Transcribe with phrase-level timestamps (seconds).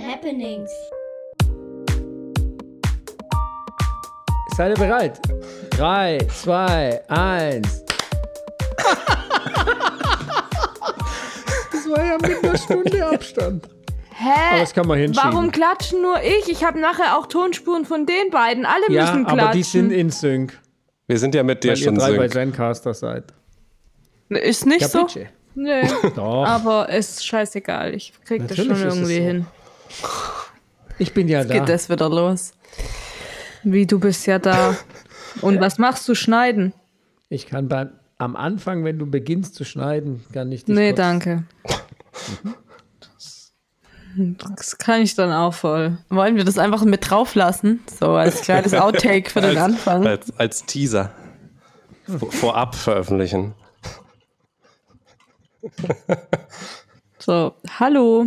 [0.00, 0.70] Happenings.
[4.56, 5.20] Seid ihr bereit?
[5.70, 7.84] Drei, zwei, eins.
[11.72, 13.68] das war ja mit einer Stunde Abstand.
[14.14, 14.30] Hä?
[14.52, 15.30] Aber das kann man hinschieben.
[15.32, 16.48] Warum klatschen nur ich?
[16.48, 18.64] Ich habe nachher auch Tonspuren von den beiden.
[18.64, 19.40] Alle Ja, müssen klatschen.
[19.40, 20.58] aber die sind in Sync,
[21.06, 22.32] Wir sind ja mit dir weil ihr schon drei bei sync.
[22.32, 23.24] Zencaster seid.
[24.30, 25.06] Ist nicht Ja, so?
[25.54, 25.82] Nö.
[26.16, 27.94] Doch, aber ist scheißegal.
[27.94, 29.22] Ich krieg das Natürlich schon ist es irgendwie so.
[29.22, 29.46] hin.
[30.98, 31.54] Ich bin ja da.
[31.54, 32.52] Geht das wieder los?
[33.62, 34.76] Wie, du bist ja da.
[35.42, 36.14] Und was machst du?
[36.14, 36.72] Schneiden?
[37.28, 40.96] Ich kann beim, am Anfang, wenn du beginnst zu schneiden, kann ich dich Nee, kurz-
[40.96, 41.44] danke.
[44.16, 45.98] Das kann ich dann auch voll.
[46.08, 47.80] Wollen wir das einfach mit drauf lassen?
[48.00, 50.06] So als kleines Outtake für den Anfang.
[50.06, 51.10] Als, als Teaser.
[52.18, 53.52] Vor- Vorab veröffentlichen.
[57.18, 58.26] So, hallo.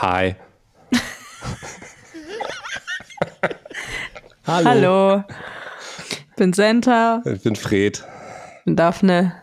[0.00, 0.34] Hi.
[4.46, 4.68] Hallo.
[4.68, 5.24] Hallo.
[6.30, 8.04] Ich bin Senta, Ich bin Fred.
[8.58, 9.36] ich bin Daphne.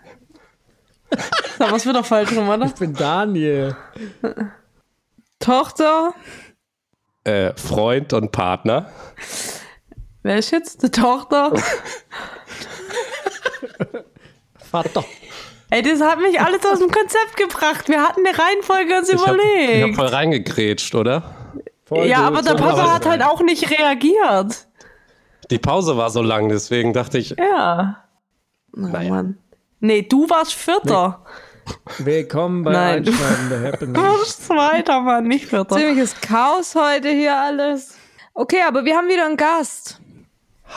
[1.59, 2.67] Da was wieder falsch rum, oder?
[2.67, 3.75] Ich bin Daniel.
[5.39, 6.13] Tochter.
[7.23, 8.91] Äh, Freund und Partner.
[10.21, 11.51] Wer ist jetzt die Tochter?
[14.69, 15.03] Vater.
[15.71, 17.89] Ey, das hat mich alles aus dem Konzept gebracht.
[17.89, 19.95] Wir hatten eine Reihenfolge uns Ich hab, ich hab überlegt.
[19.95, 21.23] voll reingegrätscht, oder?
[21.87, 24.67] Voll ja, gut, aber der Papa hat halt auch nicht reagiert.
[25.49, 28.03] Die Pause war so lang, deswegen dachte ich, Ja.
[28.75, 29.09] Oh, Naja.
[29.09, 29.37] Mann.
[29.79, 31.23] Nee, du warst Vierter.
[31.99, 33.03] Willkommen bei Nein.
[33.03, 33.95] Du Happening.
[34.01, 35.77] warst Zweiter, Mann, nicht Vierter.
[35.77, 37.95] Ziemliches Chaos heute hier alles.
[38.33, 39.99] Okay, aber wir haben wieder einen Gast.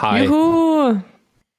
[0.00, 0.24] hi.
[0.24, 1.00] Juhu.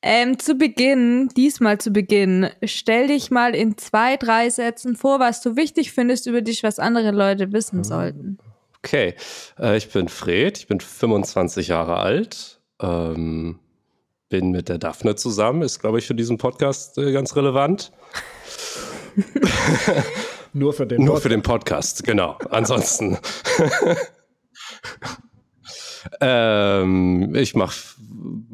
[0.03, 5.41] Ähm, zu Beginn, diesmal zu Beginn, stell dich mal in zwei, drei Sätzen vor, was
[5.41, 8.39] du wichtig findest über dich, was andere Leute wissen sollten.
[8.83, 9.13] Okay,
[9.59, 13.59] äh, ich bin Fred, ich bin 25 Jahre alt, ähm,
[14.29, 17.91] bin mit der Daphne zusammen, ist, glaube ich, für diesen Podcast äh, ganz relevant.
[20.53, 22.37] Nur für den Nur Pod- für den Podcast, genau.
[22.49, 23.19] Ansonsten.
[26.19, 27.75] ähm, ich mache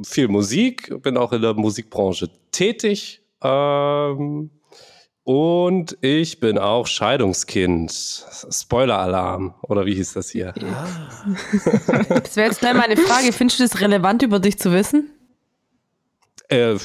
[0.03, 3.21] viel Musik, bin auch in der Musikbranche tätig.
[3.41, 4.49] Ähm,
[5.27, 7.91] und ich bin auch Scheidungskind.
[8.49, 9.55] Spoiler-Alarm.
[9.63, 10.53] Oder wie hieß das hier?
[10.53, 13.33] Das wäre jetzt gleich meine Frage.
[13.33, 15.09] Findest du das relevant über dich zu wissen?
[16.47, 16.77] Äh,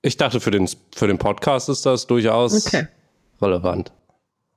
[0.00, 2.86] ich dachte, für den, für den Podcast ist das durchaus Okay.
[3.42, 3.92] relevant.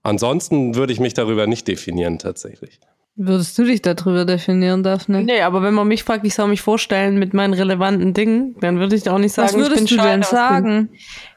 [0.03, 2.79] Ansonsten würde ich mich darüber nicht definieren, tatsächlich.
[3.15, 5.23] Würdest du dich darüber definieren, Daphne?
[5.23, 8.79] Nee, aber wenn man mich fragt, ich soll mich vorstellen mit meinen relevanten Dingen, dann
[8.79, 10.89] würde ich auch nicht sagen, was würdest ich bin du denn sagen?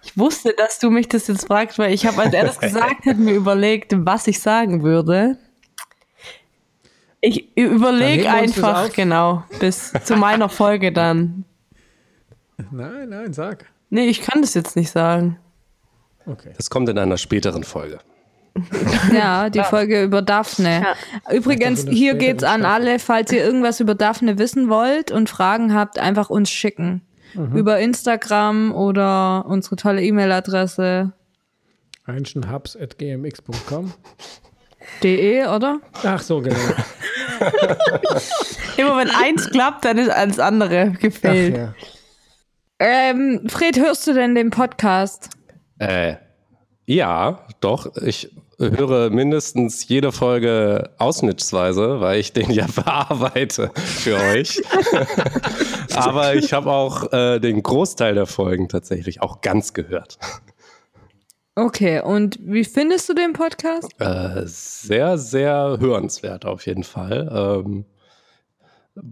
[0.03, 3.04] Ich wusste, dass du mich das jetzt fragst, weil ich habe, als er das gesagt
[3.04, 5.36] hat, mir überlegt, was ich sagen würde.
[7.20, 11.44] Ich überlege einfach, genau, bis zu meiner Folge dann.
[12.70, 13.66] Nein, nein, sag.
[13.91, 15.38] Nee, ich kann das jetzt nicht sagen.
[16.25, 16.53] Okay.
[16.56, 17.98] Das kommt in einer späteren Folge.
[19.12, 20.87] Ja, die Folge über Daphne.
[21.33, 25.28] Übrigens, in der hier geht's an alle, falls ihr irgendwas über Daphne wissen wollt und
[25.28, 27.03] Fragen habt, einfach uns schicken.
[27.34, 27.56] Mhm.
[27.56, 31.12] Über Instagram oder unsere tolle E-Mail-Adresse
[32.06, 33.93] Einschenhubs.gmx.com.
[35.03, 35.81] de, oder?
[36.05, 36.56] Ach so, genau.
[38.77, 41.56] Immer wenn eins klappt, dann ist alles andere Ach, gefehlt.
[41.56, 41.75] ja.
[42.78, 45.31] Ähm, Fred, hörst du denn den Podcast?
[45.78, 46.16] Äh,
[46.84, 47.97] ja, doch.
[47.97, 54.62] Ich höre mindestens jede Folge ausschnittsweise, weil ich den ja bearbeite für euch.
[55.94, 60.19] Aber ich habe auch äh, den Großteil der Folgen tatsächlich auch ganz gehört.
[61.55, 63.89] Okay, und wie findest du den Podcast?
[63.99, 67.65] Äh, sehr, sehr hörenswert auf jeden Fall.
[67.65, 67.87] Ähm,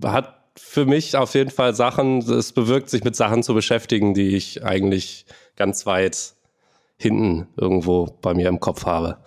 [0.05, 4.37] hat für mich auf jeden Fall Sachen, es bewirkt sich mit Sachen zu beschäftigen, die
[4.37, 5.27] ich eigentlich
[5.57, 6.35] ganz weit
[6.97, 9.19] hinten irgendwo bei mir im Kopf habe.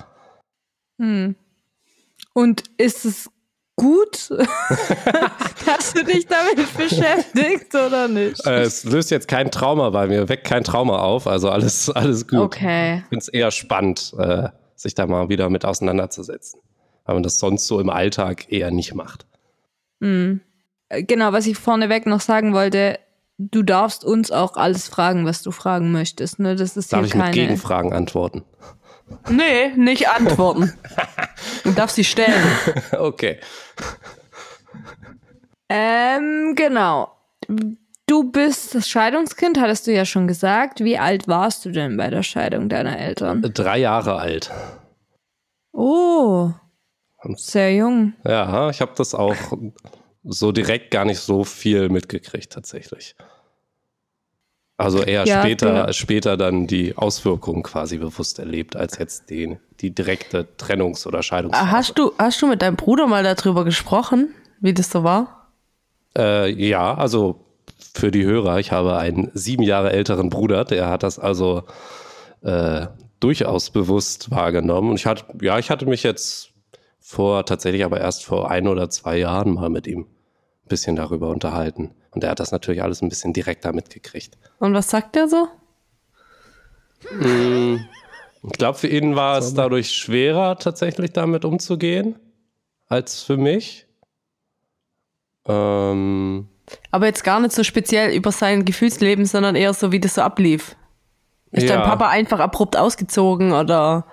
[2.34, 3.30] Und ist es
[3.76, 4.30] gut,
[5.66, 8.46] dass du dich damit beschäftigst oder nicht?
[8.46, 12.28] Äh, es löst jetzt kein Trauma bei mir, weckt kein Trauma auf, also alles, alles
[12.28, 12.40] gut.
[12.40, 12.98] Okay.
[12.98, 16.60] Ich finde es eher spannend, äh, sich da mal wieder mit auseinanderzusetzen.
[17.06, 19.26] Weil man das sonst so im Alltag eher nicht macht.
[20.02, 20.38] Äh,
[21.04, 22.98] Genau, was ich vorneweg noch sagen wollte,
[23.38, 26.40] du darfst uns auch alles fragen, was du fragen möchtest.
[26.40, 26.56] Ne?
[26.56, 27.34] Das ist Darf ich mit keine.
[27.34, 28.44] Gegenfragen antworten?
[29.30, 30.74] Nee, nicht antworten.
[31.64, 32.44] Du darfst sie stellen.
[32.98, 33.40] okay.
[35.70, 37.12] Ähm, genau.
[38.08, 40.80] Du bist das Scheidungskind, hattest du ja schon gesagt.
[40.82, 43.42] Wie alt warst du denn bei der Scheidung deiner Eltern?
[43.54, 44.50] Drei Jahre alt.
[45.74, 46.52] Oh,
[47.36, 48.14] Sehr jung.
[48.24, 49.36] Ja, ich habe das auch
[50.24, 53.16] so direkt gar nicht so viel mitgekriegt tatsächlich.
[54.78, 59.58] Also eher Ja, später, du- später dann die Auswirkungen quasi bewusst erlebt, als jetzt die,
[59.82, 61.68] die direkte Trennungs- oder Scheidungsphase.
[61.68, 64.30] Ah, Hast du, hast du mit deinem Bruder mal darüber gesprochen,
[64.60, 65.48] wie das so war?
[66.16, 67.44] Äh, ja, also
[67.94, 71.64] für die Hörer, ich habe einen sieben Jahre älteren Bruder, der hat das also
[72.44, 72.86] äh,
[73.20, 74.92] durchaus bewusst wahrgenommen.
[74.92, 76.50] Und ich hatte, ja, ich hatte mich jetzt
[77.00, 80.06] vor, tatsächlich aber erst vor ein oder zwei Jahren mal mit ihm
[80.68, 81.94] bisschen darüber unterhalten.
[82.12, 84.38] Und er hat das natürlich alles ein bisschen direkter mitgekriegt.
[84.60, 85.48] Und was sagt der so?
[88.44, 92.16] Ich glaube, für ihn war es dadurch schwerer, tatsächlich damit umzugehen,
[92.88, 93.86] als für mich.
[95.46, 96.48] Ähm,
[96.92, 100.22] Aber jetzt gar nicht so speziell über sein Gefühlsleben, sondern eher so, wie das so
[100.22, 100.76] ablief.
[101.52, 101.86] Ist dein Ja.
[101.86, 104.06] Papa einfach abrupt ausgezogen oder?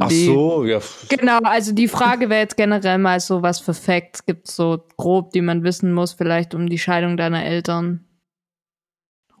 [0.00, 0.80] Ach so, ja.
[1.08, 4.84] Genau, also die Frage wäre jetzt generell mal so, was für Facts gibt es so
[4.96, 8.04] grob, die man wissen muss, vielleicht um die Scheidung deiner Eltern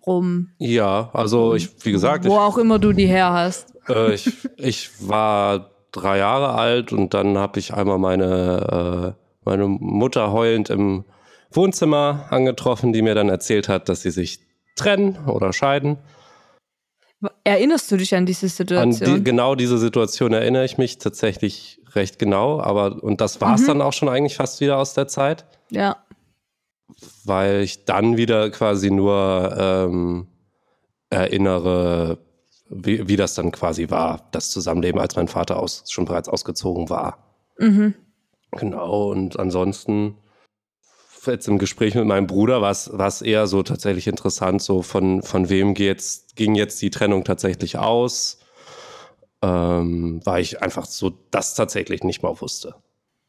[0.06, 0.50] rum.
[0.58, 3.74] Ja, also ich, wie gesagt, Wo ich, auch immer du die her hast.
[3.88, 9.66] äh, ich, ich war drei Jahre alt und dann habe ich einmal meine, äh, meine
[9.68, 11.04] Mutter heulend im
[11.50, 14.40] Wohnzimmer angetroffen, die mir dann erzählt hat, dass sie sich
[14.76, 15.98] trennen oder scheiden.
[17.44, 19.16] Erinnerst du dich an diese An Situation?
[19.16, 23.66] die, genau diese Situation erinnere ich mich tatsächlich recht genau, aber und das war es
[23.66, 25.96] dann auch schon eigentlich fast wieder aus der Zeit, ja.
[27.24, 30.26] weil ich dann wieder quasi nur ähm,
[31.10, 32.18] erinnere,
[32.68, 36.88] wie, wie das dann quasi war, das Zusammenleben, als mein Vater aus, schon bereits ausgezogen
[36.88, 37.18] war.
[37.58, 37.94] Mhm.
[38.52, 40.16] Genau, und ansonsten
[41.26, 45.48] jetzt im Gespräch mit meinem Bruder war es eher so tatsächlich interessant, so von, von
[45.48, 48.38] wem geht's, ging jetzt die Trennung tatsächlich aus,
[49.42, 52.74] ähm, weil ich einfach so das tatsächlich nicht mal wusste.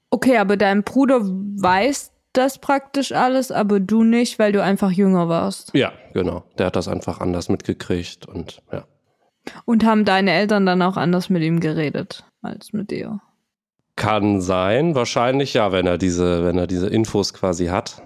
[0.09, 5.29] Okay, aber dein Bruder weiß das praktisch alles, aber du nicht, weil du einfach jünger
[5.29, 5.71] warst.
[5.73, 6.43] Ja, genau.
[6.57, 8.85] Der hat das einfach anders mitgekriegt und ja.
[9.65, 13.19] Und haben deine Eltern dann auch anders mit ihm geredet als mit dir?
[13.95, 18.01] Kann sein, wahrscheinlich ja, wenn er diese, wenn er diese Infos quasi hat.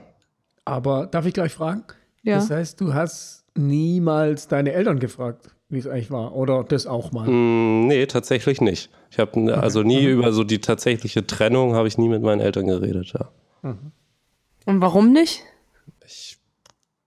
[0.65, 1.83] Aber darf ich gleich fragen?
[2.23, 2.35] Ja.
[2.35, 6.35] Das heißt, du hast niemals deine Eltern gefragt, wie es eigentlich war.
[6.35, 7.27] Oder das auch mal.
[7.29, 8.89] Mm, nee, tatsächlich nicht.
[9.09, 12.67] Ich habe also nie über so die tatsächliche Trennung habe ich nie mit meinen Eltern
[12.67, 13.29] geredet, ja.
[14.65, 15.43] Und warum nicht?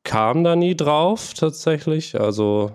[0.03, 2.19] kam da nie drauf tatsächlich.
[2.21, 2.73] Also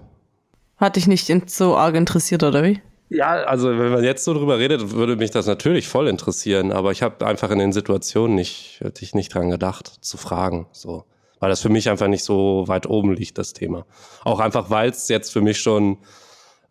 [0.78, 2.80] Hat dich nicht in- so arg interessiert, oder wie?
[3.10, 6.72] Ja, also wenn man jetzt so drüber redet, würde mich das natürlich voll interessieren.
[6.72, 10.68] Aber ich habe einfach in den Situationen nicht, hätte ich nicht dran gedacht, zu fragen.
[10.72, 11.06] So,
[11.40, 13.86] weil das für mich einfach nicht so weit oben liegt, das Thema.
[14.24, 15.98] Auch einfach, weil es jetzt für mich schon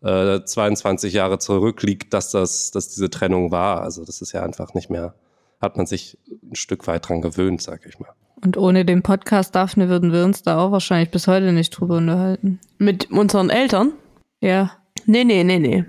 [0.01, 3.81] äh, 22 Jahre zurückliegt, dass das, dass diese Trennung war.
[3.81, 5.15] Also das ist ja einfach nicht mehr,
[5.61, 8.11] hat man sich ein Stück weit dran gewöhnt, sag ich mal.
[8.43, 11.97] Und ohne den Podcast Daphne würden wir uns da auch wahrscheinlich bis heute nicht drüber
[11.97, 12.59] unterhalten.
[12.77, 13.93] Mit unseren Eltern?
[14.41, 14.73] Ja.
[15.05, 15.85] Nee, nee, nee, nee.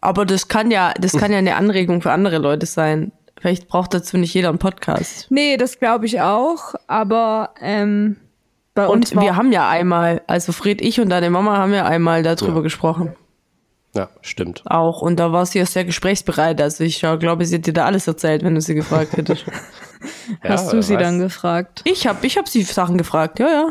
[0.00, 3.12] Aber das kann ja, das kann ja eine Anregung für andere Leute sein.
[3.38, 5.26] Vielleicht braucht dazu nicht jeder einen Podcast.
[5.30, 8.16] Nee, das glaube ich auch, aber ähm,
[8.74, 11.72] bei uns Und war, wir haben ja einmal, also Fred, ich und deine Mama haben
[11.72, 13.14] ja einmal darüber gesprochen.
[13.94, 14.62] Ja, stimmt.
[14.66, 15.02] Auch.
[15.02, 16.60] Und da war sie ja sehr gesprächsbereit.
[16.60, 19.44] Also ich ja, glaube, sie hat dir da alles erzählt, wenn du sie gefragt hättest.
[20.44, 21.02] hast Ja, du wer sie weiß.
[21.02, 21.82] dann gefragt?
[21.84, 23.68] ich habe ich hab sie Sachen gefragt, ja, ja.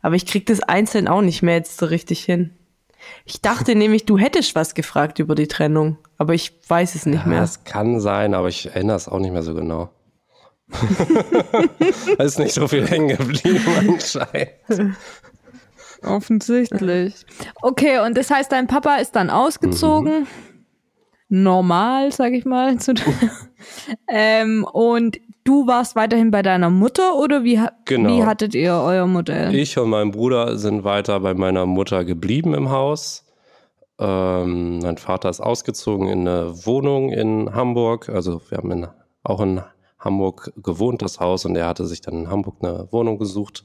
[0.00, 2.56] Aber ich krieg das einzeln auch nicht mehr jetzt so richtig hin.
[3.24, 7.22] Ich dachte nämlich, du hättest was gefragt über die Trennung, aber ich weiß es nicht
[7.24, 7.42] Ja, mehr.
[7.42, 9.90] es kann sein, aber ich erinnere es auch nicht mehr so genau.
[12.18, 14.96] da ist nicht so viel hängen geblieben anscheinend.
[16.02, 17.14] Offensichtlich.
[17.62, 20.26] Okay, und das heißt, dein Papa ist dann ausgezogen.
[21.28, 22.78] Normal, sag ich mal.
[22.78, 22.94] Zu
[24.08, 28.10] ähm, und du warst weiterhin bei deiner Mutter oder wie, Genau.
[28.10, 29.54] wie hattet ihr euer Modell?
[29.54, 33.24] Ich und mein Bruder sind weiter bei meiner Mutter geblieben im Haus.
[33.98, 38.10] Ähm, mein Vater ist ausgezogen in eine Wohnung in Hamburg.
[38.10, 38.86] Also wir haben in,
[39.22, 39.62] auch in
[39.98, 43.64] Hamburg gewohnt, das Haus, und er hatte sich dann in Hamburg eine Wohnung gesucht.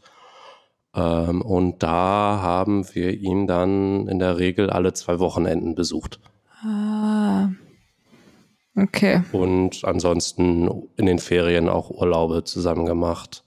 [0.95, 6.19] Ähm, und da haben wir ihn dann in der Regel alle zwei Wochenenden besucht.
[8.75, 8.81] Ah.
[8.83, 9.21] Okay.
[9.31, 13.43] Und ansonsten in den Ferien auch Urlaube zusammen gemacht.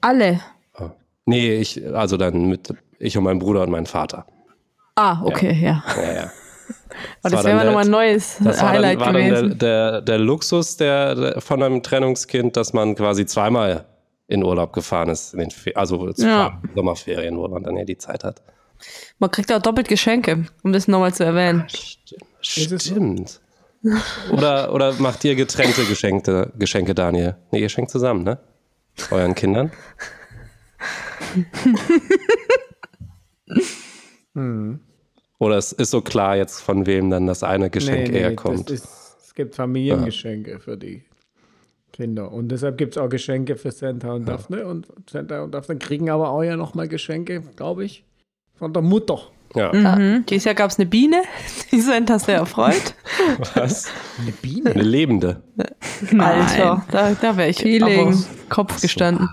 [0.00, 0.40] Alle.
[1.24, 4.26] Nee, ich, also dann mit ich und mein Bruder und mein Vater.
[4.94, 5.82] Ah, okay, ja.
[5.96, 6.22] Ja, ja.
[7.22, 9.58] War das dann wäre der- nochmal ein neues Das war Highlight dann, war dann gewesen.
[9.58, 13.84] der, der, der Luxus der, der, von einem Trennungskind, dass man quasi zweimal
[14.28, 15.34] in Urlaub gefahren ist.
[15.34, 16.60] In den Fe also Ja.
[16.74, 18.40] Sommerferien, wo man dann ja die Zeit hat.
[19.18, 21.66] Man kriegt auch doppelt Geschenke, um das nochmal zu erwähnen.
[22.40, 22.82] Stimmt.
[22.82, 23.40] Stimmt.
[24.32, 27.36] Oder, oder macht ihr getrennte Geschenke, Geschenke, Daniel?
[27.50, 28.38] Nee, ihr schenkt zusammen, ne?
[29.10, 29.70] Euren Kindern?
[35.38, 38.70] Oder es ist so klar jetzt, von wem dann das eine Geschenk eher kommt.
[38.70, 38.86] ist,
[39.22, 41.04] es gibt Familiengeschenke für die
[41.92, 42.32] Kinder.
[42.32, 44.66] Und deshalb gibt es auch Geschenke für Santa und Daphne.
[44.66, 48.04] Und Santa und Daphne kriegen aber auch ja nochmal Geschenke, glaube ich,
[48.54, 49.20] von der Mutter.
[49.56, 49.74] Ja.
[49.74, 50.18] Ja.
[50.28, 51.22] Dieses Jahr gab es eine Biene,
[51.72, 52.94] die Santa sehr erfreut.
[53.54, 53.86] Was?
[54.20, 54.70] Eine Biene.
[54.70, 55.42] Eine lebende.
[56.18, 58.08] Alter, da, da wäre ich Peeling.
[58.08, 58.16] aber
[58.48, 59.28] Kopf gestanden.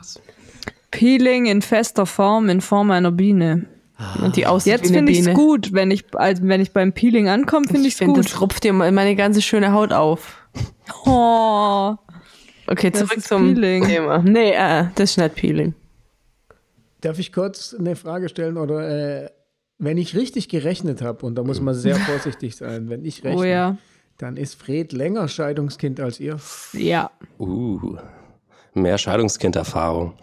[0.92, 3.66] Peeling in fester Form, in Form einer Biene.
[4.22, 7.30] Und die aussieht Jetzt finde ich es gut, wenn ich, also wenn ich beim Peeling
[7.30, 8.42] ankomme, finde ich Ich es finde, das gut.
[8.42, 10.38] rupft dir meine ganze schöne Haut auf.
[11.06, 11.96] Oh,
[12.66, 13.86] Okay, Das zurück ist zum Peeling.
[13.86, 14.20] Thema.
[14.20, 15.74] Nee, äh, das ist nicht Peeling.
[17.02, 18.58] Darf ich kurz eine Frage stellen?
[18.58, 19.30] Oder äh,
[19.84, 23.40] wenn ich richtig gerechnet habe, und da muss man sehr vorsichtig sein, wenn ich rechne,
[23.40, 23.78] oh ja.
[24.18, 26.38] dann ist Fred länger Scheidungskind als ihr.
[26.74, 27.12] Ja.
[27.40, 27.98] Uh,
[28.74, 30.14] mehr Scheidungskinderfahrung.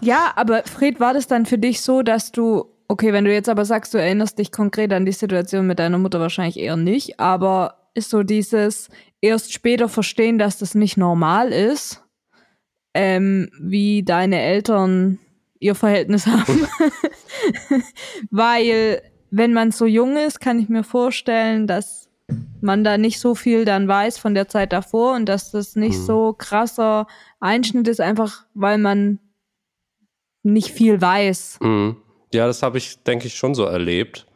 [0.00, 3.48] Ja, aber Fred, war das dann für dich so, dass du, okay, wenn du jetzt
[3.48, 7.20] aber sagst, du erinnerst dich konkret an die Situation mit deiner Mutter wahrscheinlich eher nicht,
[7.20, 8.88] aber ist so dieses
[9.20, 12.02] erst später verstehen, dass das nicht normal ist,
[12.94, 15.18] ähm, wie deine Eltern
[15.62, 16.66] ihr Verhältnis haben.
[18.30, 22.08] Weil, wenn man so jung ist, kann ich mir vorstellen, dass
[22.60, 25.98] man da nicht so viel dann weiß von der Zeit davor und dass das nicht
[25.98, 27.06] so krasser
[27.40, 29.18] Einschnitt ist, einfach weil man
[30.42, 31.58] nicht viel weiß.
[31.60, 31.96] Mhm.
[32.32, 34.26] Ja, das habe ich, denke ich, schon so erlebt.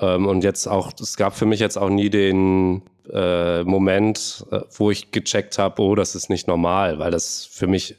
[0.00, 4.60] Ähm, und jetzt auch, es gab für mich jetzt auch nie den äh, Moment, äh,
[4.76, 7.96] wo ich gecheckt habe, oh, das ist nicht normal, weil das für mich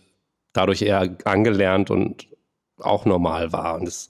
[0.53, 2.27] dadurch eher angelernt und
[2.81, 3.75] auch normal war.
[3.75, 4.09] Und es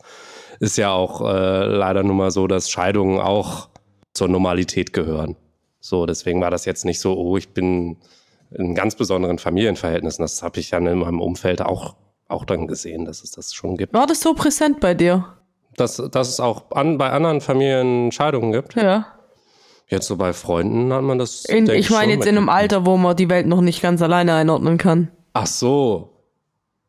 [0.59, 3.69] ist ja auch äh, leider nun mal so, dass Scheidungen auch
[4.13, 5.35] zur Normalität gehören.
[5.79, 7.97] So, deswegen war das jetzt nicht so, oh, ich bin
[8.51, 10.23] in ganz besonderen Familienverhältnissen.
[10.23, 11.95] Das habe ich ja in meinem Umfeld auch,
[12.27, 13.93] auch dann gesehen, dass es das schon gibt.
[13.93, 15.25] War das so präsent bei dir?
[15.77, 18.75] Dass, dass es auch an, bei anderen Familien Scheidungen gibt.
[18.75, 19.07] Ja.
[19.87, 21.45] Jetzt so bei Freunden hat man das.
[21.45, 22.49] In, ich meine jetzt in einem.
[22.49, 25.09] Alter, wo man die Welt noch nicht ganz alleine einordnen kann.
[25.33, 26.18] Ach so.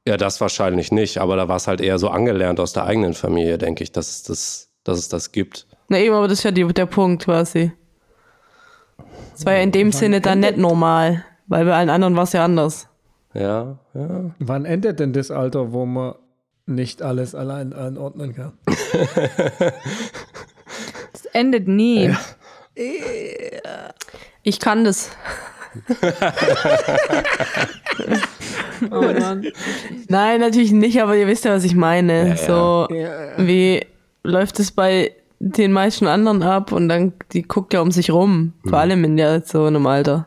[0.07, 3.15] Ja, das wahrscheinlich nicht, aber da war es halt eher so angelernt aus der eigenen
[3.15, 5.67] Familie, denke ich, dass es das, dass es das gibt.
[5.89, 7.73] Na eben, aber das ist ja die, der Punkt quasi.
[9.35, 12.33] Es war ja in dem Sinne dann nicht normal, weil bei allen anderen war es
[12.33, 12.89] ja anders.
[13.35, 14.31] Ja, ja.
[14.39, 16.15] Wann endet denn das Alter, wo man
[16.67, 18.53] nicht alles allein einordnen kann?
[21.13, 22.15] Es endet nie.
[24.43, 25.11] Ich kann das.
[28.91, 29.47] Oh Mann.
[30.09, 32.29] Nein, natürlich nicht, aber ihr wisst ja, was ich meine.
[32.31, 32.37] ja.
[32.37, 32.89] So,
[33.39, 33.87] wie
[34.23, 38.53] läuft es bei den meisten anderen ab und dann, die guckt ja um sich rum.
[38.67, 40.27] Vor allem in ja so einem Alter.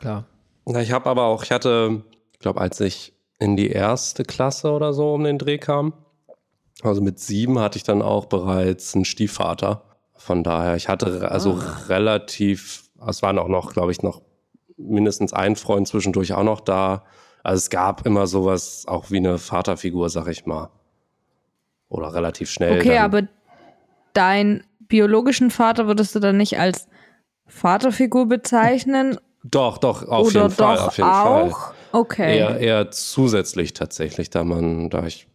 [0.00, 0.24] Klar.
[0.66, 2.02] Na, ich habe aber auch, ich hatte,
[2.32, 5.94] ich glaube, als ich in die erste Klasse oder so um den Dreh kam,
[6.82, 9.82] also mit sieben hatte ich dann auch bereits einen Stiefvater.
[10.16, 14.20] Von daher, ich hatte also relativ, es waren auch noch, glaube ich, noch
[14.76, 17.04] mindestens ein Freund zwischendurch auch noch da.
[17.42, 20.70] Also es gab immer sowas, auch wie eine Vaterfigur, sag ich mal.
[21.88, 22.80] Oder relativ schnell.
[22.80, 23.22] Okay, aber
[24.14, 26.88] deinen biologischen Vater würdest du dann nicht als
[27.46, 29.18] Vaterfigur bezeichnen?
[29.44, 31.42] Doch, doch, auf oder jeden Fall, doch auf jeden Fall.
[31.50, 31.74] auch?
[31.92, 32.38] Okay.
[32.38, 35.28] Eher, eher zusätzlich tatsächlich, da man, da ich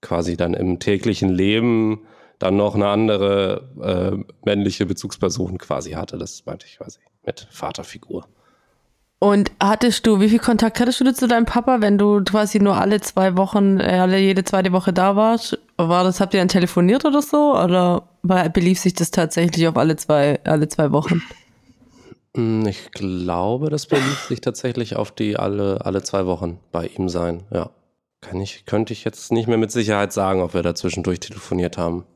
[0.00, 2.06] quasi dann im täglichen Leben
[2.38, 6.18] dann noch eine andere äh, männliche Bezugsperson quasi hatte.
[6.18, 8.26] Das meinte ich quasi mit Vaterfigur.
[9.22, 12.74] Und hattest du, wie viel Kontakt hattest du zu deinem Papa, wenn du quasi nur
[12.76, 15.60] alle zwei Wochen, äh, alle jede zweite Woche da warst?
[15.76, 17.56] War das, habt ihr dann telefoniert oder so?
[17.56, 21.22] Oder war, belief sich das tatsächlich auf alle zwei, alle zwei Wochen?
[22.36, 27.08] Hm, Ich glaube, das belief sich tatsächlich auf die alle, alle zwei Wochen bei ihm
[27.08, 27.44] sein.
[27.52, 27.70] Ja.
[28.22, 31.78] Kann ich, könnte ich jetzt nicht mehr mit Sicherheit sagen, ob wir da zwischendurch telefoniert
[31.78, 32.06] haben.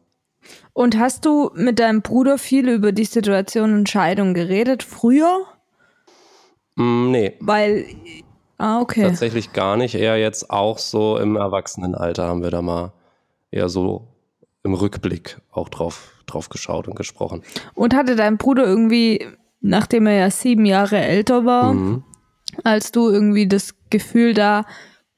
[0.72, 5.44] Und hast du mit deinem Bruder viel über die Situation und Scheidung geredet früher?
[6.78, 7.86] Hm, nee, Weil.
[8.58, 9.02] Ah, okay.
[9.02, 9.94] Tatsächlich gar nicht.
[9.94, 12.92] Eher jetzt auch so im Erwachsenenalter haben wir da mal
[13.50, 14.08] eher so
[14.62, 17.42] im Rückblick auch drauf, drauf geschaut und gesprochen.
[17.74, 19.26] Und hatte dein Bruder irgendwie,
[19.60, 22.02] nachdem er ja sieben Jahre älter war, Mhm.
[22.64, 24.64] als du irgendwie das Gefühl da,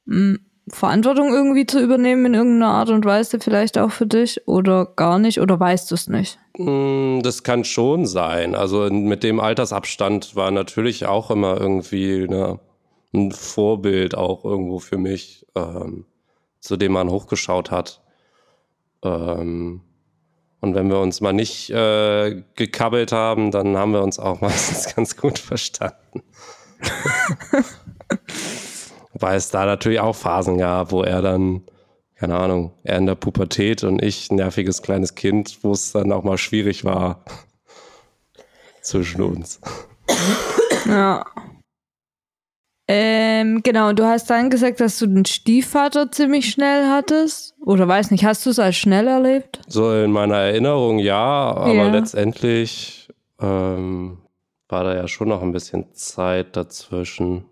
[0.07, 0.39] mh,
[0.71, 5.19] Verantwortung irgendwie zu übernehmen in irgendeiner Art und Weise, vielleicht auch für dich oder gar
[5.19, 6.39] nicht oder weißt du es nicht?
[6.57, 8.55] Mm, Das kann schon sein.
[8.55, 12.61] Also mit dem Altersabstand war natürlich auch immer irgendwie eine,
[13.15, 16.05] ein Vorbild auch irgendwo für mich, ähm,
[16.61, 18.01] zu dem man hochgeschaut hat.
[19.03, 19.83] Ähm,
[20.61, 24.95] Und wenn wir uns mal nicht äh, gekabbelt haben, dann haben wir uns auch meistens
[24.95, 26.23] ganz gut verstanden.
[29.19, 31.63] Weil es da natürlich auch Phasen gab, wo er dann,
[32.15, 36.25] keine Ahnung, er in der Pubertät und ich, nerviges kleines Kind, wo es dann auch
[36.25, 37.25] mal schwierig war
[38.83, 39.61] zwischen uns.
[40.87, 41.25] Ja.
[42.91, 47.55] Ähm, genau, du hast dann gesagt, dass du den Stiefvater ziemlich schnell hattest.
[47.61, 49.61] Oder weiß nicht, hast du es als schnell erlebt?
[49.67, 51.91] So in meiner Erinnerung ja, aber ja.
[51.91, 53.11] letztendlich
[53.41, 54.19] ähm,
[54.69, 57.45] war da ja schon noch ein bisschen Zeit dazwischen.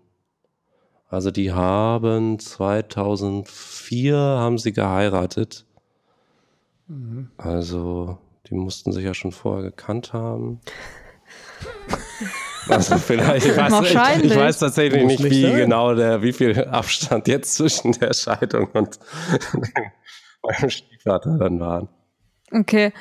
[1.09, 5.65] Also die haben 2004 haben sie geheiratet.
[6.87, 7.29] Mhm.
[7.37, 8.17] Also
[8.49, 10.59] die mussten sich ja schon vorher gekannt haben.
[12.69, 15.55] Also vielleicht, ich weiß, ich, ich weiß tatsächlich nicht, wie sein.
[15.55, 18.99] genau der, wie viel Abstand jetzt zwischen der Scheidung und
[20.43, 21.87] meinem Stiefvater dann waren.
[22.51, 22.91] Okay.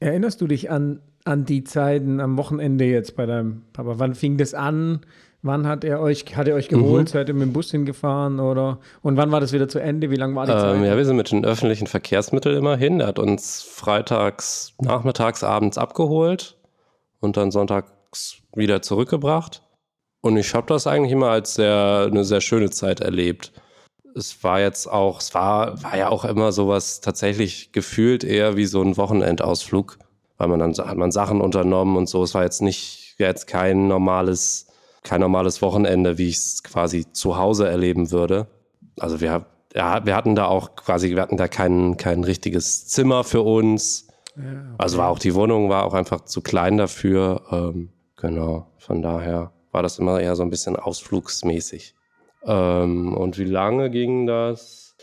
[0.00, 3.94] Erinnerst du dich an, an die Zeiten am Wochenende jetzt bei deinem Papa?
[3.98, 5.00] Wann fing das an?
[5.42, 7.08] Wann hat er euch, hat er euch geholt?
[7.08, 7.12] Mhm.
[7.12, 8.78] Seid ihr mit dem Bus hingefahren oder?
[9.02, 10.10] Und wann war das wieder zu Ende?
[10.10, 10.84] Wie lange war die ähm, Zeit?
[10.84, 13.00] Ja, wir sind mit den öffentlichen Verkehrsmitteln immer hin.
[13.00, 16.56] Er hat uns freitags, nachmittags, abends abgeholt
[17.20, 19.62] und dann sonntags wieder zurückgebracht.
[20.20, 23.52] Und ich habe das eigentlich immer als sehr, eine sehr schöne Zeit erlebt.
[24.16, 28.66] Es war jetzt auch, es war, war ja auch immer sowas tatsächlich gefühlt eher wie
[28.66, 29.98] so ein Wochenendausflug,
[30.36, 32.24] weil man dann hat man Sachen unternommen und so.
[32.24, 34.66] Es war jetzt nicht, jetzt kein normales,
[35.02, 38.46] kein normales Wochenende, wie ich es quasi zu Hause erleben würde.
[38.98, 43.24] Also wir, ja, wir hatten da auch quasi, wir hatten da kein, kein richtiges Zimmer
[43.24, 44.08] für uns.
[44.36, 44.74] Ja, okay.
[44.78, 47.42] Also war auch die Wohnung war auch einfach zu klein dafür.
[47.50, 47.90] Ähm,
[48.20, 51.94] Genau, von daher war das immer eher so ein bisschen ausflugsmäßig.
[52.44, 54.96] Ähm, und wie lange ging das?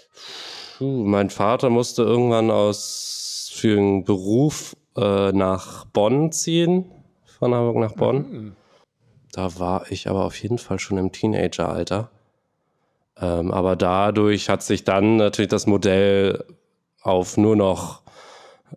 [0.77, 6.91] Puh, mein Vater musste irgendwann aus für einen Beruf äh, nach Bonn ziehen,
[7.39, 8.17] von Hamburg nach Bonn.
[8.17, 8.55] Mhm.
[9.35, 12.09] Da war ich aber auf jeden Fall schon im Teenageralter.
[13.19, 16.45] Ähm, aber dadurch hat sich dann natürlich das Modell
[17.01, 18.01] auf nur noch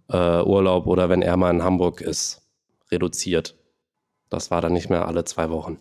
[0.09, 2.42] äh, Urlaub oder wenn er mal in Hamburg ist,
[2.90, 3.55] reduziert.
[4.31, 5.79] Das war dann nicht mehr alle zwei Wochen.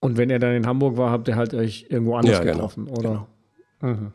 [0.00, 2.56] Und wenn er dann in Hamburg war, habt ihr halt euch irgendwo anders ja, genau.
[2.56, 3.26] getroffen, oder?
[3.80, 3.94] Genau.
[3.94, 4.12] Mhm.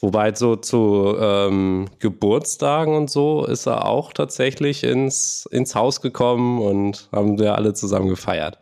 [0.00, 6.60] Wobei so zu ähm, Geburtstagen und so ist er auch tatsächlich ins, ins Haus gekommen
[6.60, 8.58] und haben wir alle zusammen gefeiert.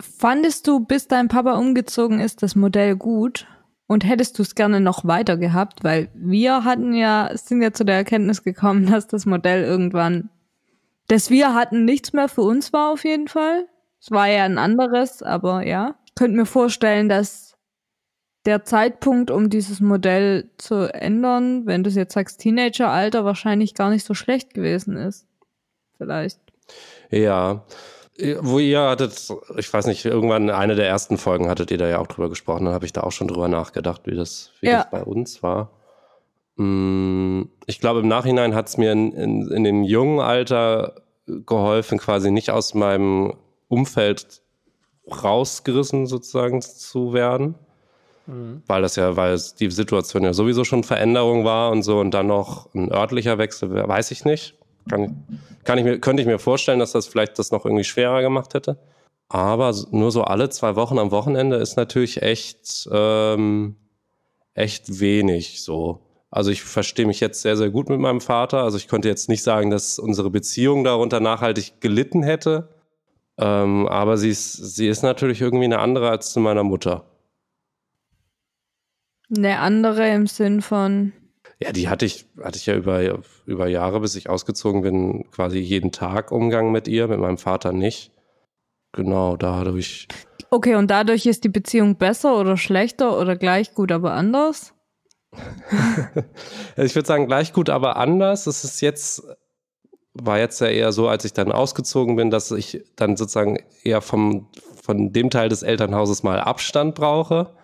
[0.00, 3.46] Fandest du, bis dein Papa umgezogen ist, das Modell gut?
[3.86, 5.84] Und hättest du es gerne noch weiter gehabt?
[5.84, 10.30] Weil wir hatten ja, sind ja zu der Erkenntnis gekommen, dass das Modell irgendwann
[11.08, 13.68] das wir hatten nichts mehr für uns war auf jeden Fall.
[14.00, 15.96] Es war ja ein anderes, aber ja.
[16.06, 17.56] Ich könnte mir vorstellen, dass
[18.44, 24.04] der Zeitpunkt, um dieses Modell zu ändern, wenn du jetzt sagst Teenageralter, wahrscheinlich gar nicht
[24.04, 25.26] so schlecht gewesen ist.
[25.96, 26.40] Vielleicht.
[27.10, 27.64] Ja.
[28.40, 31.98] Wo ihr hattet, ich weiß nicht, irgendwann eine der ersten Folgen hattet ihr da ja
[31.98, 34.78] auch drüber gesprochen, dann habe ich da auch schon drüber nachgedacht, wie das, wie ja.
[34.78, 35.70] das bei uns war.
[36.56, 40.94] Mm, ich glaube, im Nachhinein hat es mir in, in, in dem jungen Alter
[41.26, 43.34] geholfen, quasi nicht aus meinem
[43.68, 44.40] Umfeld
[45.10, 47.56] rausgerissen sozusagen zu werden.
[48.26, 48.62] Mhm.
[48.66, 52.26] Weil das ja, weil die Situation ja sowieso schon Veränderung war und so und dann
[52.26, 54.56] noch ein örtlicher Wechsel, weiß ich nicht.
[54.88, 55.24] Kann,
[55.64, 58.54] kann ich mir, könnte ich mir vorstellen, dass das vielleicht das noch irgendwie schwerer gemacht
[58.54, 58.78] hätte.
[59.28, 63.76] Aber nur so alle zwei Wochen am Wochenende ist natürlich echt, ähm,
[64.54, 66.06] echt wenig so.
[66.30, 68.62] Also ich verstehe mich jetzt sehr, sehr gut mit meinem Vater.
[68.62, 72.68] Also ich könnte jetzt nicht sagen, dass unsere Beziehung darunter nachhaltig gelitten hätte.
[73.38, 77.04] Ähm, aber sie ist, sie ist natürlich irgendwie eine andere als zu meiner Mutter.
[79.34, 81.12] Eine andere im Sinn von.
[81.58, 85.58] Ja, die hatte ich, hatte ich ja über, über Jahre, bis ich ausgezogen bin, quasi
[85.58, 88.12] jeden Tag Umgang mit ihr, mit meinem Vater nicht.
[88.92, 90.08] Genau, dadurch.
[90.50, 94.74] Okay, und dadurch ist die Beziehung besser oder schlechter oder gleich gut, aber anders?
[96.76, 98.46] ich würde sagen, gleich gut, aber anders.
[98.46, 99.22] Es ist jetzt,
[100.14, 104.00] war jetzt ja eher so, als ich dann ausgezogen bin, dass ich dann sozusagen eher
[104.00, 104.48] vom,
[104.80, 107.54] von dem Teil des Elternhauses mal Abstand brauche.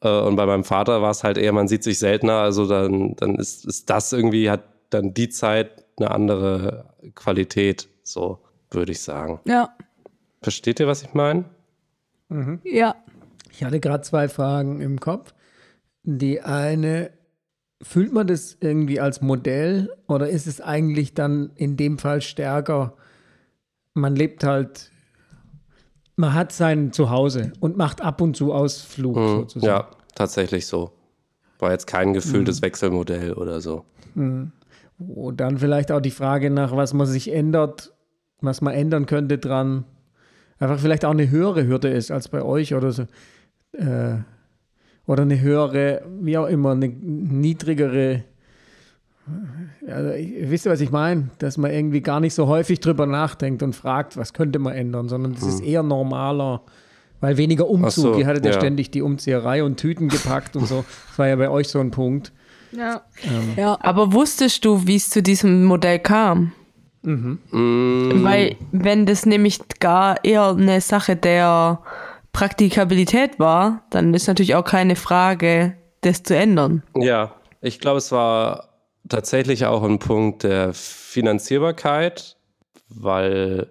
[0.00, 3.14] Äh, und bei meinem Vater war es halt eher, man sieht sich seltener, also dann,
[3.16, 8.38] dann ist, ist das irgendwie, hat dann die Zeit eine andere Qualität, so
[8.70, 9.40] würde ich sagen.
[9.44, 9.76] Ja.
[10.42, 11.44] Versteht ihr, was ich meine?
[12.28, 12.60] Mhm.
[12.64, 12.94] Ja.
[13.50, 15.34] Ich hatte gerade zwei Fragen im Kopf.
[16.04, 17.10] Die eine,
[17.82, 22.94] fühlt man das irgendwie als Modell oder ist es eigentlich dann in dem Fall stärker,
[23.94, 24.90] man lebt halt,
[26.18, 29.66] man hat sein Zuhause und macht ab und zu Ausflug mhm, sozusagen.
[29.66, 30.90] Ja, tatsächlich so.
[31.60, 32.66] War jetzt kein gefühltes mhm.
[32.66, 33.84] Wechselmodell oder so.
[34.14, 34.52] Mhm.
[34.98, 37.92] wo dann vielleicht auch die Frage nach, was man sich ändert,
[38.40, 39.84] was man ändern könnte dran,
[40.58, 43.02] einfach vielleicht auch eine höhere Hürde ist als bei euch oder so.
[43.72, 44.16] Äh,
[45.06, 48.24] oder eine höhere, wie auch immer, eine niedrigere.
[49.86, 50.10] Also,
[50.50, 51.30] wisst ihr, was ich meine?
[51.38, 55.08] Dass man irgendwie gar nicht so häufig drüber nachdenkt und fragt, was könnte man ändern,
[55.08, 55.48] sondern es hm.
[55.48, 56.62] ist eher normaler,
[57.20, 58.14] weil weniger Umzug.
[58.14, 58.52] So, Ihr hattet ja.
[58.52, 60.84] ja ständig die Umzieherei und Tüten gepackt und so.
[61.08, 62.32] Das war ja bei euch so ein Punkt.
[62.72, 63.02] Ja.
[63.24, 63.54] Ähm.
[63.56, 63.78] ja.
[63.80, 66.52] Aber wusstest du, wie es zu diesem Modell kam?
[67.02, 67.38] Mhm.
[67.50, 68.24] Mm.
[68.24, 71.80] Weil, wenn das nämlich gar eher eine Sache der
[72.32, 76.82] Praktikabilität war, dann ist natürlich auch keine Frage, das zu ändern.
[76.96, 78.67] Ja, ich glaube, es war
[79.08, 82.36] tatsächlich auch ein Punkt der Finanzierbarkeit,
[82.88, 83.68] weil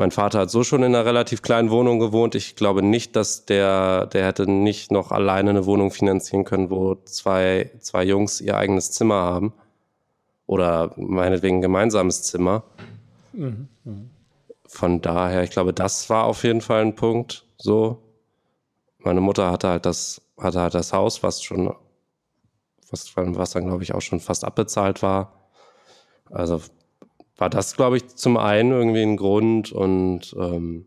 [0.00, 2.34] mein Vater hat so schon in einer relativ kleinen Wohnung gewohnt.
[2.34, 6.94] Ich glaube nicht, dass der, der hätte nicht noch alleine eine Wohnung finanzieren können, wo
[7.04, 9.52] zwei, zwei Jungs ihr eigenes Zimmer haben.
[10.46, 12.62] Oder meinetwegen ein gemeinsames Zimmer.
[13.34, 13.68] Mhm.
[14.66, 17.44] Von daher, ich glaube, das war auf jeden Fall ein Punkt.
[17.58, 17.98] So.
[18.98, 21.74] Meine Mutter hatte halt das, hatte halt das Haus, was schon,
[22.90, 25.50] was, was dann, glaube ich, auch schon fast abbezahlt war.
[26.30, 26.60] Also
[27.36, 30.86] war das, glaube ich, zum einen irgendwie ein Grund und ähm,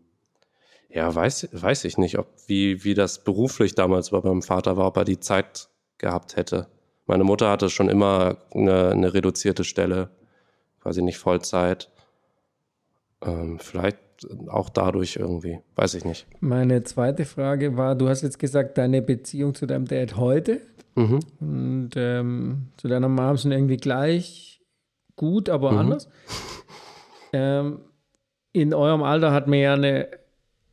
[0.88, 4.86] ja, weiß, weiß ich nicht, ob wie, wie das beruflich damals bei meinem Vater war,
[4.86, 6.68] ob er die Zeit gehabt hätte.
[7.06, 10.10] Meine Mutter hatte schon immer eine, eine reduzierte Stelle,
[10.80, 11.90] quasi nicht Vollzeit.
[13.22, 13.98] Ähm, vielleicht
[14.48, 16.26] auch dadurch irgendwie, weiß ich nicht.
[16.40, 20.60] Meine zweite Frage war, du hast jetzt gesagt, deine Beziehung zu deinem Dad heute
[20.94, 21.20] mhm.
[21.40, 24.60] und ähm, zu deiner Mom sind irgendwie gleich
[25.16, 25.78] gut, aber mhm.
[25.78, 26.08] anders.
[27.32, 27.80] Ähm,
[28.52, 30.08] in eurem Alter hat man ja eine,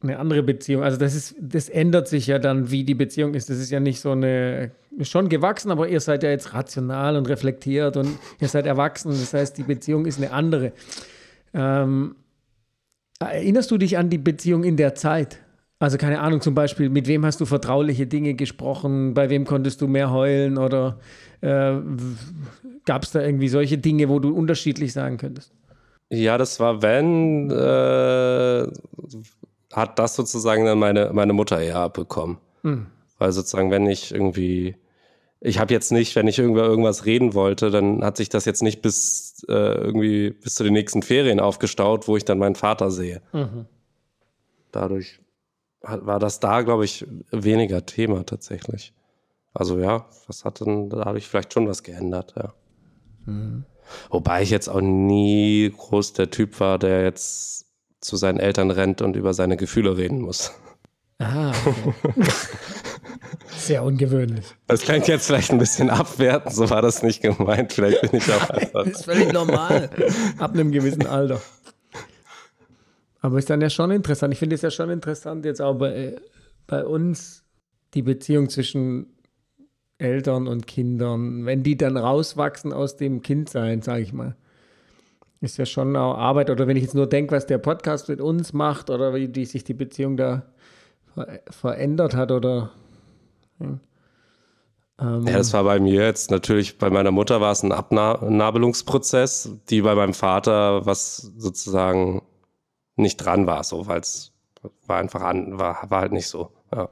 [0.01, 0.83] eine andere Beziehung.
[0.83, 3.49] Also das ist, das ändert sich ja dann, wie die Beziehung ist.
[3.49, 7.27] Das ist ja nicht so eine, schon gewachsen, aber ihr seid ja jetzt rational und
[7.27, 9.09] reflektiert und ihr seid erwachsen.
[9.09, 10.73] Das heißt, die Beziehung ist eine andere.
[11.53, 12.15] Ähm,
[13.29, 15.39] erinnerst du dich an die Beziehung in der Zeit?
[15.79, 19.15] Also keine Ahnung, zum Beispiel, mit wem hast du vertrauliche Dinge gesprochen?
[19.15, 20.59] Bei wem konntest du mehr heulen?
[20.59, 20.99] Oder
[21.41, 21.73] äh,
[22.85, 25.51] gab es da irgendwie solche Dinge, wo du unterschiedlich sagen könntest?
[26.09, 28.67] Ja, das war, wenn, äh,
[29.73, 32.37] hat das sozusagen dann meine, meine Mutter eher abbekommen.
[32.61, 32.87] Mhm.
[33.17, 34.75] Weil sozusagen, wenn ich irgendwie,
[35.43, 38.61] ich habe jetzt nicht, wenn ich irgendwer irgendwas reden wollte, dann hat sich das jetzt
[38.61, 42.91] nicht bis äh, irgendwie bis zu den nächsten Ferien aufgestaut, wo ich dann meinen Vater
[42.91, 43.21] sehe.
[43.33, 43.65] Mhm.
[44.71, 45.19] Dadurch
[45.81, 48.93] war das da, glaube ich, weniger Thema tatsächlich.
[49.51, 52.53] Also ja, was hat denn dadurch vielleicht schon was geändert, ja.
[53.25, 53.65] Mhm.
[54.11, 57.65] Wobei ich jetzt auch nie groß der Typ war, der jetzt
[57.99, 60.51] zu seinen Eltern rennt und über seine Gefühle reden muss.
[61.17, 61.93] Ah, okay.
[63.57, 64.45] Sehr ungewöhnlich.
[64.67, 67.73] Das klingt jetzt vielleicht ein bisschen abwertend, so war das nicht gemeint.
[67.73, 68.83] Vielleicht bin ich auch einfach.
[68.85, 69.89] Das ist völlig normal.
[70.37, 71.41] Ab einem gewissen Alter.
[73.21, 74.33] Aber ist dann ja schon interessant.
[74.33, 76.15] Ich finde es ja schon interessant, jetzt auch bei,
[76.67, 77.43] bei uns
[77.93, 79.13] die Beziehung zwischen
[79.99, 84.35] Eltern und Kindern, wenn die dann rauswachsen aus dem Kindsein, sage ich mal.
[85.41, 86.49] Ist ja schon auch Arbeit.
[86.49, 89.45] Oder wenn ich jetzt nur denke, was der Podcast mit uns macht oder wie die,
[89.45, 90.43] sich die Beziehung da
[91.13, 92.71] ver verändert hat oder.
[93.61, 95.17] Ja.
[95.17, 99.57] Ähm, ja, das war bei mir jetzt natürlich, bei meiner Mutter war es ein Abnabelungsprozess,
[99.69, 102.21] die bei meinem Vater was sozusagen
[102.95, 104.31] nicht dran war, so, weil es
[104.85, 106.51] war einfach an, war, war halt nicht so.
[106.73, 106.89] Ja.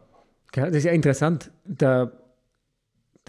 [0.54, 1.52] Das ist ja interessant.
[1.66, 2.12] Da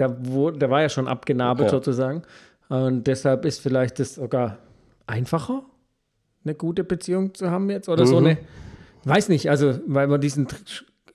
[0.00, 1.70] der, wo, der war ja schon abgenabelt ja.
[1.70, 2.22] sozusagen.
[2.68, 4.59] Und deshalb ist vielleicht das sogar
[5.07, 5.62] einfacher,
[6.44, 7.88] eine gute Beziehung zu haben jetzt.
[7.88, 8.09] Oder mhm.
[8.09, 8.38] so eine,
[9.05, 10.48] weiß nicht, also weil man diesen,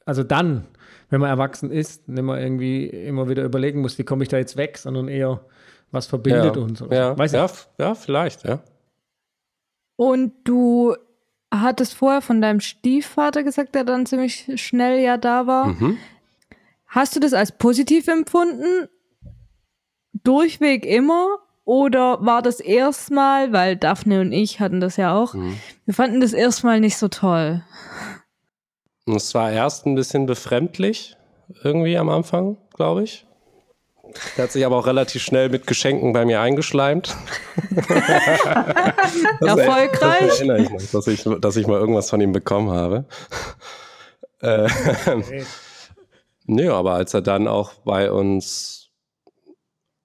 [0.06, 0.66] also dann,
[1.10, 4.38] wenn man erwachsen ist, nicht mehr irgendwie immer wieder überlegen muss, wie komme ich da
[4.38, 5.41] jetzt weg, sondern eher,
[5.91, 6.62] was verbindet ja.
[6.62, 6.82] uns.
[6.82, 7.18] Oder ja.
[7.18, 8.60] Weiß ja, ja, vielleicht, ja.
[9.96, 10.96] Und du
[11.54, 15.68] hattest vorher von deinem Stiefvater gesagt, der dann ziemlich schnell ja da war.
[15.68, 15.98] Mhm.
[16.88, 18.88] Hast du das als positiv empfunden?
[20.24, 21.39] Durchweg immer?
[21.65, 25.58] Oder war das erstmal, weil Daphne und ich hatten das ja auch, mhm.
[25.86, 27.63] wir fanden das erstmal nicht so toll.
[29.06, 31.15] Es war erst ein bisschen befremdlich,
[31.63, 33.26] irgendwie am Anfang, glaube ich.
[34.38, 37.15] Der hat sich aber auch relativ schnell mit Geschenken bei mir eingeschleimt.
[39.41, 40.28] Erfolgreich.
[40.28, 43.06] Das erinnere ich noch, dass ich, dass ich mal irgendwas von ihm bekommen habe.
[44.41, 44.70] Äh,
[46.48, 48.91] Nö, aber als er dann auch bei uns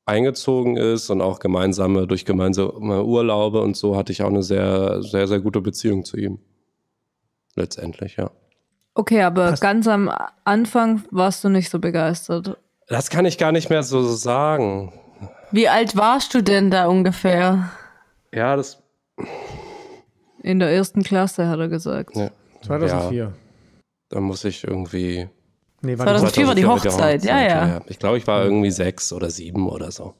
[0.07, 5.03] eingezogen ist und auch gemeinsame, durch gemeinsame Urlaube und so, hatte ich auch eine sehr,
[5.03, 6.41] sehr, sehr gute Beziehung zu ihm.
[7.55, 8.31] Letztendlich, ja.
[8.95, 9.63] Okay, aber Passt.
[9.63, 10.11] ganz am
[10.45, 12.57] Anfang warst du nicht so begeistert.
[12.89, 14.93] Das kann ich gar nicht mehr so sagen.
[15.53, 17.71] Wie alt warst du denn da ungefähr?
[18.33, 18.83] Ja, das.
[20.43, 22.17] In der ersten Klasse, hat er gesagt.
[22.17, 22.31] Ja,
[22.63, 23.25] 2004.
[23.25, 23.33] Ja,
[24.09, 25.29] da muss ich irgendwie.
[25.83, 27.81] Nee, war 2004 war die 2004 Hochzeit, ja, ja.
[27.87, 30.15] Ich glaube, ich war irgendwie sechs oder sieben oder so.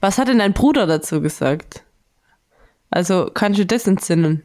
[0.00, 1.84] Was hat denn dein Bruder dazu gesagt?
[2.90, 4.42] Also, kannst du das entsinnen?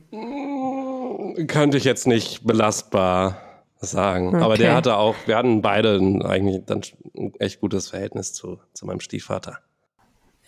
[1.47, 3.37] Könnte ich jetzt nicht belastbar
[3.79, 4.35] sagen.
[4.35, 4.63] Aber Okay.
[4.63, 6.81] der hatte auch, wir hatten beide eigentlich dann
[7.17, 9.59] ein echt gutes Verhältnis zu, zu meinem Stiefvater.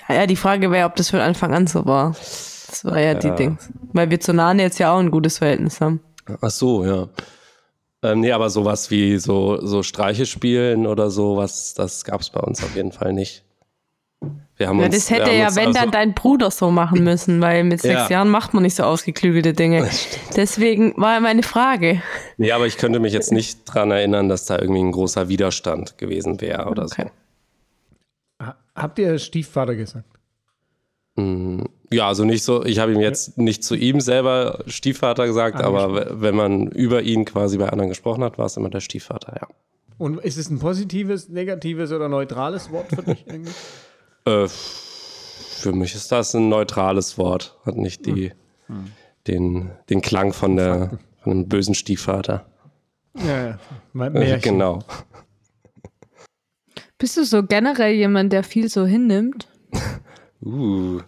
[0.08, 2.12] Ja, ja, die Frage wäre, ob das von Anfang an so war.
[2.12, 3.36] Das war ja, die Ja.
[3.36, 3.69] Dings.
[3.93, 6.02] Weil wir zu Nane jetzt ja auch ein gutes Verhältnis haben.
[6.41, 7.08] Ach so, ja.
[8.04, 12.39] Ähm, nee, aber sowas wie so, so Streiche spielen oder sowas, das gab es bei
[12.39, 13.43] uns auf jeden Fall nicht.
[14.58, 16.71] Wir haben Ja, uns, das wir hätte haben ja, wenn also, dann dein Bruder so
[16.71, 18.10] machen müssen, weil mit sechs Ja.
[18.10, 19.88] Jahren macht man nicht so ausgeklügelte Dinge.
[20.36, 22.01] Deswegen war meine Frage.
[22.38, 25.97] Nee, aber ich könnte mich jetzt nicht dran erinnern, dass da irgendwie ein großer Widerstand
[25.99, 27.12] gewesen wäre oder Okay.
[28.41, 30.06] Ha- Habt ihr Stiefvater gesagt?
[31.15, 31.63] so.
[31.91, 35.95] Ja, also nicht so, ich habe ihm jetzt nicht zu ihm selber Stiefvater gesagt, aber
[35.95, 39.36] w- wenn man über ihn quasi bei anderen gesprochen hat, war es immer der Stiefvater,
[39.41, 39.47] ja.
[39.97, 43.51] Und ist es ein positives, negatives oder neutrales Wort für dich irgendwie?
[44.28, 48.32] Äh, für mich ist das ein neutrales Wort, hat nicht die,
[49.26, 52.46] den, den Klang von, der, von einem bösen Stiefvater.
[53.16, 53.60] Ja, ja.
[53.94, 54.42] Mal Äh, Märchen.
[54.42, 54.80] genau.
[57.00, 59.48] Bist du so generell jemand, der viel so hinnimmt?
[60.44, 61.02] Uh,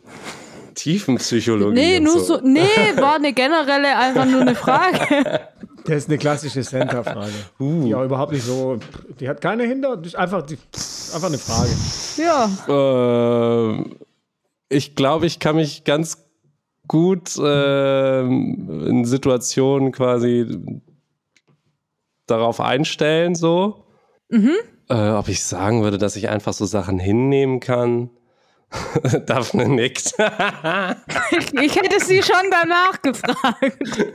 [0.75, 1.73] Tiefenpsychologie.
[1.75, 2.39] Nee, und nur so.
[2.41, 2.61] Nee,
[2.95, 5.41] war eine generelle, einfach nur eine Frage.
[5.85, 7.31] Das ist eine klassische Center-Frage.
[7.59, 7.83] Uh.
[7.85, 8.79] Die auch überhaupt nicht so.
[9.19, 9.97] Die hat keine Hinter.
[9.97, 10.57] Das ist einfach, die,
[11.13, 11.69] einfach eine Frage.
[12.17, 12.49] Ja.
[12.67, 13.95] Ähm,
[14.69, 16.25] ich glaube, ich kann mich ganz
[16.87, 20.59] gut ähm, in Situationen quasi
[22.27, 23.85] darauf einstellen, so.
[24.89, 28.09] Äh, ob ich sagen würde, dass ich einfach so Sachen hinnehmen kann.
[29.25, 30.13] Daphne nickt.
[31.31, 34.13] Ich, ich hätte sie schon danach gefragt.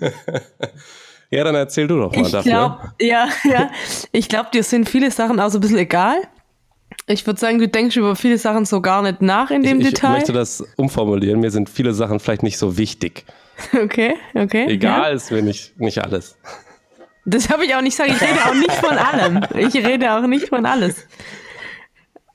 [1.30, 2.50] ja, dann erzähl du doch mal, Ich Daphne.
[2.52, 3.70] glaube, ja, ja.
[4.12, 6.16] Ich glaube, dir sind viele Sachen auch so ein bisschen egal.
[7.06, 9.86] Ich würde sagen, du denkst über viele Sachen so gar nicht nach in dem ich,
[9.88, 10.12] ich Detail.
[10.12, 11.40] möchte das umformulieren.
[11.40, 13.24] Mir sind viele Sachen vielleicht nicht so wichtig.
[13.74, 14.66] Okay, okay.
[14.68, 15.16] Egal Ja.
[15.16, 16.36] ist mir nicht, nicht alles.
[17.24, 18.10] Das habe ich auch nicht gesagt.
[18.22, 19.40] Ich rede auch nicht von allem.
[19.56, 21.08] Ich rede auch nicht von alles.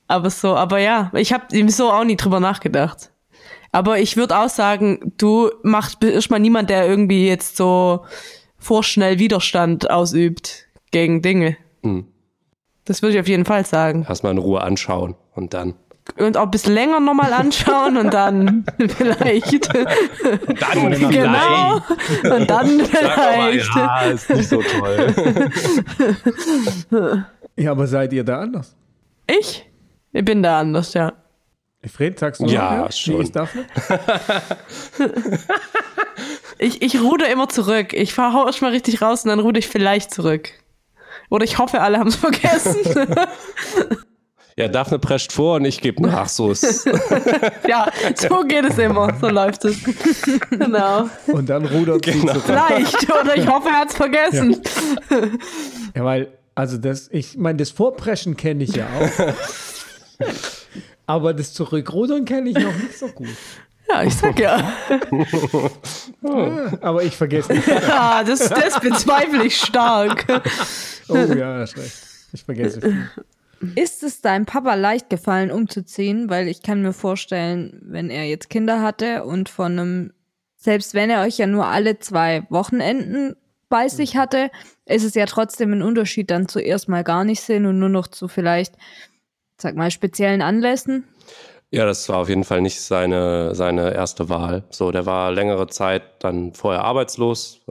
[0.06, 3.10] Aber so, aber ja, ich habe so auch nie drüber nachgedacht.
[3.74, 8.04] Aber ich würde auch sagen, du machst erstmal niemand, der irgendwie jetzt so
[8.56, 11.56] vorschnell Widerstand ausübt gegen Dinge.
[11.82, 12.06] Hm.
[12.84, 14.06] Das würde ich auf jeden Fall sagen.
[14.08, 15.74] Erstmal in Ruhe anschauen und dann.
[16.16, 19.74] Und auch ein bisschen länger nochmal anschauen und dann vielleicht.
[19.74, 21.80] Dann genau.
[22.32, 23.74] Und dann vielleicht.
[23.74, 25.14] ja, ist nicht so toll.
[27.56, 28.74] Ja, aber seid ihr da anders?
[29.28, 29.64] Ich?
[30.12, 31.12] Ich bin da anders, ja.
[31.88, 33.18] Fred, sagst du Ja, noch, schon.
[33.18, 33.64] Wie ist Daphne?
[36.58, 37.92] Ich, ich ruder immer zurück.
[37.92, 40.50] Ich fahr hau erstmal richtig raus und dann ruder ich vielleicht zurück.
[41.28, 42.78] Oder ich hoffe, alle haben es vergessen.
[44.56, 46.28] Ja, Daphne prescht vor und ich gebe nach.
[46.28, 46.84] So ist.
[47.68, 49.12] ja, so geht es immer.
[49.20, 49.78] So läuft es.
[50.48, 51.10] genau.
[51.26, 52.34] Und dann rudert sie Genau.
[52.34, 52.44] zurück.
[52.46, 53.12] Vielleicht.
[53.12, 54.62] Oder ich hoffe, er hat es vergessen.
[55.96, 59.34] Ja, weil, also das, ich meine, das Vorpreschen kenne ich ja auch.
[61.06, 63.28] Aber das Zurückrudern kenne ich noch nicht so gut.
[63.86, 64.72] Ja, ich sag ja.
[66.80, 67.66] Aber ich vergesse nicht.
[67.68, 70.24] ja das, das bezweifle ich stark.
[71.06, 71.92] Oh ja, hast recht.
[72.32, 73.10] Ich vergesse viel.
[73.74, 76.30] Ist es deinem Papa leicht gefallen, umzuziehen?
[76.30, 80.12] Weil ich kann mir vorstellen, wenn er jetzt Kinder hatte und von einem,
[80.56, 83.36] selbst wenn er euch ja nur alle zwei Wochenenden
[83.68, 84.50] bei sich hatte,
[84.86, 88.06] ist es ja trotzdem ein Unterschied, dann zuerst mal gar nicht sehen und nur noch
[88.06, 88.74] zu vielleicht,
[89.58, 91.04] sag mal, speziellen Anlässen.
[91.70, 94.64] Ja, das war auf jeden Fall nicht seine, seine erste Wahl.
[94.70, 97.62] So, der war längere Zeit dann vorher arbeitslos,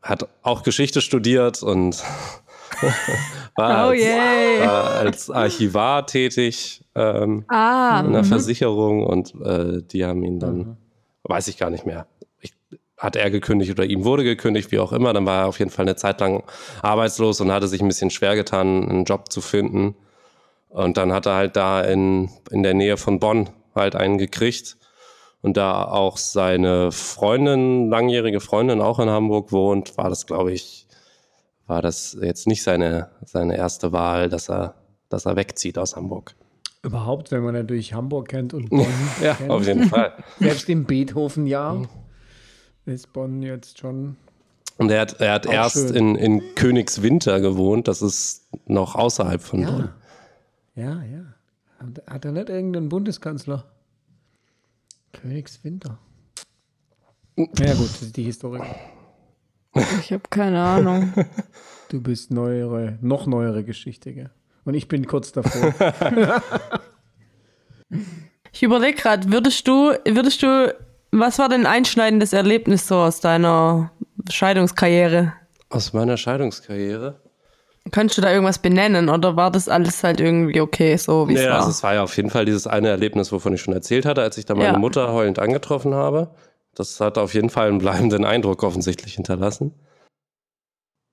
[0.00, 2.02] hat auch Geschichte studiert und
[3.56, 4.60] war, Oh als, yay.
[4.66, 8.28] war als Archivar tätig ähm, Ah, in der mhm.
[8.28, 10.76] Versicherung und äh, die haben ihn dann,
[11.24, 12.06] weiß ich gar nicht mehr.
[12.40, 12.54] Ich,
[12.96, 15.12] hat er gekündigt oder ihm wurde gekündigt, wie auch immer.
[15.12, 16.42] Dann war er auf jeden Fall eine Zeit lang
[16.80, 19.94] arbeitslos und hatte sich ein bisschen schwer getan, einen Job zu finden.
[20.74, 24.76] Und dann hat er halt da in, in der Nähe von Bonn halt einen gekriegt.
[25.40, 30.88] Und da auch seine Freundin, langjährige Freundin auch in Hamburg wohnt, war das, glaube ich,
[31.68, 34.74] war das jetzt nicht seine, seine erste Wahl, dass er,
[35.10, 36.34] dass er wegzieht aus Hamburg.
[36.82, 38.84] Überhaupt, wenn man natürlich Hamburg kennt und Bonn
[39.22, 39.50] Ja, kennt.
[39.50, 40.12] auf jeden Fall.
[40.40, 41.86] Selbst im Beethoven-Jahr
[42.86, 44.16] ist Bonn jetzt schon.
[44.78, 45.94] Und er hat, er hat erst schön.
[45.94, 49.88] in, in Königswinter gewohnt, das ist noch außerhalb von Bonn.
[50.74, 51.34] Ja, ja.
[51.78, 53.64] Hat, hat er nicht irgendeinen Bundeskanzler?
[55.12, 55.98] Königswinter.
[57.36, 58.62] Ja gut, das ist die Historik.
[60.00, 61.12] Ich habe keine Ahnung.
[61.90, 64.30] Du bist neuere, noch neuere Geschichte, gell?
[64.64, 65.72] Und ich bin kurz davor.
[68.52, 70.74] Ich überlege gerade, würdest du, würdest du,
[71.10, 73.90] was war denn ein einschneidendes Erlebnis so aus deiner
[74.30, 75.32] Scheidungskarriere?
[75.70, 77.20] Aus meiner Scheidungskarriere?
[77.90, 81.40] Könntest du da irgendwas benennen oder war das alles halt irgendwie okay, so wie es
[81.42, 81.56] Nee, war?
[81.56, 84.22] also es war ja auf jeden Fall dieses eine Erlebnis, wovon ich schon erzählt hatte,
[84.22, 84.78] als ich da meine Ja.
[84.78, 86.34] Mutter heulend angetroffen habe.
[86.74, 89.74] Das hat auf jeden Fall einen bleibenden Eindruck offensichtlich hinterlassen.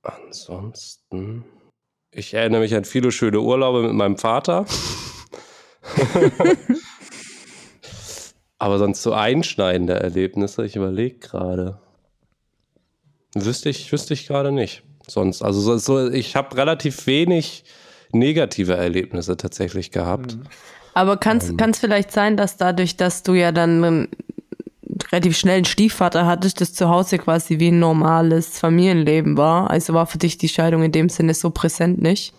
[0.01, 1.43] Ansonsten,
[2.11, 4.65] ich erinnere mich an viele schöne Urlaube mit meinem Vater.
[8.57, 11.79] Aber sonst so einschneidende Erlebnisse, ich überlege gerade.
[13.35, 14.83] Wüsste ich, wüsste ich gerade nicht.
[15.11, 17.63] Sonst, also so, so, ich habe relativ wenig
[18.11, 20.37] negative Erlebnisse tatsächlich gehabt.
[20.93, 24.07] Aber kann es vielleicht sein, dass dadurch, dass du ja dann einen
[25.11, 29.69] relativ schnell einen Stiefvater hattest, das zu Hause quasi wie ein normales Familienleben war?
[29.69, 32.33] Also war für dich die Scheidung in dem Sinne so präsent nicht?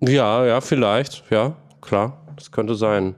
[0.00, 1.24] Ja, ja, vielleicht.
[1.30, 2.24] Ja, klar.
[2.36, 3.16] Das könnte sein.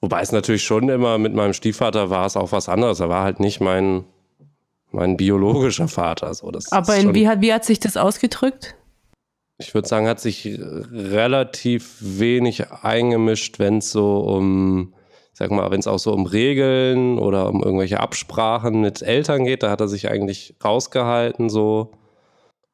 [0.00, 3.00] Wobei es natürlich schon immer mit meinem Stiefvater war es auch was anderes.
[3.00, 4.04] Er war halt nicht mein,
[4.92, 6.32] mein biologischer Vater.
[6.34, 8.74] So, das Aber schon, wie, hat, wie hat sich das ausgedrückt?
[9.62, 14.94] ich würde sagen, hat sich relativ wenig eingemischt, wenn es so um,
[15.32, 19.62] sag mal, wenn es auch so um Regeln oder um irgendwelche Absprachen mit Eltern geht,
[19.62, 21.92] da hat er sich eigentlich rausgehalten so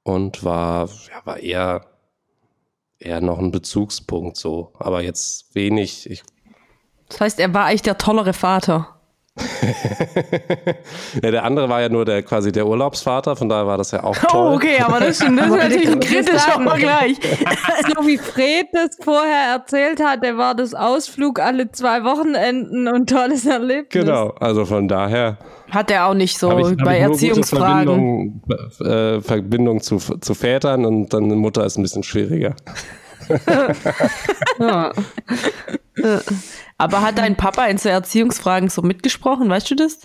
[0.03, 1.87] und war, ja, war eher,
[2.99, 4.73] eher noch ein Bezugspunkt so.
[4.79, 6.23] Aber jetzt wenig, ich
[7.09, 8.98] Das heißt, er war eigentlich der tollere Vater.
[11.23, 14.05] Ja, der andere war ja nur der quasi der Urlaubsvater, von daher war das ja
[14.05, 14.53] auch toll.
[14.53, 17.17] Oh, okay, aber das, stimmt, das ist natürlich ein kritischer Vergleich.
[17.95, 23.47] so wie Fred das vorher erzählt hatte, war das Ausflug alle zwei Wochenenden und tolles
[23.47, 24.05] Erlebnis.
[24.05, 25.39] Genau, also von daher
[25.71, 28.43] Hat er auch nicht so ich, hab bei ich nur gute Erziehungsfragen.
[28.47, 32.55] Verbindung, äh, Verbindung zu, zu Vätern und dann Mutter ist ein bisschen schwieriger.
[34.59, 34.93] Ja.
[36.79, 40.01] Aber hat dein Papa in so Erziehungsfragen so mitgesprochen, weißt du das?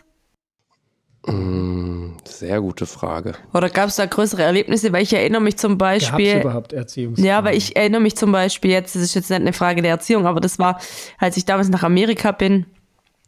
[1.26, 3.34] Hm, Sehr gute Frage.
[3.54, 4.92] Oder gab es da größere Erlebnisse?
[4.92, 6.42] Weil ich erinnere mich zum Gab es Beispiel.
[6.42, 7.20] überhaupt Erziehungs?
[7.20, 9.92] Ja, weil ich erinnere mich zum Beispiel jetzt, das ist jetzt nicht eine Frage der
[9.92, 10.80] Erziehung, aber das war,
[11.20, 12.66] als ich damals nach Amerika bin,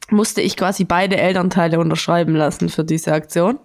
[0.09, 3.59] musste ich quasi beide Elternteile unterschreiben lassen für diese Aktion.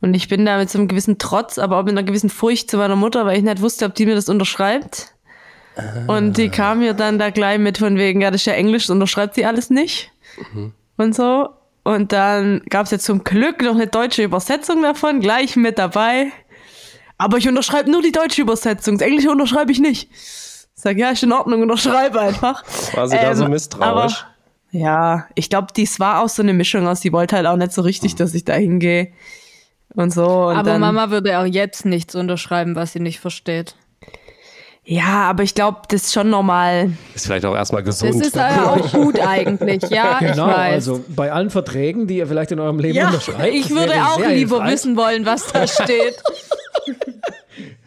[0.00, 2.70] Und ich bin da mit so einem gewissen Trotz, aber auch mit einer gewissen Furcht
[2.70, 5.12] zu meiner Mutter, weil ich nicht wusste, ob die mir das unterschreibt.
[6.06, 8.84] Und die kam mir dann da gleich mit von wegen, ja, das ist ja Englisch,
[8.84, 10.10] das unterschreibt sie alles nicht.
[10.96, 11.50] Und so.
[11.84, 16.32] Und dann gab es ja zum Glück noch eine deutsche Übersetzung davon, gleich mit dabei.
[17.18, 18.98] Aber ich unterschreibe nur die deutsche Übersetzung.
[18.98, 20.10] Das Englische unterschreibe ich nicht.
[20.12, 22.64] Ich sag, ja, ist in Ordnung, unterschreibe einfach.
[22.94, 23.86] War sie da so Ähm, misstrauisch?
[23.86, 24.14] Aber,
[24.72, 27.00] ja, ich glaube, dies war auch so eine Mischung aus.
[27.00, 29.12] Sie wollte halt auch nicht so richtig, dass ich da hingehe.
[29.96, 30.24] Und so.
[30.48, 33.74] Und Aber dann, Mama würde auch jetzt nichts unterschreiben, was sie nicht versteht.
[34.84, 36.92] Ja, aber ich glaube, das ist schon normal.
[37.14, 38.24] Ist vielleicht auch erstmal Das gesund.
[38.24, 40.72] ist ja auch gut eigentlich, ja, ich Genau, weiß.
[40.74, 43.52] also bei allen Verträgen, die ihr vielleicht in eurem Leben ja, unterschreibt.
[43.52, 44.28] ich das würde auch lieber
[44.58, 44.72] hilfreich.
[44.72, 46.14] wissen wollen, was da steht.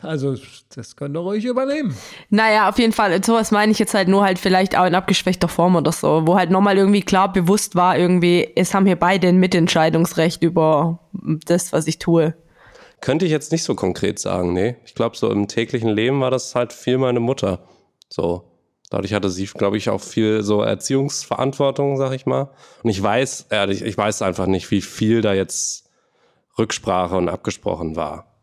[0.01, 0.35] Also,
[0.75, 1.95] das könnt ihr ruhig übernehmen.
[2.29, 3.23] Naja, auf jeden Fall.
[3.23, 6.35] Sowas meine ich jetzt halt nur halt vielleicht auch in abgeschwächter Form oder so, wo
[6.35, 10.99] halt nochmal irgendwie klar bewusst war, irgendwie, es haben hier beide ein Mitentscheidungsrecht über
[11.45, 12.33] das, was ich tue.
[13.01, 14.75] Könnte ich jetzt nicht so konkret sagen, nee.
[14.85, 17.59] Ich glaube, so im täglichen Leben war das halt viel meine Mutter.
[18.09, 18.45] So.
[18.89, 22.49] Dadurch hatte sie, glaube ich, auch viel so Erziehungsverantwortung, sag ich mal.
[22.83, 25.89] Und ich weiß, ehrlich, ich weiß einfach nicht, wie viel da jetzt
[26.57, 28.35] Rücksprache und abgesprochen war.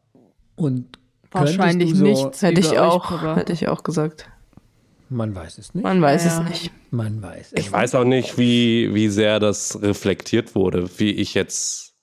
[0.54, 0.98] Und
[1.40, 2.42] Wahrscheinlich so, nichts.
[2.42, 4.28] Hätte ich euch, auch, hätte ich auch gesagt.
[5.08, 5.84] Man weiß es nicht.
[5.84, 6.42] Man weiß Ja.
[6.42, 6.70] es nicht.
[6.90, 7.60] Man weiß es.
[7.60, 11.94] Ich weiß auch nicht, wie, wie sehr das reflektiert wurde, wie ich jetzt,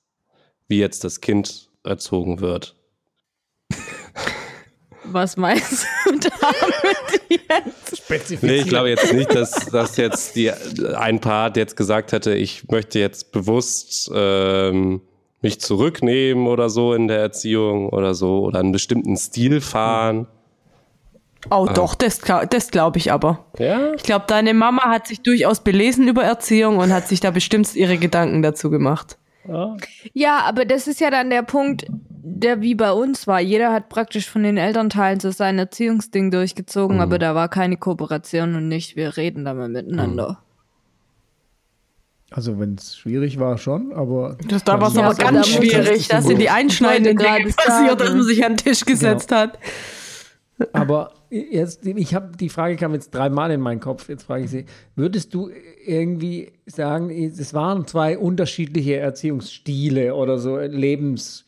[0.68, 2.76] wie jetzt das Kind erzogen wird.
[5.06, 7.98] Was meinst du damit jetzt?
[7.98, 8.44] Spezifiziert.
[8.44, 12.70] Nee, ich glaube jetzt nicht, dass, dass jetzt die, ein Part jetzt gesagt hätte, ich
[12.70, 15.02] möchte jetzt bewusst ähm,
[15.44, 20.28] mich zurücknehmen oder so in der Erziehung oder so oder einen bestimmten Stil fahren.
[21.52, 22.20] Oh, doch, das,
[22.50, 23.46] das glaube ich aber.
[23.60, 23.94] Ja?
[23.94, 27.76] Ich glaube, deine Mama hat sich durchaus belesen über Erziehung und hat sich da bestimmt
[27.76, 29.18] ihre Gedanken dazu gemacht.
[30.14, 33.42] Ja, aber das ist ja dann der Punkt, der wie bei uns war.
[33.42, 38.56] Jeder hat praktisch von den Elternteilen so sein Erziehungsding durchgezogen, aber da war keine Kooperation
[38.56, 40.40] und nicht, wir reden da mal miteinander.
[42.36, 44.38] Also, wenn es schwierig war, schon, aber.
[44.48, 48.10] Das, da war es aber ganz schwierig, man- dass in die einschneidenden Dinge passiert, dass
[48.10, 49.60] man sich an den Tisch gesetzt hat.
[50.72, 54.10] Aber jetzt, ich habe die Frage kam jetzt dreimal in meinen Kopf.
[54.10, 54.66] Jetzt frage ich Sie:
[54.96, 55.52] Würdest du
[55.86, 61.46] irgendwie sagen, es waren zwei unterschiedliche Erziehungsstile oder so Lebens,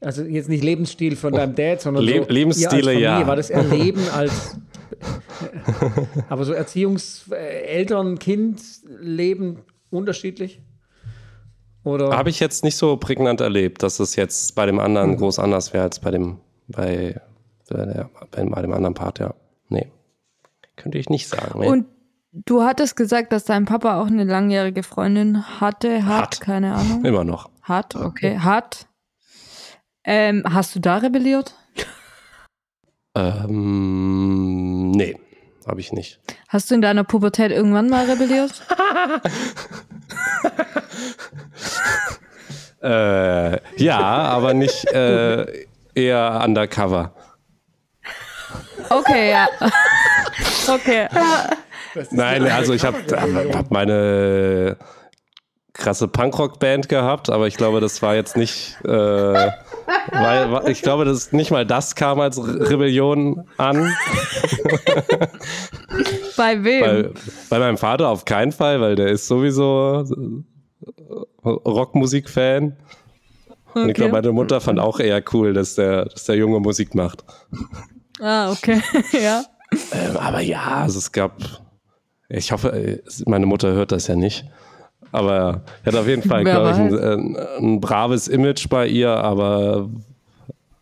[0.00, 3.26] also jetzt nicht Lebensstil von deinem Dad, sondern Le so, Lebensstile, ja.
[3.26, 4.56] War das Erleben als,
[6.28, 8.60] aber so Erziehungs, äh, Eltern, Kind,
[9.00, 9.58] Leben
[9.90, 10.62] unterschiedlich?
[11.82, 12.16] Oder?
[12.16, 15.16] Habe ich jetzt nicht so prägnant erlebt, dass es jetzt bei dem anderen mhm.
[15.16, 16.38] groß anders wäre als bei dem,
[16.68, 17.20] bei,
[17.68, 19.34] bei, der, bei, dem anderen Part, ja.
[19.68, 19.90] Nee.
[20.76, 21.60] Könnte ich nicht sagen.
[21.60, 21.68] Nee.
[21.68, 21.86] Und
[22.32, 26.40] du hattest gesagt, dass dein Papa auch eine langjährige Freundin hatte, hat, hat.
[26.40, 27.04] keine Ahnung.
[27.04, 27.50] Immer noch.
[27.62, 28.86] Hat, okay, hat.
[30.04, 31.54] Ähm, hast du da rebelliert?
[33.14, 35.16] Ähm, nee,
[35.66, 36.20] habe ich nicht.
[36.48, 38.52] Hast du in deiner Pubertät irgendwann mal rebelliert?
[42.82, 47.12] äh, ja, aber nicht äh, eher undercover.
[48.88, 49.48] Okay, ja.
[50.68, 51.08] okay.
[52.10, 52.98] Nein, also ich habe
[53.54, 54.76] hab meine
[55.72, 59.50] krasse Punkrock-Band gehabt, aber ich glaube, das war jetzt nicht, äh,
[60.12, 63.94] weil, ich glaube, das nicht mal das kam als Rebellion an.
[66.36, 66.80] Bei wem?
[66.80, 67.10] Bei,
[67.50, 70.04] bei meinem Vater auf keinen Fall, weil der ist sowieso
[71.44, 72.76] Rockmusik-Fan.
[73.70, 73.82] Okay.
[73.82, 76.94] Und ich glaube, meine Mutter fand auch eher cool, dass der, dass der Junge Musik
[76.94, 77.24] macht.
[78.20, 78.82] Ah, okay,
[79.12, 79.44] ja.
[79.92, 81.40] Ähm, aber ja, also es gab,
[82.28, 84.44] ich hoffe, meine Mutter hört das ja nicht.
[85.12, 89.88] Aber er hat auf jeden Fall, glaube ich, ein, ein, braves Image bei ihr, aber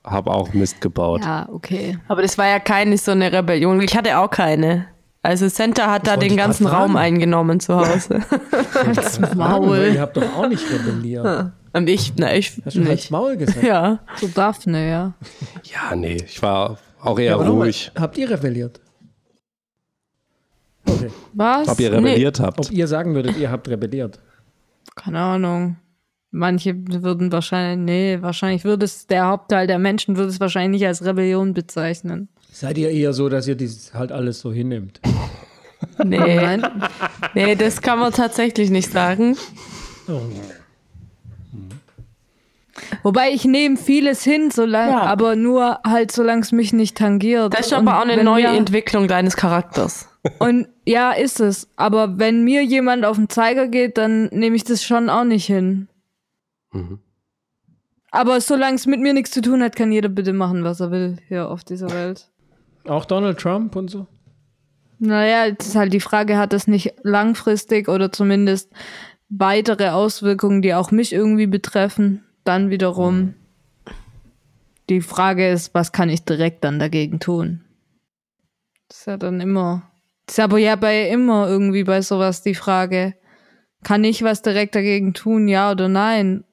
[0.05, 1.23] habe auch Mist gebaut.
[1.25, 1.99] Ja, okay.
[2.09, 3.81] Aber das war ja keine so eine Rebellion.
[3.81, 4.87] Ich hatte auch keine.
[5.23, 8.21] Also Center hat das da den ganzen Raum eingenommen zu Hause.
[8.95, 9.91] das Maul.
[9.95, 11.53] Ihr habt doch auch nicht rebelliert.
[11.73, 13.11] Und ich, na, ich Hast du nicht.
[13.11, 13.63] Maul gesagt?
[13.63, 13.99] Ja.
[14.17, 15.13] So Daphne, ja.
[15.65, 17.91] Ja, nee, ich war auch eher ja, ruhig.
[17.95, 18.81] Mal, habt ihr rebelliert?
[20.89, 21.11] Okay.
[21.35, 21.69] Was?
[21.69, 22.45] Ob ihr rebelliert nee.
[22.45, 22.61] habt.
[22.61, 24.21] Ob ihr sagen würdet, ihr habt rebelliert.
[24.95, 25.77] Keine Ahnung.
[26.31, 30.87] Manche würden wahrscheinlich, nee, wahrscheinlich würde es, der Hauptteil der Menschen würde es wahrscheinlich nicht
[30.87, 32.29] als Rebellion bezeichnen.
[32.53, 35.01] Seid ihr eher so, dass ihr das halt alles so hinnimmt?
[36.05, 36.59] Nee.
[37.35, 39.37] nee, das kann man tatsächlich nicht sagen.
[40.09, 40.21] Oh.
[43.03, 45.03] Wobei ich nehme vieles hin, solange, ja.
[45.03, 47.55] aber nur halt, solange es mich nicht tangiert.
[47.55, 50.09] Das ist aber auch eine neue wir, Entwicklung deines Charakters.
[50.39, 51.69] Und ja, ist es.
[51.77, 55.47] Aber wenn mir jemand auf den Zeiger geht, dann nehme ich das schon auch nicht
[55.47, 55.89] hin.
[56.73, 57.01] Mhm.
[58.11, 60.91] Aber solange es mit mir nichts zu tun hat, kann jeder bitte machen, was er
[60.91, 62.31] will hier auf dieser Welt.
[62.87, 64.07] Auch Donald Trump und so?
[64.99, 68.73] Naja, jetzt ist halt die Frage, hat das nicht langfristig oder zumindest
[69.29, 72.25] weitere Auswirkungen, die auch mich irgendwie betreffen?
[72.45, 73.35] Dann wiederum
[74.89, 77.63] die Frage ist, was kann ich direkt dann dagegen tun?
[78.89, 79.91] Das ist ja dann immer,
[80.29, 83.15] das ist aber ja bei immer irgendwie bei sowas die Frage,
[83.83, 86.45] kann ich was direkt dagegen tun, ja oder nein?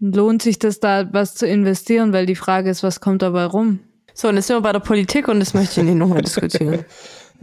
[0.00, 3.80] Lohnt sich das da was zu investieren, weil die Frage ist, was kommt dabei rum?
[4.14, 6.84] So, und jetzt sind wir bei der Politik und das möchte ich nicht nochmal diskutieren.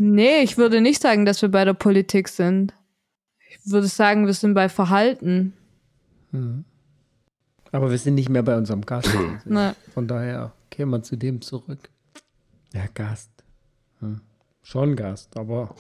[0.02, 2.74] Nee, ich würde nicht sagen, dass wir bei der Politik sind.
[3.50, 5.52] Ich würde sagen, wir sind bei Verhalten.
[6.32, 6.64] Mhm.
[7.74, 9.10] Aber wir sind nicht mehr bei unserem Gast.
[9.94, 11.90] Von daher kehren wir zu dem zurück.
[12.74, 13.30] Ja, Gast.
[14.00, 14.22] Hm.
[14.62, 15.74] Schon Gast, aber.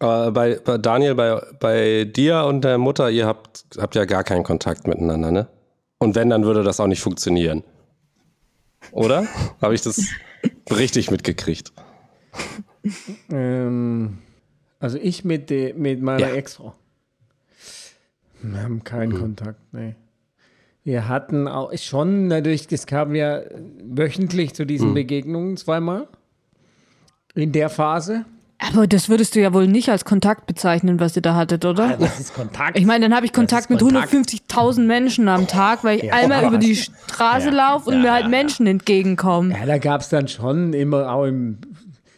[0.00, 4.22] Aber bei, bei, Daniel, bei, bei dir und der Mutter, ihr habt, habt ja gar
[4.22, 5.48] keinen Kontakt miteinander, ne?
[5.98, 7.64] Und wenn, dann würde das auch nicht funktionieren.
[8.92, 9.26] Oder?
[9.60, 10.06] Habe ich das
[10.70, 11.72] richtig mitgekriegt?
[13.30, 14.18] Ähm,
[14.78, 16.34] also ich mit, de, mit meiner ja.
[16.34, 16.74] Ex-Frau.
[18.42, 19.18] Wir haben keinen mhm.
[19.18, 19.96] Kontakt, nee.
[20.84, 23.42] Wir hatten auch schon natürlich, das kam ja
[23.82, 24.94] wöchentlich zu diesen mhm.
[24.94, 26.08] Begegnungen zweimal.
[27.38, 28.24] In der Phase.
[28.58, 31.90] Aber das würdest du ja wohl nicht als Kontakt bezeichnen, was ihr da hattet, oder?
[31.90, 32.76] Ja, das ist Kontakt.
[32.76, 36.44] Ich meine, dann habe ich Kontakt mit 150.000 Menschen am Tag, weil ich ja, einmal
[36.44, 39.52] über die Straße ja, laufe und ja, mir halt Menschen entgegenkommen.
[39.52, 41.58] Ja, da gab es dann schon immer auch im.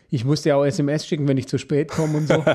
[0.09, 2.43] Ich musste ja auch SMS schicken, wenn ich zu spät komme und so.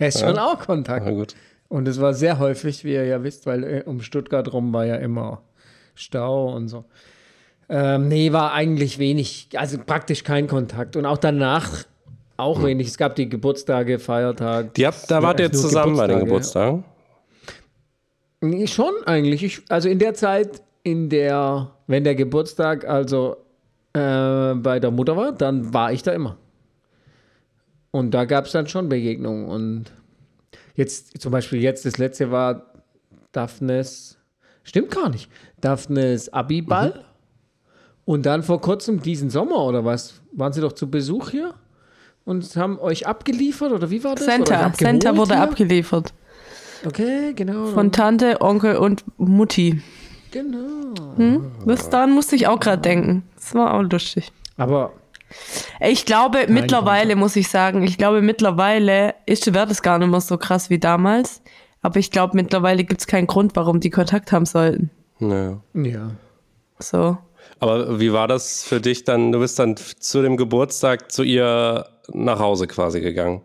[0.00, 1.36] Es ist schon auch Kontakt.
[1.68, 4.84] Und es war sehr häufig, wie ihr ja wisst, weil äh, um Stuttgart rum war
[4.86, 5.42] ja immer
[5.94, 6.84] Stau und so.
[7.68, 10.96] Ähm, nee, war eigentlich wenig, also praktisch kein Kontakt.
[10.96, 11.84] Und auch danach
[12.36, 12.66] auch hm.
[12.66, 12.88] wenig.
[12.88, 14.70] Es gab die Geburtstage, Feiertage.
[14.76, 16.84] Die habt, da wart ihr zusammen bei den Geburtstagen?
[18.40, 19.42] Nee, schon eigentlich.
[19.42, 23.36] Ich, also in der Zeit, in der, wenn der Geburtstag also
[23.94, 26.36] äh, bei der Mutter war, dann war ich da immer.
[27.90, 29.92] Und da gab es dann schon Begegnungen und
[30.74, 32.66] Jetzt zum Beispiel jetzt, das letzte war
[33.32, 34.18] Daphnes,
[34.64, 36.90] stimmt gar nicht, Daphnes Abiball.
[36.90, 37.13] Mhm.
[38.04, 41.54] Und dann vor kurzem, diesen Sommer oder was, waren sie doch zu Besuch hier
[42.24, 44.26] und haben euch abgeliefert oder wie war das?
[44.26, 45.42] Center, Center wurde hier?
[45.42, 46.12] abgeliefert.
[46.86, 47.66] Okay, genau.
[47.66, 49.82] Von Tante, Onkel und Mutti.
[50.30, 50.92] genau.
[51.16, 51.52] Hm?
[51.66, 53.22] Das, daran musste ich auch gerade denken.
[53.36, 54.32] Das war auch lustig.
[54.56, 54.92] Aber
[55.80, 60.20] Ich glaube, mittlerweile muss ich sagen, ich glaube, mittlerweile ist wird es gar nicht mehr
[60.20, 61.42] so krass wie damals.
[61.82, 64.90] Aber ich glaube, mittlerweile gibt es keinen Grund, warum die Kontakt haben sollten.
[65.18, 65.60] Naja.
[65.74, 66.10] ja.
[66.78, 67.18] So.
[67.60, 69.32] Aber wie war das für dich dann?
[69.32, 73.42] Du bist dann zu dem Geburtstag zu ihr nach Hause quasi gegangen.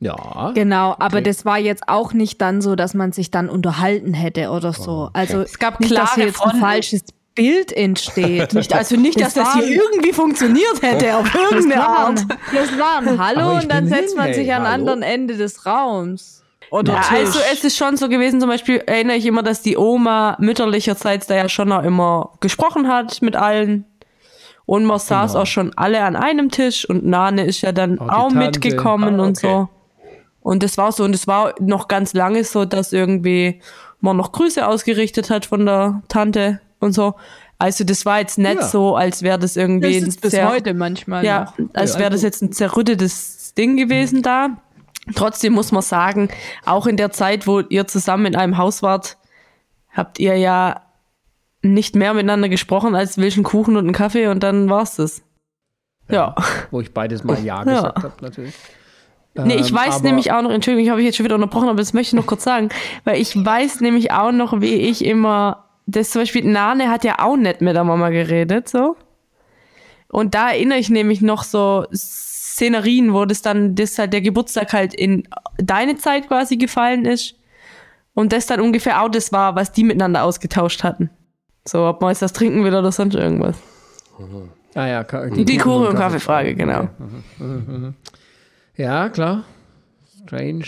[0.00, 0.52] Ja.
[0.54, 4.50] Genau, aber das war jetzt auch nicht dann so, dass man sich dann unterhalten hätte
[4.50, 5.10] oder so.
[5.12, 7.02] Also Es gab nicht, dass klare hier jetzt ein falsches
[7.34, 8.52] Bild entsteht.
[8.54, 12.26] Nicht, also nicht, dass Das das hier irgendwie funktioniert hätte, auf irgendeine Art.
[12.52, 14.74] Das war ein Hallo und dann setzt hin, man sich an hallo.
[14.74, 16.42] anderen Ende des Raums.
[16.70, 17.18] Oder Ja, Tisch.
[17.18, 21.26] also es ist schon so gewesen, zum Beispiel erinnere ich immer, dass die Oma mütterlicherseits
[21.26, 23.84] da ja schon auch immer gesprochen hat mit allen.
[24.66, 25.42] Und man saß Genau.
[25.42, 28.36] auch schon alle an einem Tisch und Nane ist ja dann Auch die auch Tante.
[28.38, 29.46] mitgekommen Ah, und okay.
[29.48, 29.68] so.
[30.42, 33.60] Und das war so, und es war noch ganz lange so, dass irgendwie
[34.00, 37.14] man noch Grüße ausgerichtet hat von der Tante und so.
[37.58, 38.62] Also das war jetzt nicht Ja.
[38.62, 41.74] so, als wäre das irgendwie das ist bis sehr- heute manchmal ja, noch.
[41.74, 44.58] als Ja, wäre das also- jetzt ein zerrüttetes Ding gewesen da.
[45.14, 46.28] Trotzdem muss man sagen,
[46.66, 49.16] auch in der Zeit, wo ihr zusammen in einem Haus wart,
[49.92, 50.82] habt ihr ja
[51.62, 55.22] nicht mehr miteinander gesprochen als welchen Kuchen und einen Kaffee und dann war's das.
[56.08, 56.34] Ja.
[56.70, 57.64] Wo ich beides mal Ja Ja.
[57.64, 58.54] gesagt habe, natürlich.
[59.34, 61.68] Nee, ich Ähm, weiß aber- nämlich auch noch, Entschuldigung, ich habe jetzt schon wieder unterbrochen,
[61.68, 62.70] aber das möchte ich noch kurz sagen,
[63.04, 67.16] weil ich weiß nämlich auch noch, wie ich immer, das zum Beispiel, Nane hat ja
[67.20, 68.96] auch nicht mit der Mama geredet, so.
[70.08, 71.86] Und da erinnere ich nämlich noch so
[72.58, 75.22] Szenerien, wo das dann, das halt der Geburtstag halt in
[75.58, 77.36] deine Zeit quasi gefallen ist.
[78.14, 81.08] Und das dann ungefähr auch das war, was die miteinander ausgetauscht hatten.
[81.64, 83.56] So, ob man jetzt das trinken will oder sonst irgendwas.
[84.74, 86.88] Ah ja, Ka- Die, Kuchen- Kuchen- und Kaffeefrage, genau.
[88.76, 89.44] Ja, klar.
[90.24, 90.64] Strange.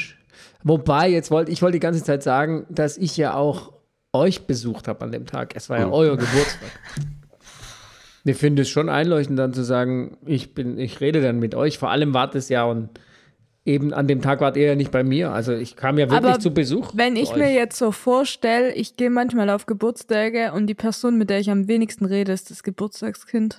[0.62, 3.72] Wobei, jetzt wollte ich wollte die ganze Zeit sagen, dass ich ja auch
[4.12, 5.54] euch besucht habe an dem Tag.
[5.56, 6.70] Es war ja euer Geburtstag.
[8.24, 11.78] Wir finden es schon einleuchtend, dann zu sagen, ich bin, ich rede dann mit euch.
[11.78, 12.90] Vor allem wart es ja und
[13.64, 15.30] eben an dem Tag wart ihr ja nicht bei mir.
[15.32, 16.90] Also ich kam ja wirklich Aber zu Besuch.
[16.94, 17.36] Wenn ich euch.
[17.36, 21.50] mir jetzt so vorstelle, ich gehe manchmal auf Geburtstage und die Person, mit der ich
[21.50, 23.58] am wenigsten rede, ist das Geburtstagskind.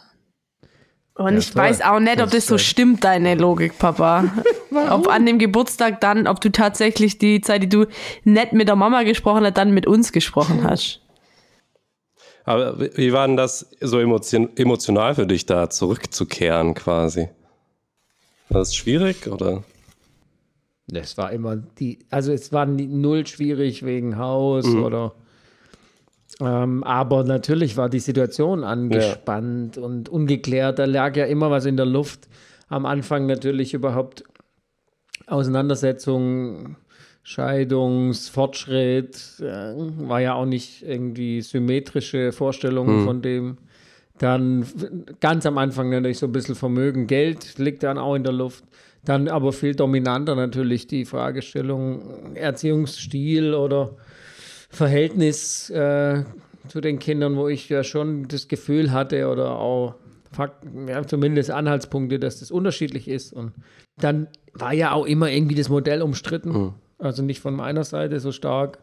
[1.15, 1.61] Und Ja, ich toll.
[1.63, 4.25] weiß auch nicht, ob Das das so stimmt, deine Logik, Papa.
[4.89, 7.85] ob an dem Geburtstag dann, ob du tatsächlich die Zeit, die du
[8.23, 11.01] nicht mit der Mama gesprochen hast, dann mit uns gesprochen hast.
[12.43, 17.29] Aber wie- war denn das so emotion emotional für dich da zurückzukehren quasi?
[18.49, 19.63] War das schwierig oder?
[20.87, 24.83] Das war immer die, also es war null schwierig wegen Haus Mhm.
[24.83, 25.13] oder.
[26.39, 30.79] Ähm, aber natürlich war die Situation angespannt und ungeklärt.
[30.79, 32.27] Da lag ja immer was in der Luft.
[32.67, 34.23] Am Anfang natürlich überhaupt
[35.27, 36.75] Auseinandersetzung,
[37.23, 39.73] Scheidungsfortschritt, äh,
[40.07, 43.57] war ja auch nicht irgendwie symmetrische Vorstellungen von dem.
[44.17, 44.65] Dann
[45.19, 48.63] ganz am Anfang natürlich so ein bisschen Vermögen, Geld liegt dann auch in der Luft.
[49.03, 53.95] Dann aber viel dominanter natürlich die Fragestellung Erziehungsstil oder
[54.69, 56.23] Verhältnis äh,
[56.67, 59.95] zu den Kindern, wo ich ja schon das Gefühl hatte oder auch
[60.31, 63.33] Fakt, ja, zumindest Anhaltspunkte, dass das unterschiedlich ist.
[63.33, 63.51] Und
[63.97, 66.73] dann war ja auch immer irgendwie das Modell umstritten.
[67.01, 68.79] Also nicht von meiner Seite so stark.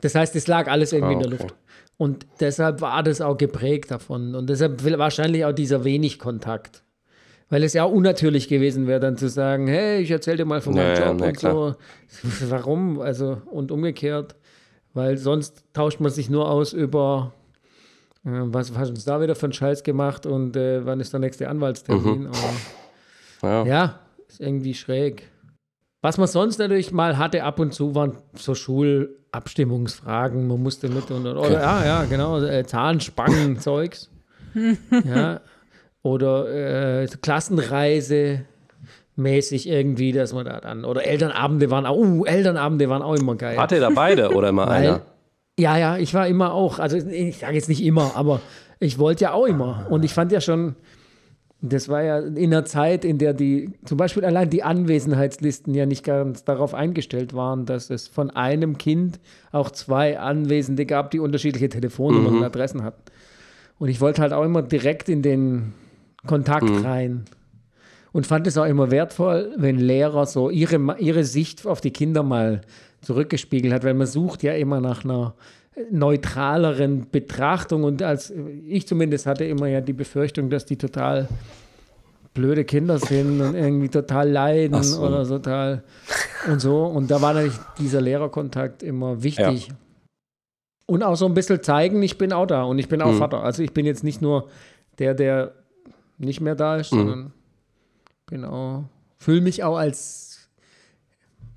[0.00, 1.42] Das heißt, es lag alles irgendwie Ah, in der okay.
[1.42, 1.54] Luft.
[1.98, 4.34] Und deshalb war das auch geprägt davon.
[4.34, 6.82] Und deshalb will wahrscheinlich auch dieser wenig Kontakt.
[7.50, 10.60] Weil es ja auch unnatürlich gewesen wäre, dann zu sagen, hey, ich erzähl dir mal
[10.60, 11.74] von meinem Ja, ja, Job und so.
[12.48, 13.00] Warum?
[13.00, 14.36] Also, und umgekehrt.
[14.94, 17.32] Weil sonst tauscht man sich nur aus über,
[18.24, 21.12] äh, was hast du uns da wieder für einen Scheiß gemacht und äh, wann ist
[21.12, 22.28] der nächste Anwaltstermin.
[22.28, 23.64] Aber, Ja.
[23.66, 23.98] ja,
[24.28, 25.28] ist irgendwie schräg.
[26.02, 30.48] Was man sonst natürlich mal hatte ab und zu, waren so Schulabstimmungsfragen.
[30.48, 34.10] Man musste mit und, oder, ja, ja, genau, äh, Zahnspangen-Zeugs.
[35.04, 35.40] ja.
[36.02, 38.46] Oder äh, Klassenreise
[39.16, 43.36] mäßig irgendwie, dass man da dann, oder Elternabende waren auch, uh, Elternabende waren auch immer
[43.36, 43.58] geil.
[43.70, 45.02] Ihr da beide oder immer Weil- einer?
[45.58, 48.40] Ja, ja, ich war immer auch, also ich sage jetzt nicht immer, aber
[48.78, 49.86] ich wollte ja auch immer.
[49.90, 50.74] Und ich fand ja schon,
[51.62, 55.84] das war ja in einer Zeit, in der die, zum Beispiel allein die Anwesenheitslisten ja
[55.84, 59.20] nicht ganz darauf eingestellt waren, dass es von einem Kind
[59.52, 63.02] auch zwei Anwesende gab, die unterschiedliche Telefonnummern und Adressen hatten.
[63.78, 65.74] Und ich wollte halt auch immer direkt in den
[66.26, 67.24] Kontakt rein.
[68.12, 72.22] Und fand es auch immer wertvoll, wenn Lehrer so ihre, ihre Sicht auf die Kinder
[72.22, 72.62] mal
[73.02, 75.34] zurückgespiegelt hat, weil man sucht ja immer nach einer
[75.90, 78.32] neutraleren Betrachtung und als
[78.66, 81.28] ich zumindest hatte immer ja die Befürchtung, dass die total
[82.34, 85.00] blöde Kinder sind und irgendwie total leiden so.
[85.02, 85.82] oder total
[86.48, 86.84] und so.
[86.84, 89.68] Und da war natürlich dieser Lehrerkontakt immer wichtig.
[89.68, 89.74] Ja.
[90.86, 93.18] Und auch so ein bisschen zeigen, ich bin auch da und ich bin auch mhm.
[93.18, 93.42] Vater.
[93.42, 94.48] Also ich bin jetzt nicht nur
[94.98, 95.54] der, der
[96.18, 96.98] nicht mehr da ist, mhm.
[96.98, 97.32] sondern
[98.26, 98.84] bin auch,
[99.18, 100.48] fühle mich auch als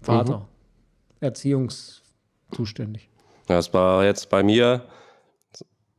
[0.02, 0.46] Vater, mhm.
[1.20, 3.10] erziehungszuständig.
[3.48, 4.84] Das war jetzt bei mir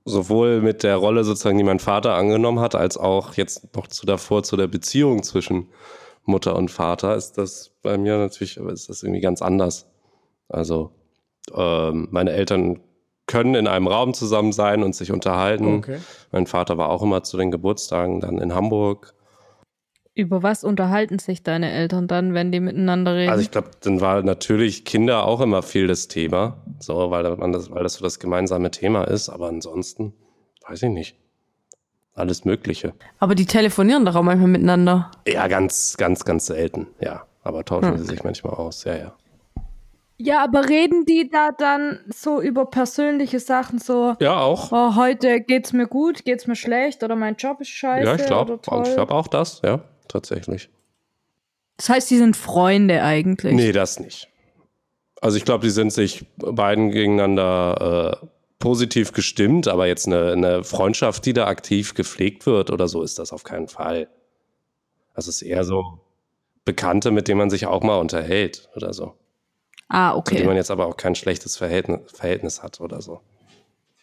[0.05, 4.07] sowohl mit der Rolle sozusagen, die mein Vater angenommen hat, als auch jetzt noch zu
[4.07, 5.69] davor zu der Beziehung zwischen
[6.25, 9.87] Mutter und Vater, ist das bei mir natürlich, ist das irgendwie ganz anders.
[10.49, 10.93] Also
[11.55, 12.81] ähm, meine Eltern
[13.27, 15.79] können in einem Raum zusammen sein und sich unterhalten.
[15.79, 15.99] Okay.
[16.31, 19.15] Mein Vater war auch immer zu den Geburtstagen dann in Hamburg.
[20.17, 23.31] Über was unterhalten sich deine Eltern dann, wenn die miteinander reden?
[23.31, 27.51] Also ich glaube, dann war natürlich Kinder auch immer viel das Thema, so weil man
[27.51, 29.29] das, weil das so das gemeinsame Thema ist.
[29.29, 30.13] Aber ansonsten
[30.69, 31.17] weiß ich nicht.
[32.15, 32.95] Alles Mögliche.
[33.19, 35.11] Aber die telefonieren doch auch manchmal miteinander.
[35.27, 36.87] Ja, ganz, ganz, ganz selten.
[37.01, 37.99] Ja, aber tauschen hm.
[37.99, 38.85] sie sich manchmal aus.
[38.85, 39.13] Ja, ja.
[40.17, 44.15] Ja, aber reden die da dann so über persönliche Sachen, so?
[44.21, 44.71] Ja, auch.
[44.71, 48.07] Oh, heute geht's mir gut, geht's mir schlecht oder mein Job ist scheiße.
[48.07, 50.71] Ja, ich glaube, ich glaube auch das, ja, tatsächlich.
[51.77, 53.55] Das heißt, die sind Freunde eigentlich?
[53.55, 54.29] Nee, das nicht.
[55.21, 58.27] Also ich glaube, die sind sich beiden gegeneinander äh,
[58.59, 63.19] positiv gestimmt, aber jetzt eine, eine Freundschaft, die da aktiv gepflegt wird oder so, ist
[63.19, 64.09] das auf keinen Fall.
[65.15, 66.01] Das ist eher so
[66.65, 69.15] Bekannte, mit denen man sich auch mal unterhält oder so.
[69.89, 70.37] Ah, okay.
[70.37, 73.21] Zu dem man jetzt aber auch kein schlechtes Verhältnis, Verhältnis hat oder so.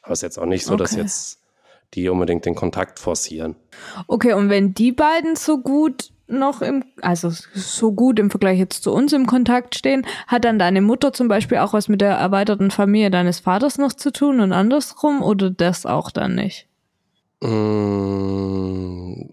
[0.04, 0.84] Aber es ist jetzt auch nicht so, okay.
[0.84, 1.41] dass jetzt
[1.94, 3.56] die unbedingt den Kontakt forcieren.
[4.08, 8.84] Okay, und wenn die beiden so gut noch im, also so gut im Vergleich jetzt
[8.84, 12.12] zu uns im Kontakt stehen, hat dann deine Mutter zum Beispiel auch was mit der
[12.12, 16.68] erweiterten Familie deines Vaters noch zu tun und andersrum oder das auch dann nicht?
[17.42, 19.30] Mmh,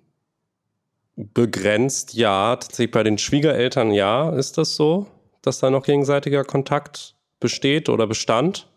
[1.16, 5.06] begrenzt ja, tatsächlich bei den Schwiegereltern ja, ist das so
[5.42, 8.68] dass da noch gegenseitiger Kontakt besteht oder bestand.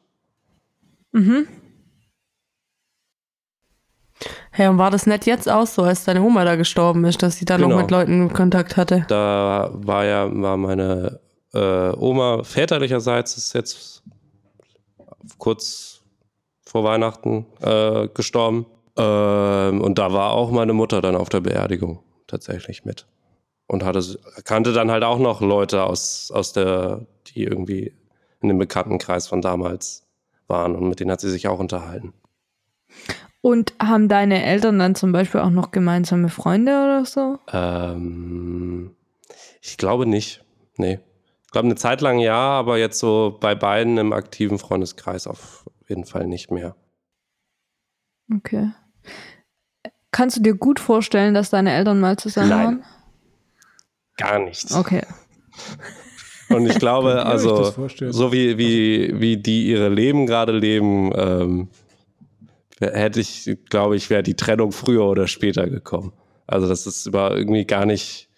[1.12, 1.48] Mhm.
[4.54, 7.38] Hey, und war das nicht jetzt auch so, als deine Oma da gestorben ist, dass
[7.38, 7.70] sie da genau.
[7.70, 9.06] noch mit Leuten Kontakt hatte?
[9.08, 11.20] Da war ja war meine
[11.54, 14.04] äh, Oma väterlicherseits ist jetzt
[15.38, 16.02] kurz
[16.66, 18.66] vor Weihnachten äh, gestorben.
[18.98, 23.08] Ähm, und da war auch meine Mutter dann auf der Beerdigung tatsächlich mit
[23.68, 27.94] und hatte, kannte dann halt auch noch Leute aus, aus der, die irgendwie
[28.42, 30.06] in dem Bekanntenkreis von damals
[30.48, 32.14] waren und mit denen hat sie sich auch unterhalten.
[33.42, 37.40] Und haben deine Eltern dann zum Beispiel auch noch gemeinsame Freunde oder so?
[37.52, 38.96] Ähm,
[39.62, 40.44] ich glaube nicht.
[40.78, 41.00] Nee.
[41.44, 45.66] Ich glaube eine Zeit lang ja, aber jetzt so bei beiden im aktiven Freundeskreis auf
[45.88, 46.76] jeden Fall nicht mehr.
[48.34, 48.72] Okay.
[50.12, 52.66] Kannst du dir gut vorstellen, dass deine Eltern mal zusammen Nein.
[52.66, 52.84] waren?
[54.18, 54.74] Gar nichts.
[54.74, 55.02] Okay.
[56.50, 57.64] Und ich glaube, also,
[58.10, 61.70] so wie, wie, wie die ihre Leben gerade leben, ähm,
[62.82, 66.14] hätte ich, glaube ich, wäre die Trennung früher oder später gekommen.
[66.48, 68.30] Also, das ist über irgendwie gar nicht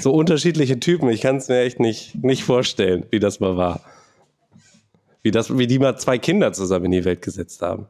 [0.00, 1.08] so unterschiedliche Typen.
[1.10, 3.80] Ich kann es mir echt nicht, nicht vorstellen, wie das mal war.
[5.22, 7.86] Wie, das, wie die mal zwei Kinder zusammen in die Welt gesetzt haben.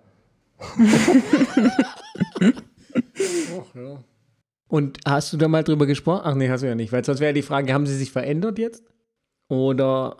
[4.68, 6.22] Und hast du da mal drüber gesprochen?
[6.24, 8.58] Ach nee, hast du ja nicht, weil sonst wäre die Frage, haben sie sich verändert
[8.58, 8.84] jetzt?
[9.48, 10.16] Oder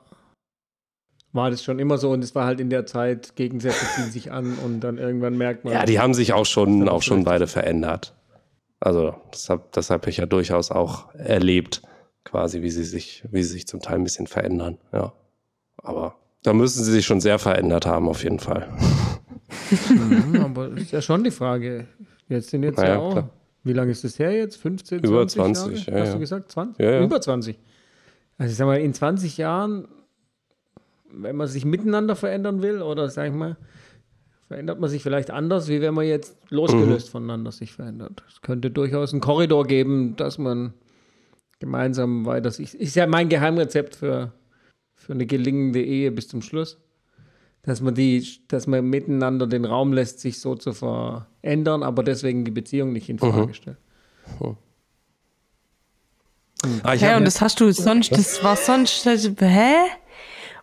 [1.33, 4.33] war das schon immer so und es war halt in der Zeit, Gegensätze ziehen sich
[4.33, 5.73] an und dann irgendwann merkt man.
[5.73, 8.15] Ja, die haben sich auch schon, auch schon beide verändert.
[8.81, 11.83] Also, das habe das hab ich ja durchaus auch erlebt,
[12.25, 15.13] quasi, wie sie sich, wie sie sich zum Teil ein bisschen verändern, ja.
[15.83, 18.69] Aber da müssen sie sich schon sehr verändert haben, auf jeden Fall.
[19.89, 21.87] Mhm, aber ist ja schon die Frage.
[22.29, 23.13] Jetzt sind jetzt naja, ja auch.
[23.13, 23.31] Klar.
[23.63, 24.57] Wie lange ist das her jetzt?
[24.57, 25.99] 15, 20 Über 20, Jahre?
[25.99, 26.15] Ja, Hast ja.
[26.15, 26.85] du gesagt 20?
[26.85, 27.05] Ja, ja.
[27.05, 27.59] Über 20.
[28.39, 29.87] Also ich sag mal, in 20 Jahren,
[31.13, 33.57] wenn man sich miteinander verändern will, oder sag ich mal,
[34.49, 37.13] verändert man sich vielleicht anders, wie wenn man jetzt losgelöst mhm.
[37.13, 38.23] voneinander sich verändert.
[38.29, 40.75] Es könnte durchaus einen Korridor geben, dass man
[41.61, 42.75] gemeinsam weiter sich.
[42.75, 44.33] Ist ja mein Geheimrezept für,
[44.95, 46.79] für eine gelingende Ehe bis zum Schluss
[47.63, 52.45] dass man die, dass man miteinander den Raum lässt, sich so zu verändern, aber deswegen
[52.45, 53.55] die Beziehung nicht in Frage mhm.
[53.55, 53.77] stellt.
[54.41, 54.57] Mhm.
[56.83, 59.75] Ah, hä, und das hast du sonst, das war sonst, hä?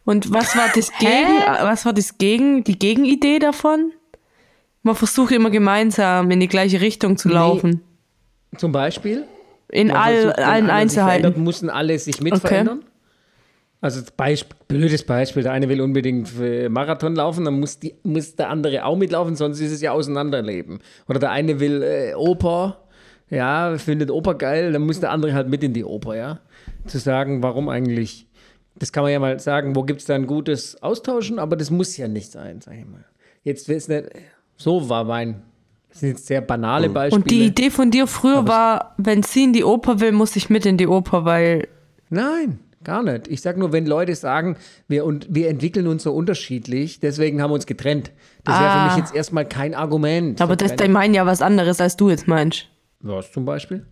[0.07, 3.91] Und was war das gegen, was war das gegen, die Gegenidee davon?
[4.81, 7.81] Man versucht immer gemeinsam in die gleiche Richtung zu laufen.
[8.55, 9.25] zum Beispiel?
[9.69, 11.43] In all, allen Einzelheiten.
[11.43, 12.65] Müssen alle sich mit okay.
[13.81, 16.31] Also Beispiel, blödes Beispiel, der eine will unbedingt
[16.69, 20.79] Marathon laufen, dann muss, die, muss der andere auch mitlaufen, sonst ist es ja Auseinanderleben.
[21.09, 22.87] Oder der eine will äh, Oper,
[23.29, 26.39] ja, findet Oper geil, dann muss der andere halt mit in die Oper, ja.
[26.85, 28.26] Zu sagen, warum eigentlich,
[28.79, 31.69] das kann man ja mal sagen, wo gibt es da ein gutes Austauschen, aber das
[31.71, 33.05] muss ja nicht sein, sag ich mal.
[33.43, 34.09] Jetzt ist nicht,
[34.55, 35.41] so war mein,
[35.89, 37.21] das sind jetzt sehr banale Beispiele.
[37.23, 40.49] Und die Idee von dir früher war, wenn sie in die Oper will, muss ich
[40.49, 41.67] mit in die Oper, weil
[42.09, 43.27] Nein, gar nicht.
[43.27, 44.55] Ich sage nur, wenn Leute sagen,
[44.87, 48.11] wir, und, wir entwickeln uns so unterschiedlich, deswegen haben wir uns getrennt.
[48.43, 48.89] Das wäre Ah.
[48.89, 50.39] für mich jetzt erstmal kein Argument.
[50.41, 52.67] aber das, die meinen ja was anderes, als du jetzt meinst.
[53.01, 53.85] Was zum Beispiel?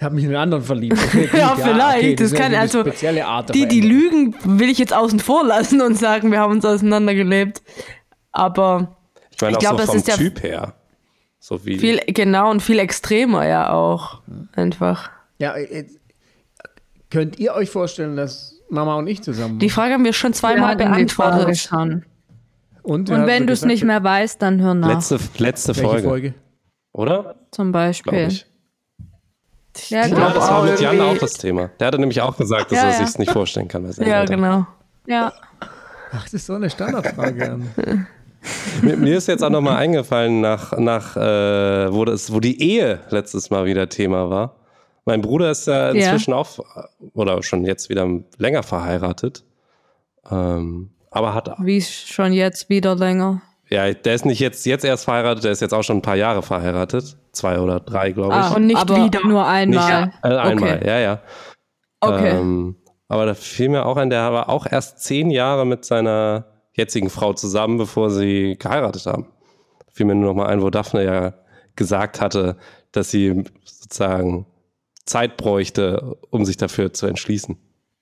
[0.00, 0.96] Ich habe mich in einen anderen verliebt.
[1.08, 2.18] Okay, gut, Ja, vielleicht.
[2.20, 5.20] das Das ist kann also- spezielle Art der Die, die lügen, will ich jetzt außen
[5.20, 7.60] vor lassen und sagen, wir haben uns auseinandergelebt.
[8.32, 8.96] Aber
[9.30, 10.72] Ich meine Ich auch glaub, so das vom ist ja Typ her.
[11.38, 11.78] So wie.
[11.78, 14.22] viel, genau, und viel extremer ja auch.
[14.54, 15.10] Einfach.
[15.38, 15.84] Ja, äh,
[17.10, 20.76] könnt ihr euch vorstellen, dass Mama und ich zusammen Die Frage haben wir schon zweimal
[20.78, 21.58] Frage beantwortet.
[21.58, 22.04] schon.
[22.82, 24.88] Und, Und wenn du es nicht mehr weißt, dann hör nach.
[24.88, 26.34] letzte, letzte Folge, Folge?
[26.92, 27.36] oder?
[27.50, 28.28] zum Glaube Beispiel.
[29.76, 29.90] Ich.
[29.90, 31.70] Ja, Ja, glaub das war mit Jan auch das Thema.
[31.78, 33.06] Der hatte nämlich auch gesagt, dass Ja, er ja.
[33.06, 33.90] sich nicht vorstellen kann.
[33.98, 34.66] Ja, genau.
[35.06, 35.32] Ja.
[36.12, 37.60] Ach, das ist so eine Standardfrage.
[38.82, 43.00] Mir, mir ist jetzt auch nochmal eingefallen, nach, nach äh, wo, das, wo die Ehe
[43.10, 44.56] letztes Mal wieder Thema war.
[45.04, 46.58] Mein Bruder ist ja inzwischen auch,
[47.12, 48.08] oder schon jetzt wieder
[48.38, 49.44] länger verheiratet.
[50.30, 53.42] Ähm, aber hat, Wie schon jetzt wieder länger.
[53.70, 56.16] Ja, der ist nicht jetzt, jetzt erst verheiratet, der ist jetzt auch schon ein paar
[56.16, 57.16] Jahre verheiratet.
[57.32, 58.38] Zwei oder drei, glaube ich.
[58.40, 59.20] Ah, Und nicht aber wieder.
[59.24, 60.12] Nur einmal.
[60.22, 60.86] Äh, einmal, Okay.
[60.88, 61.20] ja, ja.
[62.00, 62.30] Okay.
[62.30, 62.76] Ähm,
[63.08, 67.10] aber da fiel mir auch ein, der war auch erst zehn Jahre mit seiner jetzigen
[67.10, 69.26] Frau zusammen, bevor sie geheiratet haben.
[69.78, 71.34] Da fiel mir nur noch mal ein, wo Daphne ja
[71.76, 72.56] gesagt hatte,
[72.92, 74.46] dass sie sozusagen
[75.06, 77.56] Zeit bräuchte, um sich dafür zu entschließen.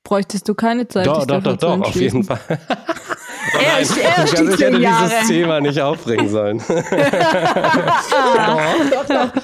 [0.05, 1.07] Bräuchtest du keine Zeit?
[1.07, 2.25] doch, dich doch, dafür doch, zu doch, auf jeden?
[2.25, 2.39] Fall.
[3.61, 5.09] Er ist, er ist Also ich hätte Jahre.
[5.09, 6.61] dieses Thema nicht aufbringen sollen.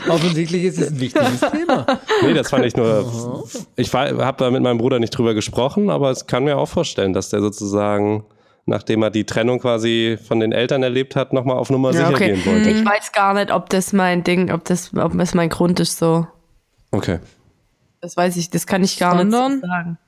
[0.09, 1.87] Offensichtlich ist es ein wichtiges Thema.
[2.23, 3.45] nee, das fand ich nur.
[3.77, 7.13] Ich habe da mit meinem Bruder nicht drüber gesprochen, aber es kann mir auch vorstellen,
[7.13, 8.25] dass der sozusagen,
[8.67, 12.11] nachdem er die Trennung quasi von den Eltern erlebt hat, nochmal auf Nummer Ja, sicher
[12.11, 12.35] okay.
[12.35, 12.71] gehen wollte.
[12.71, 15.99] Ich weiß gar nicht, ob das mein Ding, ob das, ob das mein Grund ist
[15.99, 16.27] so.
[16.91, 17.19] Okay.
[18.01, 19.53] Das weiß ich, das kann ich gar Sondern?
[19.57, 19.99] nicht sagen.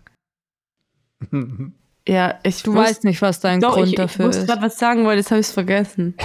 [2.08, 4.46] Ja, ich Du weißt nicht, was dein Doch, Grund ich, ich dafür ist.
[4.46, 6.14] gerade was sagen wollte, jetzt habe ich es vergessen.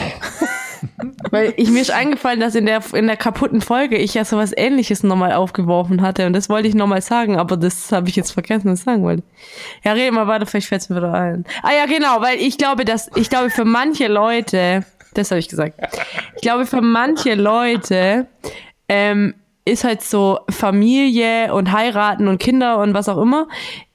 [1.31, 4.51] Weil ich, mir ist eingefallen, dass in der, in der kaputten Folge ich ja sowas
[4.55, 8.31] ähnliches nochmal aufgeworfen hatte und das wollte ich nochmal sagen, aber das habe ich jetzt
[8.31, 9.23] vergessen, was ich sagen wollte.
[9.83, 11.45] Ja, rede mal weiter, vielleicht fällt es mir wieder ein.
[11.61, 15.49] Ah ja, genau, weil ich glaube, dass, ich glaube für manche Leute, das habe ich
[15.49, 15.79] gesagt,
[16.35, 18.27] ich glaube für manche Leute
[18.89, 23.47] ähm, ist halt so Familie und heiraten und Kinder und was auch immer,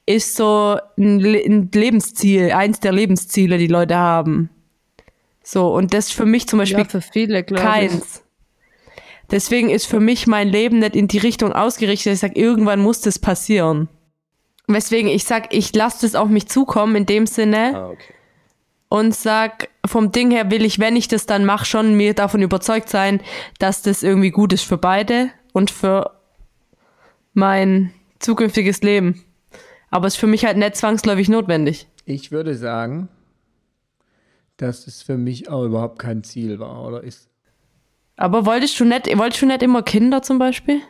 [0.07, 4.51] ist so ein, ein Lebensziel, eins der Lebensziele, die Leute haben.
[5.43, 7.69] So, und das für mich zum Beispiel Ja, für viele, glaube ich.
[7.69, 8.23] keins.
[9.31, 12.13] Deswegen ist für mich mein Leben nicht in die Richtung ausgerichtet.
[12.15, 13.89] Ich sag, irgendwann muss das passieren.
[14.69, 18.15] Weswegen ich sag, ich lasse das auf mich zukommen in dem Sinne Ah, okay.
[18.89, 22.43] und sag, vom Ding her will ich, wenn ich das dann mache, schon mir davon
[22.43, 23.21] überzeugt sein,
[23.61, 26.13] dass das irgendwie gut ist für beide und für
[27.35, 29.25] mein zukünftiges Leben.
[29.91, 31.87] Aber es ist für mich halt nicht zwangsläufig notwendig.
[32.05, 33.09] Ich würde sagen,
[34.57, 37.29] dass es für mich auch überhaupt kein Ziel war oder ist.
[38.17, 40.81] Aber wolltest du nicht, wolltest du nicht immer Kinder zum Beispiel?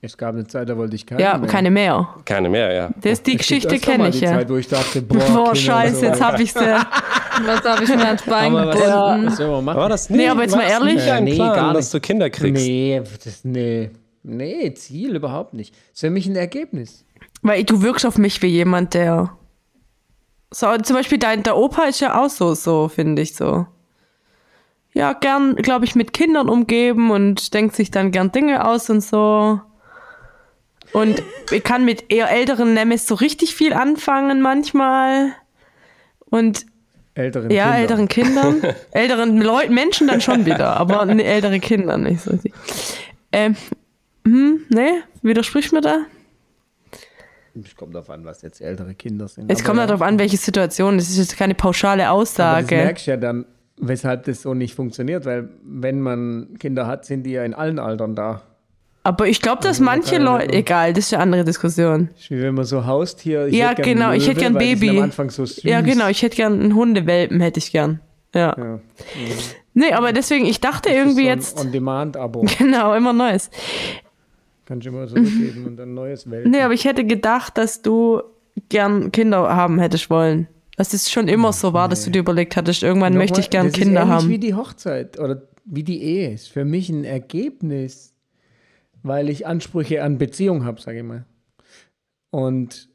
[0.00, 1.48] Es gab eine Zeit, da wollte ich keine Ja, mehr.
[1.48, 2.08] keine mehr.
[2.24, 2.90] Keine mehr, ja.
[3.00, 4.30] Das, die Geschichte kenne ich ja.
[4.30, 6.06] Zeit, wo ich dachte, boah, Boah, scheiße, so.
[6.06, 6.58] jetzt hab ich sie.
[7.44, 9.26] Was habe ich mir ans Bein Aber was, gebunden?
[9.26, 9.76] was soll man machen?
[9.78, 10.94] War das Nee, aber jetzt mal ehrlich?
[10.96, 11.94] nicht ein Nee, Plan, gar dass nicht.
[11.94, 12.64] du Kinder kriegst?
[12.64, 13.90] Nee, das, nee,
[14.24, 15.72] nee, Ziel überhaupt nicht.
[15.72, 17.04] Das ist für mich ein Ergebnis.
[17.42, 19.36] Weil du wirkst auf mich wie jemand, der.
[20.50, 23.66] So, zum Beispiel dein, der Opa ist ja auch so, so, finde ich so.
[24.94, 29.02] Ja, gern, glaube ich, mit Kindern umgeben und denkt sich dann gern Dinge aus und
[29.02, 29.60] so.
[30.92, 35.32] Und ich kann mit eher älteren Nemes so richtig viel anfangen manchmal.
[36.30, 36.66] Und
[37.18, 37.78] Älteren ja, Kinder.
[37.78, 38.62] älteren Kindern.
[38.92, 42.38] älteren Leuten, Menschen dann schon wieder, aber ne, ältere Kinder nicht so.
[43.32, 43.56] Ähm,
[44.24, 46.02] hm, ne, widerspricht mir da?
[47.64, 49.50] Es kommt darauf an, was jetzt ältere Kinder sind.
[49.50, 50.98] Es Aber kommt ja, darauf an, welche Situation.
[50.98, 52.74] Das ist jetzt keine pauschale Aber das Aussage.
[52.76, 53.44] merkst du ja dann,
[53.80, 57.78] weshalb das so nicht funktioniert, weil wenn man Kinder hat, sind die ja in allen
[57.78, 58.42] Altern da.
[59.04, 62.10] Aber ich glaube, dass Also, manche Leute, egal, das ist eine andere Diskussion.
[62.28, 63.46] Wie wenn man so Haustier.
[63.46, 65.02] Ich Ja, hätte gern genau, einen ich hätte gern Baby.
[65.30, 65.44] So.
[65.62, 68.00] Ja, genau, ich hätte gern einen Hundewelpen, hätte ich gern.
[68.34, 68.54] Ja.
[68.58, 68.80] Ja.
[69.72, 72.44] Nee, aber deswegen, ich dachte irgendwie so jetzt, On-Demand-Abo.
[72.58, 73.48] genau, immer Neues.
[74.68, 76.46] Kannst du immer zurückgeben und ein neues Welt.
[76.46, 78.20] Nee, aber ich hätte gedacht, dass du
[78.68, 80.46] gern Kinder haben hättest wollen.
[80.76, 83.48] Dass es schon immer so war, dass du dir überlegt hattest, irgendwann Nochmal, möchte ich
[83.48, 84.28] gern Kinder ist haben.
[84.28, 88.12] wie die Hochzeit oder wie die Ehe ist für mich ein Ergebnis,
[89.02, 91.24] weil ich Ansprüche an Beziehung habe, sage ich mal.
[92.28, 92.90] Und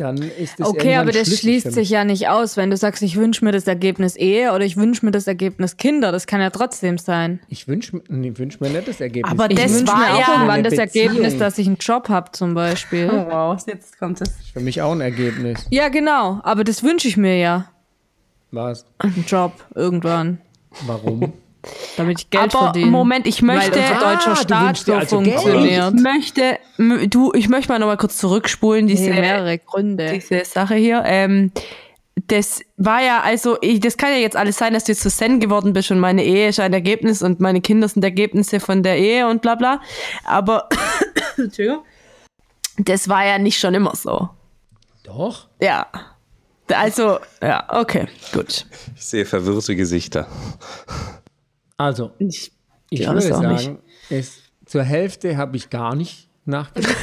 [0.00, 3.16] dann ist es Okay, aber das schließt sich ja nicht aus, wenn du sagst, ich
[3.16, 6.12] wünsche mir das Ergebnis Ehe oder ich wünsche mir das Ergebnis Kinder.
[6.12, 7.40] Das kann ja trotzdem sein.
[7.48, 9.32] Ich wünsche nee, wünsch mir nicht das Ergebnis.
[9.32, 11.38] Aber Ich Das war mir auch ja irgendwann das Ergebnis, Beziehung.
[11.40, 13.08] dass ich einen Job habe zum Beispiel.
[13.18, 14.28] Oh, wow, jetzt kommt es.
[14.28, 15.66] ist für mich auch ein Ergebnis.
[15.70, 16.40] Ja, genau.
[16.44, 17.70] Aber das wünsche ich mir ja.
[18.52, 18.84] Was?
[18.98, 20.40] Einen Job irgendwann.
[20.86, 21.32] Warum?
[21.96, 22.90] Damit ich Geld Aber verdiene.
[22.90, 25.94] Moment, ich möchte- Weil unser Ah, deutscher Staat so also funktioniert.
[25.94, 26.58] Ich möchte,
[27.08, 30.12] du, ich möchte mal noch mal kurz zurückspulen, diese, Nee, mehrere Gründe.
[30.12, 31.02] diese Sache hier.
[31.04, 31.50] Ähm,
[32.26, 35.10] das war ja, also, ich, das kann ja jetzt alles sein, dass du jetzt so
[35.10, 38.82] Zen geworden bist und meine Ehe ist ein Ergebnis und meine Kinder sind Ergebnisse von
[38.82, 39.80] der Ehe und bla bla.
[40.24, 40.68] Aber,
[41.36, 41.84] Entschuldigung,
[42.78, 44.28] das war ja nicht schon immer so.
[45.04, 45.48] Doch.
[45.60, 45.86] Ja.
[46.72, 48.66] Also, ja, okay, gut.
[48.96, 50.26] Ich sehe verwirrte Gesichter.
[51.78, 52.52] Also, Ich,
[52.90, 53.78] ich würde sagen,
[54.10, 56.96] es, zur Hälfte habe ich gar nicht nachgedacht.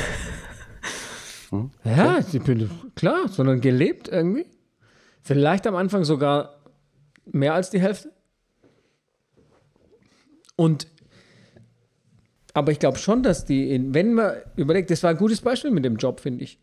[1.83, 4.45] ja, ich bin klar, sondern gelebt irgendwie.
[5.23, 6.59] Vielleicht am Anfang sogar
[7.25, 8.11] mehr als die Hälfte.
[10.55, 10.87] Und
[12.53, 15.71] aber ich glaube schon, dass die, in, wenn man überlegt, das war ein gutes Beispiel
[15.71, 16.57] mit dem Job, finde ich.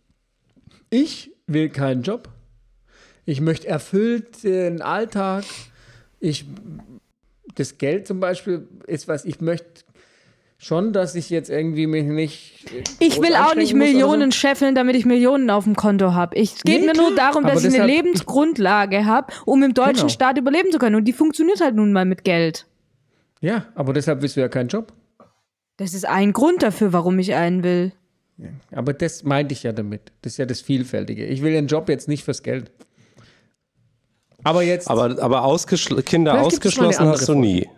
[0.89, 2.31] Ich will keinen Job.
[3.27, 5.45] Ich möchte erfüllten Alltag.
[6.19, 6.47] Ich
[7.55, 9.83] das Geld zum Beispiel ist was, ich möchte
[10.59, 12.65] schon, dass ich jetzt irgendwie mich nicht.
[13.01, 16.37] Ich will auch nicht Millionen scheffeln, damit ich Millionen auf dem Konto habe.
[16.37, 20.09] Es geht Nee, mir nur darum, dass ich eine Lebensgrundlage habe, um im deutschen Genau.
[20.09, 20.97] Staat überleben zu können.
[20.97, 22.67] Und die funktioniert halt nun mal mit Geld.
[23.41, 24.93] Ja, aber deshalb willst du ja keinen Job.
[25.79, 27.93] Das ist ein Grund dafür, warum ich einen will.
[28.71, 30.13] Aber das meinte ich ja damit.
[30.23, 31.27] Das ist ja das Vielfältige.
[31.27, 32.71] Ich will den Job jetzt nicht fürs Geld.
[34.45, 34.91] Aber jetzt.
[34.91, 37.69] Aber, aber ausgeschl Kinder Vielleicht ausgeschlossen hast du nie.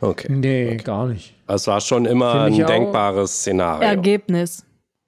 [0.00, 0.30] Okay.
[0.30, 1.34] nee, gar nicht.
[1.46, 3.88] Das war schon immer ein denkbares Szenario.
[3.88, 4.64] Ergebnis.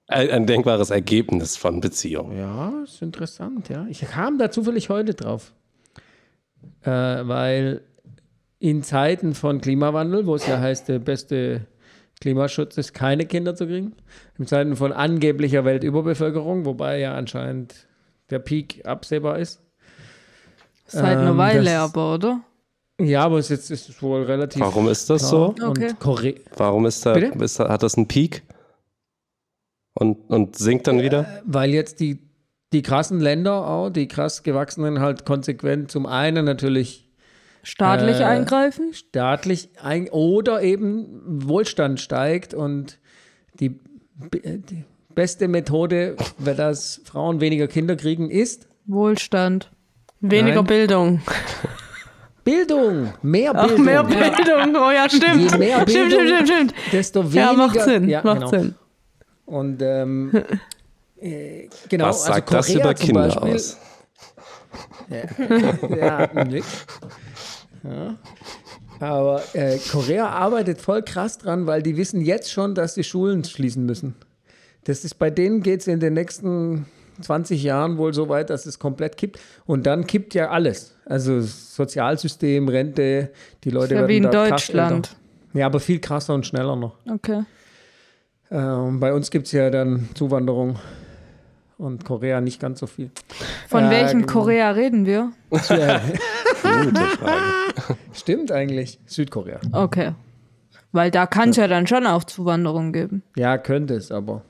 [0.07, 2.37] Ein, ein denkbares Ergebnis von Beziehungen.
[2.37, 3.85] Ja, ist interessant, ja.
[3.89, 5.53] Ich kam da zufällig heute drauf.
[6.81, 7.81] Äh, weil
[8.59, 11.67] in Zeiten von Klimawandel, wo es ja heißt, der beste
[12.21, 13.93] Klimaschutz ist, keine Kinder zu kriegen,
[14.39, 17.87] in Zeiten von angeblicher Weltüberbevölkerung, wobei ja anscheinend
[18.29, 19.61] der Peak absehbar ist.
[20.87, 22.41] Seit einer Ähm, Weile das- aber, oder?
[22.99, 24.59] Ja, aber es ist, ist wohl relativ.
[24.61, 25.53] Warum ist das klar.
[25.59, 25.67] so?
[25.67, 26.35] Okay.
[26.55, 28.41] Warum ist da, ist da, hat das einen Peak?
[29.93, 31.41] Und, und sinkt dann wieder?
[31.45, 32.19] weil jetzt die,
[32.73, 37.03] die krassen Länder auch, die krass gewachsenen, halt konsequent zum einen natürlich
[37.63, 38.93] Staatlich Äh, eingreifen?
[38.93, 42.97] staatlich ein oder eben Wohlstand steigt und
[43.59, 43.79] die,
[44.33, 49.69] die beste Methode, weil das Frauen weniger Kinder kriegen, ist Wohlstand.
[50.19, 50.65] Weniger Nein.
[50.65, 51.21] Bildung.
[52.43, 53.13] Bildung.
[53.21, 53.85] Mehr Ach, Bildung.
[53.85, 54.75] mehr Bildung.
[54.75, 55.51] Oh ja, stimmt.
[55.51, 56.73] Je mehr stimmt, stimmt, Bildung, stimmt, stimmt.
[56.93, 57.41] Desto weniger.
[57.41, 58.09] Ja, macht Sinn.
[58.09, 58.49] Ja, macht genau.
[58.49, 58.75] Sinn.
[59.45, 60.31] Und ähm,
[61.21, 63.77] äh, genau, Was sagt also das Korea über zum Kinder Beispiel, aus?
[65.97, 66.85] Ja, nix.
[67.83, 68.15] Ja.
[68.99, 73.43] Aber äh, Korea arbeitet voll krass dran, weil die wissen jetzt schon, dass die Schulen
[73.43, 74.15] schließen müssen.
[74.83, 76.85] Das ist bei denen geht es in den nächsten
[77.21, 79.39] 20 Jahren wohl so weit, dass es komplett kippt.
[79.65, 80.95] Und dann kippt ja alles.
[81.05, 83.31] Also Sozialsystem, Rente,
[83.63, 85.15] die Leute Ja, werden wie in da Deutschland.
[85.53, 86.95] Ja, aber viel krasser und schneller noch.
[87.09, 87.43] Okay.
[88.49, 90.77] Äh, und bei uns gibt es ja dann Zuwanderung.
[91.77, 93.11] Und Korea nicht ganz so viel.
[93.69, 94.33] Von Ja, welchem genau.
[94.33, 95.31] Korea reden wir?
[95.69, 96.01] Ja,
[96.83, 97.97] Gute Frage.
[98.13, 98.99] stimmt eigentlich.
[99.05, 99.59] Südkorea.
[99.71, 100.13] Okay.
[100.91, 103.21] Weil da kann es ja dann schon auch Zuwanderung geben.
[103.35, 104.41] Ja, könnte es, aber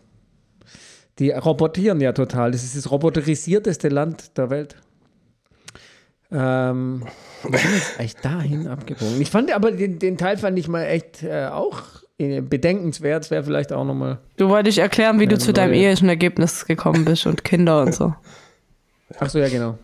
[1.20, 2.52] die robotieren ja total.
[2.52, 4.76] Das ist das roboterisierteste Land der Welt.
[6.32, 7.04] Ähm,
[7.44, 9.22] wir sind jetzt echt dahin abgebogen.
[9.22, 11.82] Ich fand aber den, den Teil fand ich mal echt äh, auch
[12.18, 13.26] äh, bedenkenswert.
[13.26, 14.20] Es wäre vielleicht auch nochmal.
[14.38, 18.14] Du wolltest erklären, wie du zu deinem ehelichen Ergebnis gekommen bist und Kinder und so.
[19.20, 19.78] Ach so, ja, genau.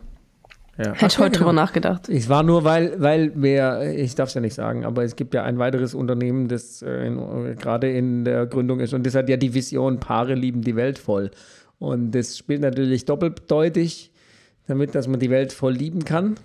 [0.77, 0.93] Ja.
[0.93, 2.09] Hätte ich heute drüber nachgedacht.
[2.09, 5.35] Es war nur, weil, weil wir, ich darf es ja nicht sagen, aber es gibt
[5.35, 9.29] ja ein weiteres Unternehmen, das äh, in, gerade in der Gründung ist und das hat
[9.29, 11.29] ja die Vision, Paare lieben die Welt voll.
[11.77, 14.11] Und das spielt natürlich doppeldeutig,
[14.67, 16.37] damit, dass man die Welt voll lieben kann.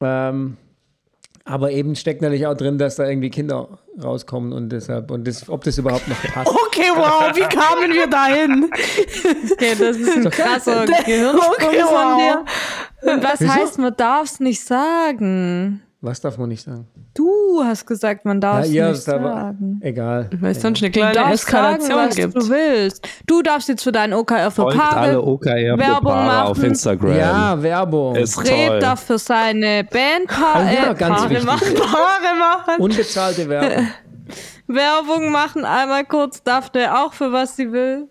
[0.00, 0.58] Ähm,
[1.48, 5.48] aber eben steckt natürlich auch drin, dass da irgendwie Kinder rauskommen und deshalb, und das,
[5.48, 6.50] ob das überhaupt noch passt.
[6.50, 8.68] Okay, wow, wie kamen wir dahin?
[9.52, 12.18] Okay, das ist ein krasser Gehirnsprung Okay, von wow.
[12.18, 12.44] dir.
[13.02, 13.52] Und was Wieso?
[13.54, 15.82] heißt, man darf es nicht sagen?
[16.02, 16.86] Was darf man nicht sagen?
[17.14, 19.80] Du hast gesagt, man darf es ja, nicht ist aber sagen.
[19.82, 20.28] egal.
[20.40, 22.34] Weil es sonst eine Du kleine darfst sagen, Eskalation was gibt.
[22.36, 23.08] du willst.
[23.26, 25.26] Du darfst jetzt für deinen OKR für Folgt alle Paare.
[25.26, 26.64] OKR Werbung Paare auf machen.
[26.70, 27.16] Instagram.
[27.16, 28.14] Ja, Werbung.
[28.16, 28.78] Ist Fred toll.
[28.80, 31.46] darf für seine Band Paar, Oh ja, äh, ganz Paare wichtig.
[31.46, 31.74] machen.
[32.38, 32.74] Machen.
[32.82, 33.88] Unbezahlte Werbung.
[34.68, 35.64] Werbung machen.
[35.64, 38.08] Einmal kurz darf der auch für was sie will.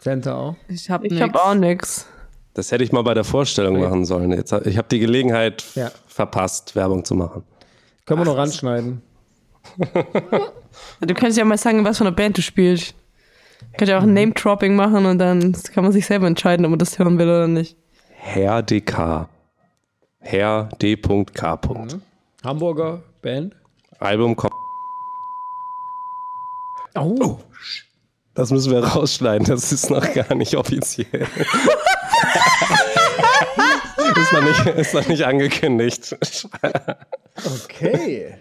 [0.00, 0.56] Center auch.
[0.68, 2.06] Ich hab Ich habe auch nix.
[2.54, 4.30] Das hätte ich mal bei der Vorstellung machen sollen.
[4.32, 5.90] Jetzt, hab- ich habe die Gelegenheit Ja.
[6.06, 7.42] verpasst, Werbung zu machen.
[8.06, 9.02] Können wir noch ranschneiden.
[11.00, 12.94] Du kannst ja mal sagen, was für eine Band du spielst.
[13.60, 16.70] Du kannst ja auch ein Name-Dropping machen und dann kann man sich selber entscheiden, ob
[16.70, 17.76] man das hören will oder nicht.
[18.10, 19.28] Herr DK.
[20.18, 21.60] Herr D.K.
[22.44, 23.54] Hamburger Band.
[24.00, 24.52] Album kommt.
[26.96, 27.38] Oh.
[28.34, 31.26] Das müssen wir rausschneiden, das ist noch gar nicht offiziell.
[34.16, 36.16] ist, noch nicht, ist noch nicht angekündigt.
[37.64, 38.36] Okay.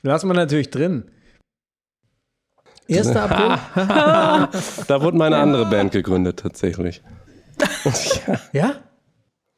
[0.00, 1.04] Lassen wir natürlich drin.
[2.90, 3.08] 1.
[3.14, 3.58] April?
[4.88, 7.02] Da wurde meine andere Band gegründet, tatsächlich.
[8.54, 8.76] Ja?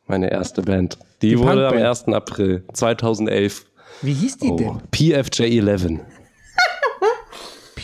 [0.08, 0.98] Meine erste Band.
[1.22, 2.08] Die, wurde am Punkband.
[2.08, 2.08] 1.
[2.08, 3.64] April 2011.
[4.02, 4.82] Wie hieß die Oh, denn?
[4.92, 6.00] PFJ11.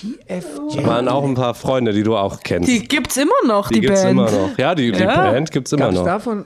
[0.00, 0.86] PFJ.
[0.86, 2.68] Waren auch ein paar Freunde, die du auch kennst.
[2.68, 4.12] Die gibt's immer noch, die, Die gibt's Band.
[4.12, 4.58] immer noch.
[4.58, 5.30] Ja, die, die Ja.
[5.30, 6.04] Band gibt's immer Gab es noch.
[6.06, 6.44] davon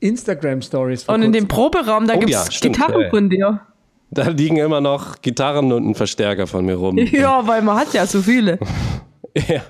[0.00, 1.04] Instagram-Stories?
[1.08, 3.60] Und in dem Proberaum, da Oh gibt's ja, Gitarren ja, von dir.
[4.10, 6.96] Da liegen immer noch Gitarren und ein Verstärker von mir rum.
[7.10, 8.58] Ja, weil man hat ja so viele.
[9.46, 9.60] Ja,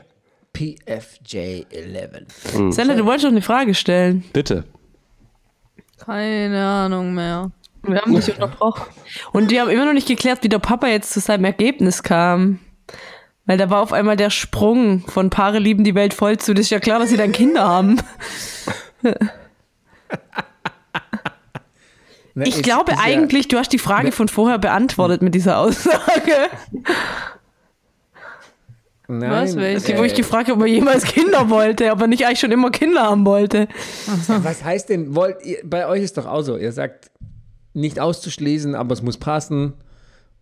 [0.57, 2.73] PFJ11.
[2.73, 4.25] Sender, du wolltest doch eine Frage stellen.
[4.33, 4.65] bitte.
[5.99, 7.51] Keine Ahnung mehr.
[7.83, 8.85] Wir haben dich unterbrochen.
[9.33, 12.59] Und die haben immer noch nicht geklärt, wie der Papa jetzt zu seinem Ergebnis kam.
[13.49, 16.53] Weil da war auf einmal der Sprung von Paare lieben die Welt voll zu.
[16.53, 17.99] Das ist ja klar, dass sie dann Kinder haben.
[22.35, 26.33] Ne, Ich glaube eigentlich, du hast die Frage von vorher beantwortet mit dieser Aussage.
[29.09, 29.93] Nein, Was, welche?
[29.93, 32.71] Die, wo ich gefragt habe, ob er jemals Kinder wollte, aber nicht eigentlich schon immer
[32.71, 33.67] Kinder haben wollte.
[34.29, 37.11] Was heißt denn, wollt ihr, bei euch ist doch auch so, ihr sagt,
[37.75, 39.73] nicht auszuschließen, aber es muss passen.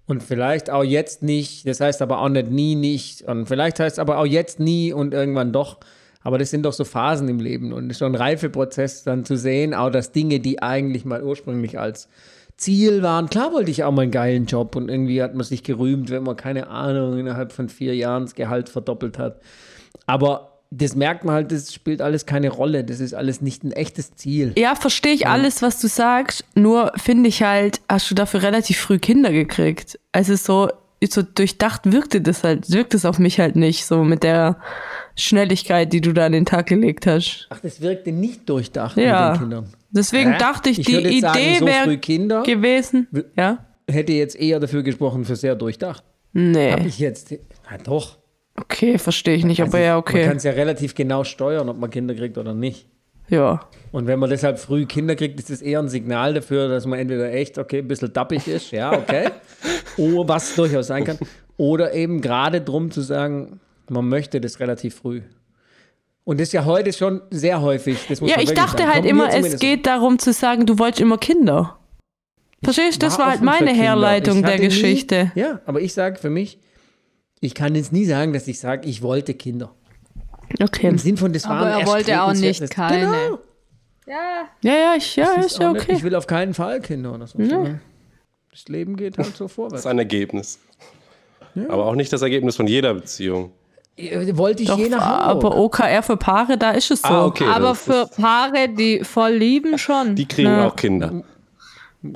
[0.07, 3.23] Und vielleicht auch jetzt nicht, das heißt aber auch nicht nie nicht.
[3.23, 5.79] Und vielleicht heißt aber auch jetzt nie und irgendwann doch.
[6.23, 9.37] Aber das sind doch so Phasen im Leben und ist schon ein Reifeprozess dann zu
[9.37, 12.09] sehen, auch dass Dinge, die eigentlich mal ursprünglich als
[12.57, 13.29] Ziel waren.
[13.29, 16.23] Klar wollte ich auch mal einen geilen Job und irgendwie hat man sich gerühmt, wenn
[16.23, 19.41] man, keine Ahnung, innerhalb von vier Jahren das Gehalt verdoppelt hat.
[20.07, 22.85] Aber das merkt man halt, das spielt alles keine Rolle.
[22.85, 24.53] Das ist alles nicht ein echtes Ziel.
[24.59, 26.45] Ja, verstehe ich alles, was du sagst.
[26.55, 29.99] Nur finde ich halt, hast du dafür relativ früh Kinder gekriegt.
[30.13, 30.69] Also so,
[31.09, 34.59] so durchdacht wirkte das halt, wirkt es auf mich halt nicht, so mit der
[35.15, 37.47] Schnelligkeit, die du da an den Tag gelegt hast.
[37.51, 39.31] Ach, das wirkte nicht durchdacht Ja.
[39.31, 39.73] mit den Kindern.
[39.91, 40.39] Deswegen Hä?
[40.39, 42.43] dachte ich, Ich die sagen, Idee so früh wäre Kinder.
[42.43, 43.09] gewesen.
[43.37, 43.65] Ja?
[43.89, 46.03] Hätte jetzt eher dafür gesprochen für sehr durchdacht.
[46.03, 46.75] Hab Nee.
[46.87, 47.33] ich jetzt.
[47.71, 48.19] Na doch.
[48.61, 50.25] Okay, verstehe ich nicht, aber Also, ja, Man okay.
[50.27, 52.87] kann es ja relativ genau steuern, ob man Kinder kriegt oder nicht.
[53.29, 53.61] Ja.
[53.93, 56.99] Und wenn man deshalb früh Kinder kriegt, ist das eher ein Signal dafür, dass man
[56.99, 59.31] entweder echt, okay, ein bisschen dappig ist, ja, okay.
[59.97, 61.19] oh, was durchaus sein kann.
[61.57, 65.23] Oder eben gerade drum zu sagen, man möchte das relativ früh.
[66.25, 67.99] Und das ist ja heute schon sehr häufig.
[68.09, 68.93] Ja, man ich dachte sagen.
[68.93, 71.79] halt Kommt immer, es geht darum zu sagen, du wolltest immer Kinder.
[72.65, 73.07] Verstehst du?
[73.07, 73.75] Das war halt offen für meine.
[73.79, 75.31] Herleitung der hatte nie- Geschichte.
[75.35, 76.59] Ja, aber ich sage für mich,
[77.47, 79.73] ich kann jetzt nie sagen, dass ich sage, ich wollte Kinder.
[80.61, 80.89] Okay.
[80.89, 83.01] Im Sinn von, das Aber waren er wollte auch nicht keine.
[83.01, 83.39] Genau.
[84.07, 84.45] Ja.
[84.63, 85.93] Ja, ja, ich, ja, Das ist ja nicht, okay.
[85.95, 87.39] Ich will auf keinen Fall Kinder oder so.
[87.39, 87.81] sondern
[88.53, 89.81] Das Leben geht halt so Das vorwärts.
[89.81, 90.59] ist ein Ergebnis.
[91.69, 93.51] Aber auch nicht das Ergebnis von jeder Beziehung.
[93.97, 95.53] Äh, Wollte ich Doch, je nach Hamburg.
[95.53, 97.09] aber OKR für Paare, da ist es so.
[97.09, 97.47] Ah, okay.
[97.47, 100.15] Aber das für Paare, die voll lieben, schon.
[100.15, 100.69] Die kriegen Ja.
[100.69, 101.23] auch Kinder.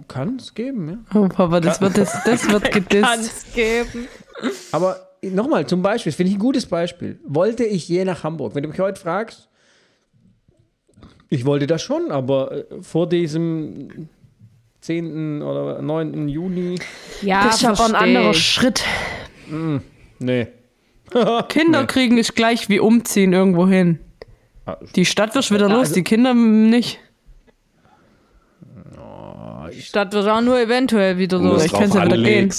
[0.06, 1.18] Kann es geben, ja.
[1.20, 3.02] Oh, Papa, das wird, das, das wird gedisst.
[3.04, 4.06] Kann's geben.
[4.72, 7.18] Aber nochmal, zum Beispiel, das finde ich ein gutes Beispiel.
[7.24, 8.54] Wollte ich je nach Hamburg?
[8.54, 9.48] Wenn du mich heute fragst,
[11.28, 14.08] ich wollte das schon, aber äh, vor diesem
[14.80, 15.42] 10.
[15.42, 16.28] oder 9.
[16.28, 16.78] Juni,
[17.22, 18.34] Ja, Das ist aber ein anderer.
[18.34, 18.82] Schritt.
[20.18, 20.46] nee.
[21.48, 23.98] Kinder kriegen ist gleich wie umziehen irgendwo hin.
[24.64, 26.98] Ah, Die Stadt wird wieder los, also- die Kinder nicht.
[29.72, 31.58] Die Stadt wird auch nur eventuell wieder los.
[31.60, 32.52] es ich kann's drauf ja wieder gehen.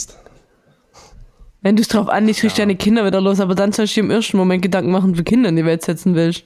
[1.62, 4.02] Wenn du es drauf anlegst, kriegst du deine Kinder wieder los, aber dann sollst du
[4.02, 6.44] dir im ersten Moment Gedanken machen, wie Kinder in die Welt setzen willst.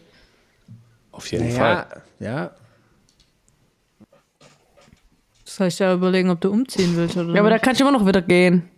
[1.11, 2.01] Auf jeden Ja, Fall.
[2.20, 2.51] ja.
[5.45, 7.97] Soll ich ja überlegen, ob du umziehen willst oder Ja, aber da kannst du immer
[7.97, 8.70] noch wieder gehen.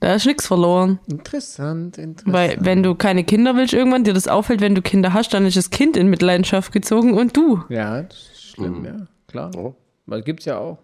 [0.00, 0.98] Da ist nichts verloren.
[1.08, 2.32] Interessant, interessant.
[2.32, 5.46] Weil, wenn du keine Kinder willst, irgendwann dir das auffällt, wenn du Kinder hast, dann
[5.46, 7.64] ist das Kind in Mitleidenschaft gezogen und du.
[7.68, 9.50] ja, das ist schlimm, ja, klar.
[9.56, 9.74] Oh.
[10.06, 10.78] Weil gibt's ja auch.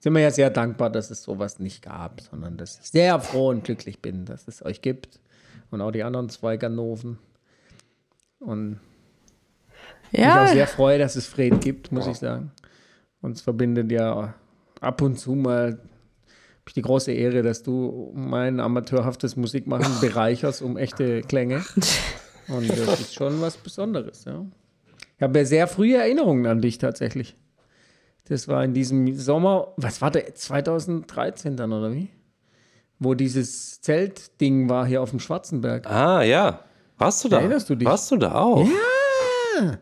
[0.00, 3.50] Sind wir ja sehr dankbar, dass es sowas nicht gab, sondern dass ich sehr froh
[3.50, 5.20] und glücklich bin, dass es euch gibt
[5.70, 7.18] und auch die anderen zwei Ganoven.
[8.38, 8.80] Und
[10.12, 10.42] ja.
[10.42, 12.52] mich auch sehr freue, dass es Fred gibt, muss ich sagen.
[13.20, 14.34] Uns verbindet ja
[14.80, 15.80] ab und zu mal
[16.68, 21.64] ich die große Ehre, dass du mein amateurhaftes Musikmachen bereicherst um echte Klänge.
[22.48, 24.44] Und das ist schon was Besonderes, ja.
[25.16, 27.36] Ich habe ja sehr frühe Erinnerungen an dich tatsächlich.
[28.28, 32.10] Das war in diesem Sommer, was war der, 2013 dann oder wie?
[32.98, 35.86] Wo dieses Zeltding war hier auf dem Schwarzenberg.
[35.90, 36.60] Ah, ja.
[36.98, 37.38] Warst du da?
[37.38, 37.88] Erinnerst du dich?
[37.88, 38.66] Warst du da auch?
[38.66, 39.78] Ja.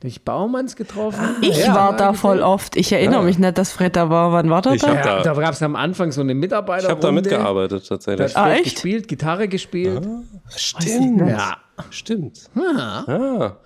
[0.00, 1.36] Durch Baumanns getroffen.
[1.40, 2.76] Ich ja, war da voll oft.
[2.76, 3.24] Ich erinnere ja.
[3.24, 4.30] mich nicht, dass Fred da war.
[4.32, 4.94] Wann war der ich da?
[4.94, 6.84] Ja, da gab es am Anfang so eine Mitarbeiter.
[6.84, 8.34] Ich habe da mitgearbeitet tatsächlich.
[8.34, 8.64] Da ah, echt?
[8.64, 10.06] gespielt, Gitarre gespielt.
[10.06, 10.22] Ah,
[10.54, 11.20] stimmt.
[11.20, 11.56] Ja.
[11.90, 12.50] Stimmt.
[12.54, 13.56] Ja.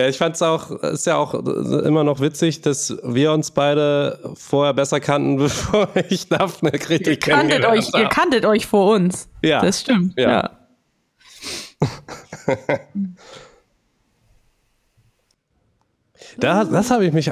[0.00, 0.08] Ja.
[0.08, 4.74] Ich fand es auch, ist ja auch immer noch witzig, dass wir uns beide vorher
[4.74, 9.28] besser kannten, bevor ich Daphne richtig kanntet euch, Ihr kanntet euch vor uns.
[9.42, 9.60] Ja.
[9.60, 10.18] Das stimmt.
[10.18, 10.30] Ja.
[10.30, 10.50] ja.
[16.38, 17.30] da, das habe ich mich.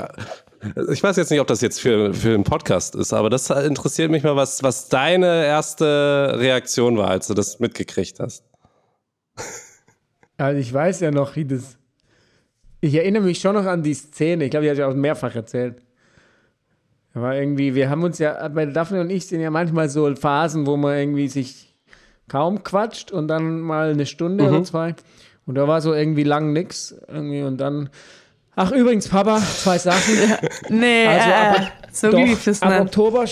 [0.91, 4.11] Ich weiß jetzt nicht, ob das jetzt für, für einen Podcast ist, aber das interessiert
[4.11, 8.45] mich mal, was, was deine erste Reaktion war, als du das mitgekriegt hast.
[10.37, 11.78] Also ich weiß ja noch, wie das
[12.81, 14.45] ich erinnere mich schon noch an die Szene.
[14.45, 15.83] Ich glaube, die habe ich auch mehrfach erzählt.
[17.14, 20.66] Aber irgendwie, wir haben uns ja, bei Daphne und ich sind ja manchmal so Phasen,
[20.66, 21.74] wo man irgendwie sich
[22.29, 24.51] kaum quatscht und dann mal eine Stunde mhm.
[24.51, 24.95] oder zwei.
[25.47, 26.95] Und da war so irgendwie lang nix.
[27.09, 27.91] Irgendwie und dann.
[28.55, 30.14] Ach, übrigens, Papa, zwei Sachen.
[30.68, 33.24] nee, also ab, äh, so doch, lief es Ab Oktober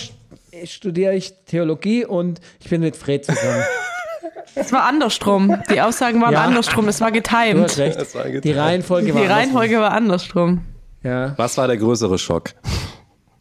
[0.65, 3.63] studiere ich Theologie und ich bin mit Fred zusammen.
[4.57, 5.63] Es war andersrum.
[5.71, 6.45] Die Aussagen waren ja.
[6.45, 6.89] andersrum.
[6.89, 7.57] Es war getimed.
[7.57, 8.15] Du hast recht.
[8.15, 10.65] War Die Reihenfolge war Die Reihenfolge war andersrum.
[11.03, 11.35] Ja.
[11.37, 12.55] Was war der größere Schock?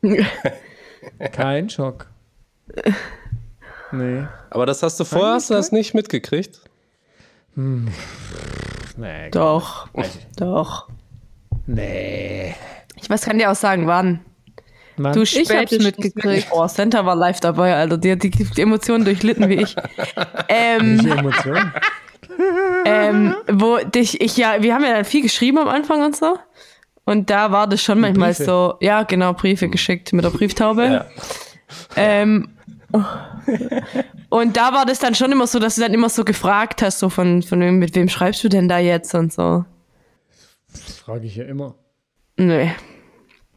[1.32, 2.08] Kein Schock.
[3.92, 4.28] Nee.
[4.50, 6.62] Aber das hast du vorher, hast du das nicht mitgekriegt?
[7.56, 7.88] Hm.
[8.98, 9.88] Nee, Doch.
[10.36, 10.90] Doch.
[11.66, 12.56] Nee.
[13.02, 14.20] Ich weiß, kann dir auch sagen, wann.
[14.98, 15.14] Mann.
[15.14, 16.48] Du ich hab's mitgekriegt.
[16.52, 17.98] Oh, Santa war live dabei, Alter.
[17.98, 19.76] Die hat die, die Emotionen durchlitten wie ich.
[20.50, 21.74] ähm, Welche Emotionen?
[22.86, 26.38] ähm, wo dich, ich ja, wir haben ja dann viel geschrieben am Anfang und so.
[27.06, 28.46] Und da war das schon manchmal Briefe.
[28.46, 30.86] so, ja, genau, Briefe geschickt mit der Brieftaube.
[30.86, 31.06] Ja.
[31.96, 32.50] Ähm,
[34.30, 37.00] und da war das dann schon immer so, dass du dann immer so gefragt hast,
[37.00, 39.66] so von, von wem, mit wem schreibst du denn da jetzt und so.
[40.72, 41.76] Das frage ich ja immer.
[42.38, 42.72] Nee.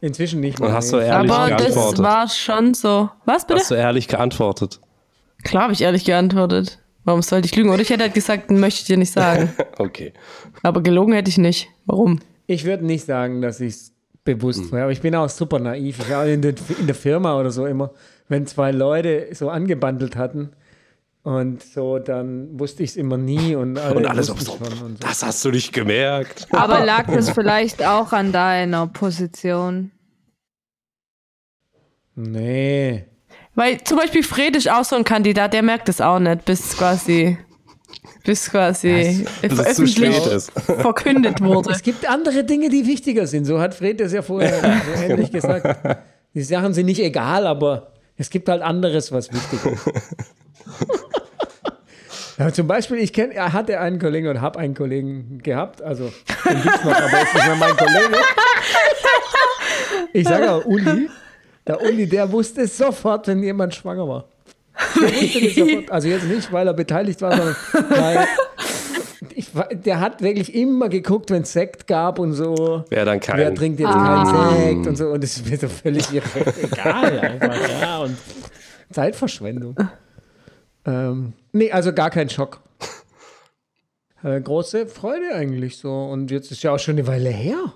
[0.01, 0.71] Inzwischen nicht mehr.
[0.71, 1.99] Hast du ehrlich Aber geantwortet?
[1.99, 3.09] Das war schon so.
[3.25, 3.59] Was bitte?
[3.59, 4.79] Hast du ehrlich geantwortet?
[5.43, 6.79] Klar habe ich ehrlich geantwortet.
[7.03, 7.69] Warum sollte ich lügen?
[7.69, 9.53] Oder ich hätte halt gesagt, möchte ich dir nicht sagen.
[9.77, 10.13] okay.
[10.63, 11.69] Aber gelogen hätte ich nicht.
[11.85, 12.19] Warum?
[12.45, 13.93] Ich würde nicht sagen, dass ich es
[14.23, 14.71] bewusst hm.
[14.71, 14.83] war.
[14.83, 15.99] Aber ich bin auch super naiv.
[15.99, 17.91] Ich war in, der, in der Firma oder so immer,
[18.27, 20.51] wenn zwei Leute so angebandelt hatten,
[21.29, 24.53] und so, dann wusste ich es immer nie und, alle und alles auf so.
[24.53, 24.59] so.
[24.99, 26.47] Das hast du nicht gemerkt.
[26.49, 29.91] Aber lag das vielleicht auch an deiner Position?
[32.15, 33.05] Nee.
[33.53, 36.75] Weil zum Beispiel Fred ist auch so ein Kandidat, der merkt es auch nicht, bis
[36.75, 37.37] quasi,
[38.23, 40.15] bis quasi das, öffentlich
[40.65, 41.73] verkündet wurde.
[41.73, 43.45] Es gibt andere Dinge, die wichtiger sind.
[43.45, 46.03] So hat Fred das ja vorher so ähnlich gesagt.
[46.33, 49.91] Die Sachen sind nicht egal, aber es gibt halt anderes, was wichtig ist.
[52.39, 56.09] Ja, zum Beispiel, ich kenn, er hatte einen Kollegen und habe einen Kollegen gehabt, also
[56.45, 58.17] den gibt es noch, aber ist nicht mehr mein Kollege.
[60.13, 61.09] Ich sage auch Uli,
[61.67, 64.25] der Uli, der wusste sofort, wenn jemand schwanger war.
[64.95, 67.55] Sofort, also jetzt nicht, weil er beteiligt war, sondern
[67.89, 68.27] weil
[69.35, 69.49] ich,
[69.83, 72.85] der hat wirklich immer geguckt, wenn es Sekt gab und so.
[72.89, 73.37] Wer dann kein.
[73.37, 74.23] Wer trinkt jetzt ah.
[74.23, 75.07] keinen Sekt und so.
[75.09, 77.81] Und es ist mir so völlig egal einfach.
[77.81, 78.17] Ja, und
[78.91, 79.75] Zeitverschwendung.
[80.85, 82.61] Ähm, nee, also gar kein Schock.
[84.21, 85.93] Äh, große Freude eigentlich so.
[85.93, 87.71] Und jetzt ist ja auch schon eine Weile her.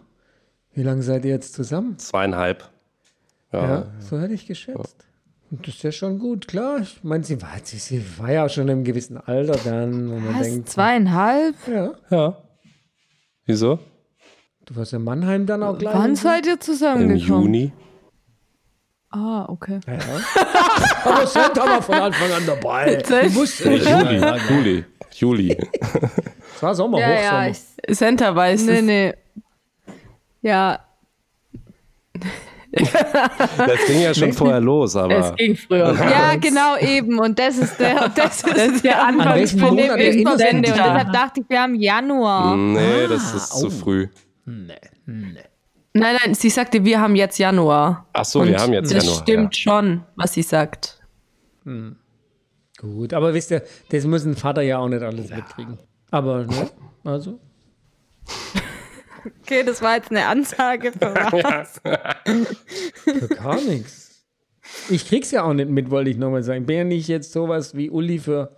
[0.74, 1.98] Wie lange seid ihr jetzt zusammen?
[1.98, 2.70] Zweieinhalb.
[3.54, 5.06] Ja, ja so hätte ich geschätzt.
[5.52, 6.80] Und das ist ja schon gut, klar.
[6.82, 10.16] Ich meine, sie war, sie, sie war ja schon in einem gewissen Alter dann, wo
[10.16, 10.70] man Was, denkt.
[10.70, 11.56] Zweieinhalb?
[11.68, 11.92] Ja.
[12.10, 12.38] Ja.
[13.46, 13.80] Wieso?
[14.66, 15.94] Du warst in Mannheim dann auch gleich.
[15.94, 17.46] Wann seid ihr zusammengekommen?
[17.46, 17.72] Im Juni.
[19.16, 19.80] Ah, okay.
[19.86, 19.94] Ja,
[21.06, 22.96] Aber Santa war von Anfang an dabei.
[23.08, 23.88] Du wusstest.
[23.88, 25.58] Juli, Juli, Juli.
[26.56, 27.44] Es war Sommer, ja, Hochsommer.
[27.44, 29.14] Ja, ich, Santa weiß Nee, nee.
[30.42, 30.80] Ja.
[32.76, 35.30] Das ging ja schon vorher los, aber.
[35.30, 35.94] Es ging früher.
[35.94, 37.20] Ja, genau eben.
[37.20, 40.70] Und das ist der, das ist das der Anfang von dem Wochenende.
[40.70, 42.56] Und deshalb dachte ich, wir haben Januar.
[42.56, 44.08] Nee, das ist ah, zu früh.
[44.46, 44.74] Nee,
[45.06, 45.44] nee.
[45.94, 48.08] Nein, nein, sie sagte, wir haben jetzt Januar.
[48.14, 49.22] Ach so, wir haben jetzt das Januar.
[49.22, 51.00] stimmt schon, was sie sagt.
[52.80, 55.78] Gut, aber wisst ihr, das muss ein Vater ja auch nicht alles mitkriegen.
[56.12, 56.70] Aber, ne?
[57.04, 57.40] Also.
[59.46, 61.80] Okay, das war jetzt eine Ansage für was.
[63.06, 64.26] Für gar nichts.
[64.90, 66.62] Ich krieg's ja auch nicht mit, wollte ich nochmal sagen.
[66.62, 68.54] Ich bin ja nicht jetzt sowas wie Uli für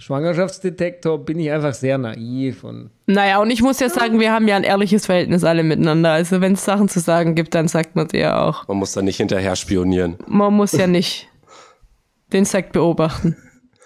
[0.00, 4.48] Schwangerschaftsdetektor, bin ich einfach sehr naiv und Naja, und ich muss ja sagen, wir haben
[4.48, 6.12] ja ein ehrliches Verhältnis alle miteinander.
[6.12, 8.66] Also wenn es Sachen zu sagen gibt, dann sagt man dir ja auch.
[8.66, 10.16] Man muss da nicht hinterher spionieren.
[10.26, 11.28] Man muss ja nicht
[12.32, 13.36] den Sekt beobachten,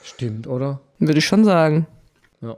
[0.05, 0.81] stimmt, oder?
[1.01, 1.89] würde ich schon sagen.
[2.41, 2.57] Ja.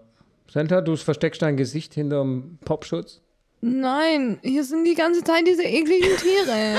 [0.51, 3.23] Senta, du versteckst dein Gesicht hinterm Popschutz.
[3.63, 6.77] Nein, hier sind die ganze Zeit diese ekligen Tiere.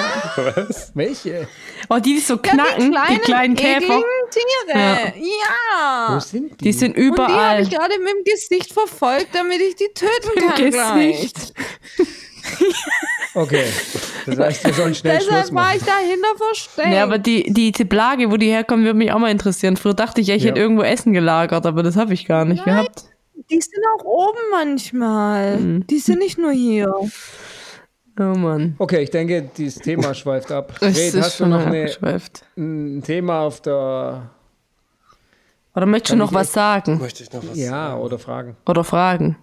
[0.93, 1.47] Welche?
[1.89, 3.81] Oh, die, die so knacken, die kleinen, Käfer.
[3.81, 5.13] ekligen Tiere.
[5.17, 6.15] Ja.
[6.15, 6.65] Wo sind die?
[6.65, 7.61] Die sind Und die habe überall.
[7.63, 11.33] ich gerade mit dem Gesicht verfolgt, damit ich die töten kann gleich.
[11.33, 11.53] Gesicht.
[13.33, 13.65] Okay.
[14.25, 15.77] Das heißt, wir sollen schnell Schluss Deshalb war machen.
[15.77, 16.87] ich dahinter versteckt.
[16.93, 19.77] Ja, aber die, die, die Plage, wo die herkommen, würde mich auch mal interessieren.
[19.77, 20.49] Früher dachte ich, ja, ich Ja.
[20.49, 23.03] hätte irgendwo Essen gelagert, aber das habe ich gar nicht gehabt.
[23.49, 25.57] Die sind auch oben manchmal.
[25.57, 25.88] Mhm.
[25.88, 26.93] Die sind nicht nur hier.
[28.19, 28.76] Oh Mann.
[28.80, 30.73] Okay, ich denke, dieses Thema schweift ab.
[30.81, 31.91] Es ist hast du schon noch eine,
[32.57, 34.31] ein Thema auf der.
[35.76, 36.97] Oder möchtest du noch was sagen?
[36.97, 38.57] Möchte ich noch was Ja, oder Fragen?
[38.65, 39.38] Oder fragen?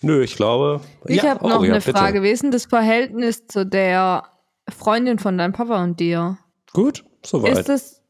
[0.00, 0.80] Nö, ich glaube.
[1.06, 1.92] Ich ja, habe oh, noch ja, eine bitte.
[1.92, 2.22] Frage.
[2.22, 4.24] Wie ist denn das Verhältnis zu der
[4.68, 6.38] Freundin von deinem Papa und dir?
[6.72, 7.58] Gut, soweit.
[7.58, 8.01] Ist das.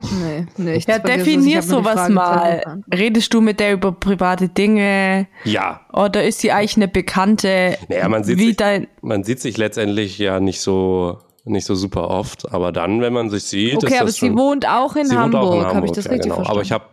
[0.00, 1.02] Nee, nee, ich Ja, es.
[1.02, 2.82] definier sowas mal.
[2.94, 5.26] Redest du mit der über private Dinge?
[5.44, 5.80] ja.
[5.92, 7.76] Oder ist sie eigentlich eine Bekannte?
[7.88, 8.86] Naja, man sieht, wie sich, dein.
[9.02, 13.28] man sieht sich letztendlich ja nicht so, nicht so super oft, aber dann, wenn man
[13.28, 15.54] sich sieht, ist Okay, das aber sie schon, wohnt auch in Hamburg.
[15.54, 16.34] in Habe ich Hamburg, das ja, richtig genau.
[16.36, 16.50] verstanden?
[16.52, 16.84] Aber ich habe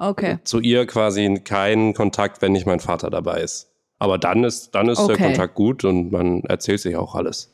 [0.00, 0.38] Okay.
[0.42, 3.70] zu ihr quasi keinen Kontakt, wenn nicht mein Vater dabei ist.
[4.00, 5.22] Aber dann ist, dann ist der Okay.
[5.24, 7.52] Kontakt gut und man erzählt sich auch alles.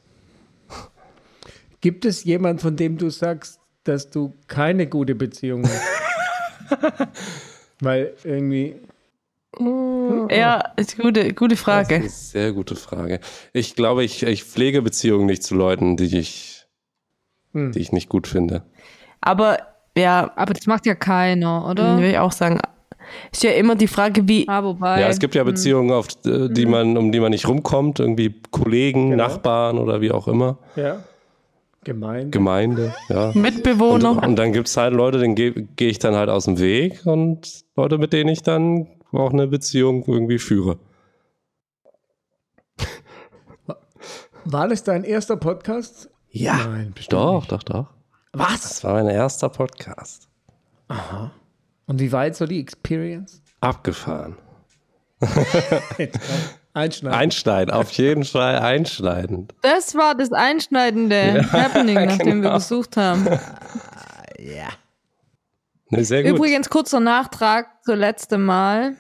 [1.81, 5.83] Gibt es jemand, von dem du sagst, dass du keine gute Beziehung hast?
[7.81, 8.77] Weil irgendwie.
[10.31, 11.95] Ja, ist gute, gute Das ist Frage.
[11.97, 13.21] eine sehr gute Frage.
[13.53, 16.67] Ich glaube, ich, ich pflege Beziehungen nicht zu Leuten, die ich,
[17.53, 17.71] Hm.
[17.71, 18.63] die ich nicht gut finde.
[19.21, 19.59] Aber
[19.97, 21.99] ja, Aber das macht ja keiner, oder?
[21.99, 22.59] will ich auch sagen.
[23.31, 24.49] Ist ja immer die Frage, wie.
[24.49, 25.01] Ah, wobei.
[25.01, 28.35] Ja, es gibt ja Beziehungen, auf äh, die man, um die man nicht rumkommt, irgendwie
[28.51, 29.29] Kollegen, Genau.
[29.29, 31.05] Nachbarn oder wie auch immer, Ja.
[31.85, 32.31] Gemein.
[32.31, 33.29] Gemeinde, ja.
[33.29, 34.23] Und, Mitbewohner.
[34.23, 37.05] und dann gibt es halt Leute, denen gehe geh ich dann halt aus dem Weg
[37.07, 40.79] und Leute, mit denen ich dann auch eine Beziehung irgendwie führe.
[44.47, 46.11] War das dein erster Podcast?
[46.31, 47.53] Ja, Nein, bestimmt doch, nicht.
[47.53, 47.87] doch, doch.
[48.33, 48.63] Was?
[48.63, 50.29] Das war mein erster Podcast.
[51.87, 53.43] Und wie war jetzt so die Experience?
[53.61, 54.37] Abgefahren.
[56.75, 57.19] Einschneiden.
[57.19, 59.49] Einschneiden, auf jeden Fall einschneiden.
[59.63, 62.55] Das war das einschneidende Happening, nach dem wir genau.
[62.55, 63.25] gesucht haben.
[65.91, 66.33] Ne, sehr gut.
[66.33, 68.97] Übrigens, kurzer Nachtrag zur letzte Mal.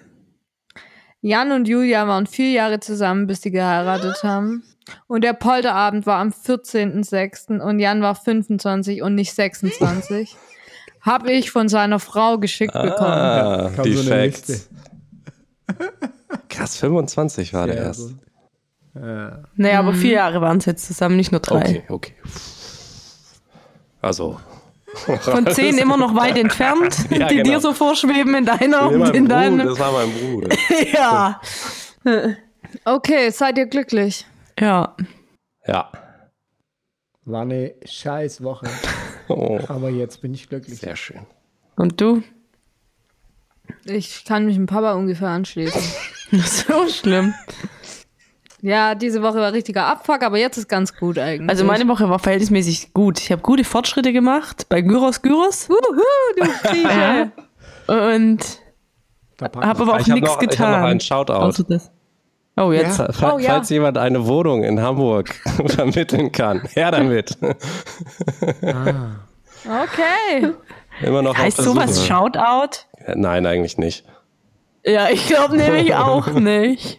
[1.20, 4.62] Jan und Julia waren vier Jahre zusammen, bis sie geheiratet haben.
[5.06, 7.60] Und der Polterabend war am 14.06.
[7.60, 10.36] und Jan war 25 und nicht 26.
[11.00, 13.10] Hab ich von seiner Frau geschickt bekommen.
[13.10, 14.68] ah, kam die so Facts.
[16.48, 18.14] Krass, 25 war der erst.
[18.94, 19.42] Ja.
[19.56, 21.58] Naja, aber vier Jahre waren es jetzt zusammen, nicht nur drei.
[21.60, 22.12] Okay, okay.
[24.00, 24.38] Also.
[25.22, 27.50] Von zehn immer noch weit entfernt, Ja, die genau.
[27.50, 29.66] dir so vorschweben in deiner Nee, und in Bruder, deinem.
[29.66, 30.56] das war mein Bruder.
[30.92, 31.40] Ja.
[32.84, 34.24] Okay, seid ihr glücklich?
[34.60, 34.94] Ja.
[35.66, 35.90] Ja.
[37.24, 38.66] War eine scheiß Woche.
[39.26, 40.80] Oh, Aber jetzt bin ich glücklich.
[40.80, 41.20] sehr schön.
[41.76, 42.22] Und du?
[43.86, 45.80] Ich kann mich dem Papa ungefähr anschließen.
[46.44, 47.34] So schlimm.
[48.60, 51.50] Ja, diese Woche war richtiger Abfuck, aber jetzt ist ganz gut eigentlich.
[51.50, 53.20] Also meine Woche war verhältnismäßig gut.
[53.20, 55.68] Ich habe gute Fortschritte gemacht bei Gyros Gyros.
[55.68, 56.02] Wuhu,
[56.36, 57.30] du Krieche.
[57.86, 58.40] Und
[59.42, 60.80] habe aber auch Ich habe nichts noch, ich hab getan.
[60.80, 61.52] noch einen Shoutout.
[62.56, 62.98] Oh, jetzt.
[62.98, 63.12] Ja.
[63.12, 63.50] Fa- Oh, ja.
[63.50, 65.34] Falls jemand eine Wohnung in Hamburg
[65.66, 67.36] vermitteln kann, her damit.
[69.64, 70.52] Okay.
[71.02, 72.06] Immer noch Heißt sowas.
[72.06, 72.86] Shoutout?
[73.14, 74.04] Nein, eigentlich nicht.
[74.84, 76.98] Ja, ich glaube nämlich auch nicht.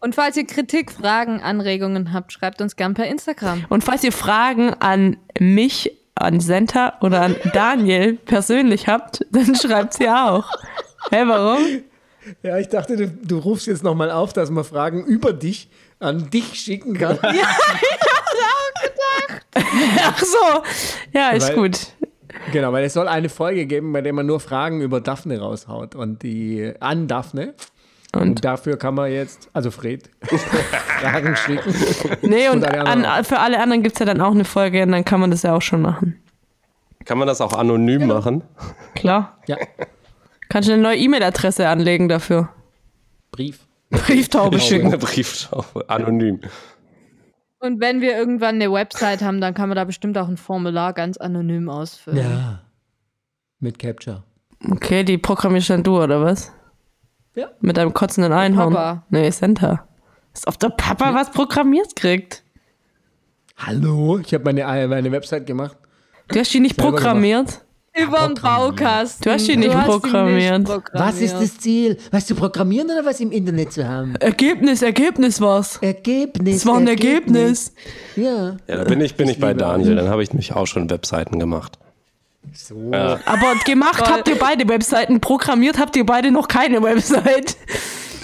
[0.00, 3.64] Und falls ihr Kritik, Fragen, Anregungen habt, schreibt uns gern per Instagram.
[3.68, 9.94] Und falls ihr Fragen an mich, an Senta oder an Daniel persönlich habt, dann schreibt
[9.94, 10.50] sie auch.
[11.10, 11.60] Hä, warum?
[12.42, 16.30] Ja, ich dachte, du, du rufst jetzt nochmal auf, dass man Fragen über dich an
[16.30, 17.18] dich schicken kann.
[19.54, 20.62] Ach so.
[21.12, 21.78] Ja, ist Weil- gut.
[22.52, 25.94] Genau, weil es soll eine Folge geben, bei der man nur Fragen über Daphne raushaut
[25.94, 27.54] und die an Daphne.
[28.14, 30.10] Und, Und, dafür kann man jetzt, also Fred,
[31.00, 31.74] Fragen schicken.
[32.22, 34.82] nee, und Und alle an, für alle anderen gibt es ja dann auch eine Folge
[34.82, 36.20] und dann kann man das ja auch schon machen.
[37.06, 38.42] Kann man das auch anonym machen?
[38.94, 39.38] Klar.
[39.46, 39.56] Ja,
[40.48, 42.50] Kannst du eine neue E-Mail-Adresse anlegen dafür?
[43.30, 43.60] Brief.
[43.90, 44.88] Brieftaube schicken.
[44.88, 46.40] Eine Brieftaufe, anonym.
[47.62, 50.92] Und wenn wir irgendwann eine Website haben, dann kann man da bestimmt auch ein Formular
[50.92, 52.18] ganz anonym ausfüllen.
[52.18, 52.62] Ja.
[53.60, 54.24] Mit Capture.
[54.68, 56.50] Okay, die programmierst dann du, oder was?
[57.36, 57.52] Ja.
[57.60, 58.74] Mit deinem kotzenden Einhorn.
[58.74, 59.06] Papa.
[59.10, 59.86] Nee, Santa.
[60.34, 62.42] Als ob der Papa was programmiert kriegt.
[63.56, 65.76] Hallo, ich habe meine, meine Website gemacht.
[66.26, 67.48] Du hast die nicht Selber programmiert.
[67.48, 69.24] Über den Baukasten.
[69.24, 70.68] Du hast die nicht hast programmiert.
[70.92, 71.98] Was ist das Ziel?
[72.10, 74.16] Was zu programmieren oder was im Internet zu haben?
[74.16, 75.78] Ergebnis, Ergebnis war's.
[75.82, 76.56] Ergebnis.
[76.56, 77.74] Es war ein Ergebnis.
[78.16, 78.56] Ja.
[78.66, 79.96] Ja, da bin ich, bin ich bei Daniel.
[79.96, 81.78] Dann habe ich mich auch schon Webseiten gemacht.
[82.54, 82.90] So.
[82.92, 83.20] Ja.
[83.24, 87.56] Aber gemacht habt ihr beide Webseiten, programmiert habt ihr beide noch keine Website.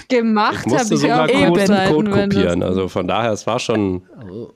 [0.09, 1.53] Gemacht Ich habe musste ich sogar auch eben.
[1.53, 2.63] Code, Code kopieren.
[2.63, 4.01] Also von daher, es war schon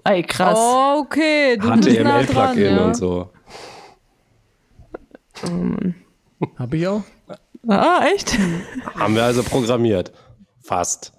[0.03, 0.57] Ey, krass.
[0.60, 1.57] Oh, okay.
[1.57, 2.85] Du bist nah dran, HTML-Plugin ja.
[2.85, 3.30] und so.
[6.57, 7.03] Habe ich auch?
[7.68, 8.38] Ah, echt?
[8.95, 10.11] Haben wir also programmiert.
[10.61, 11.14] Fast.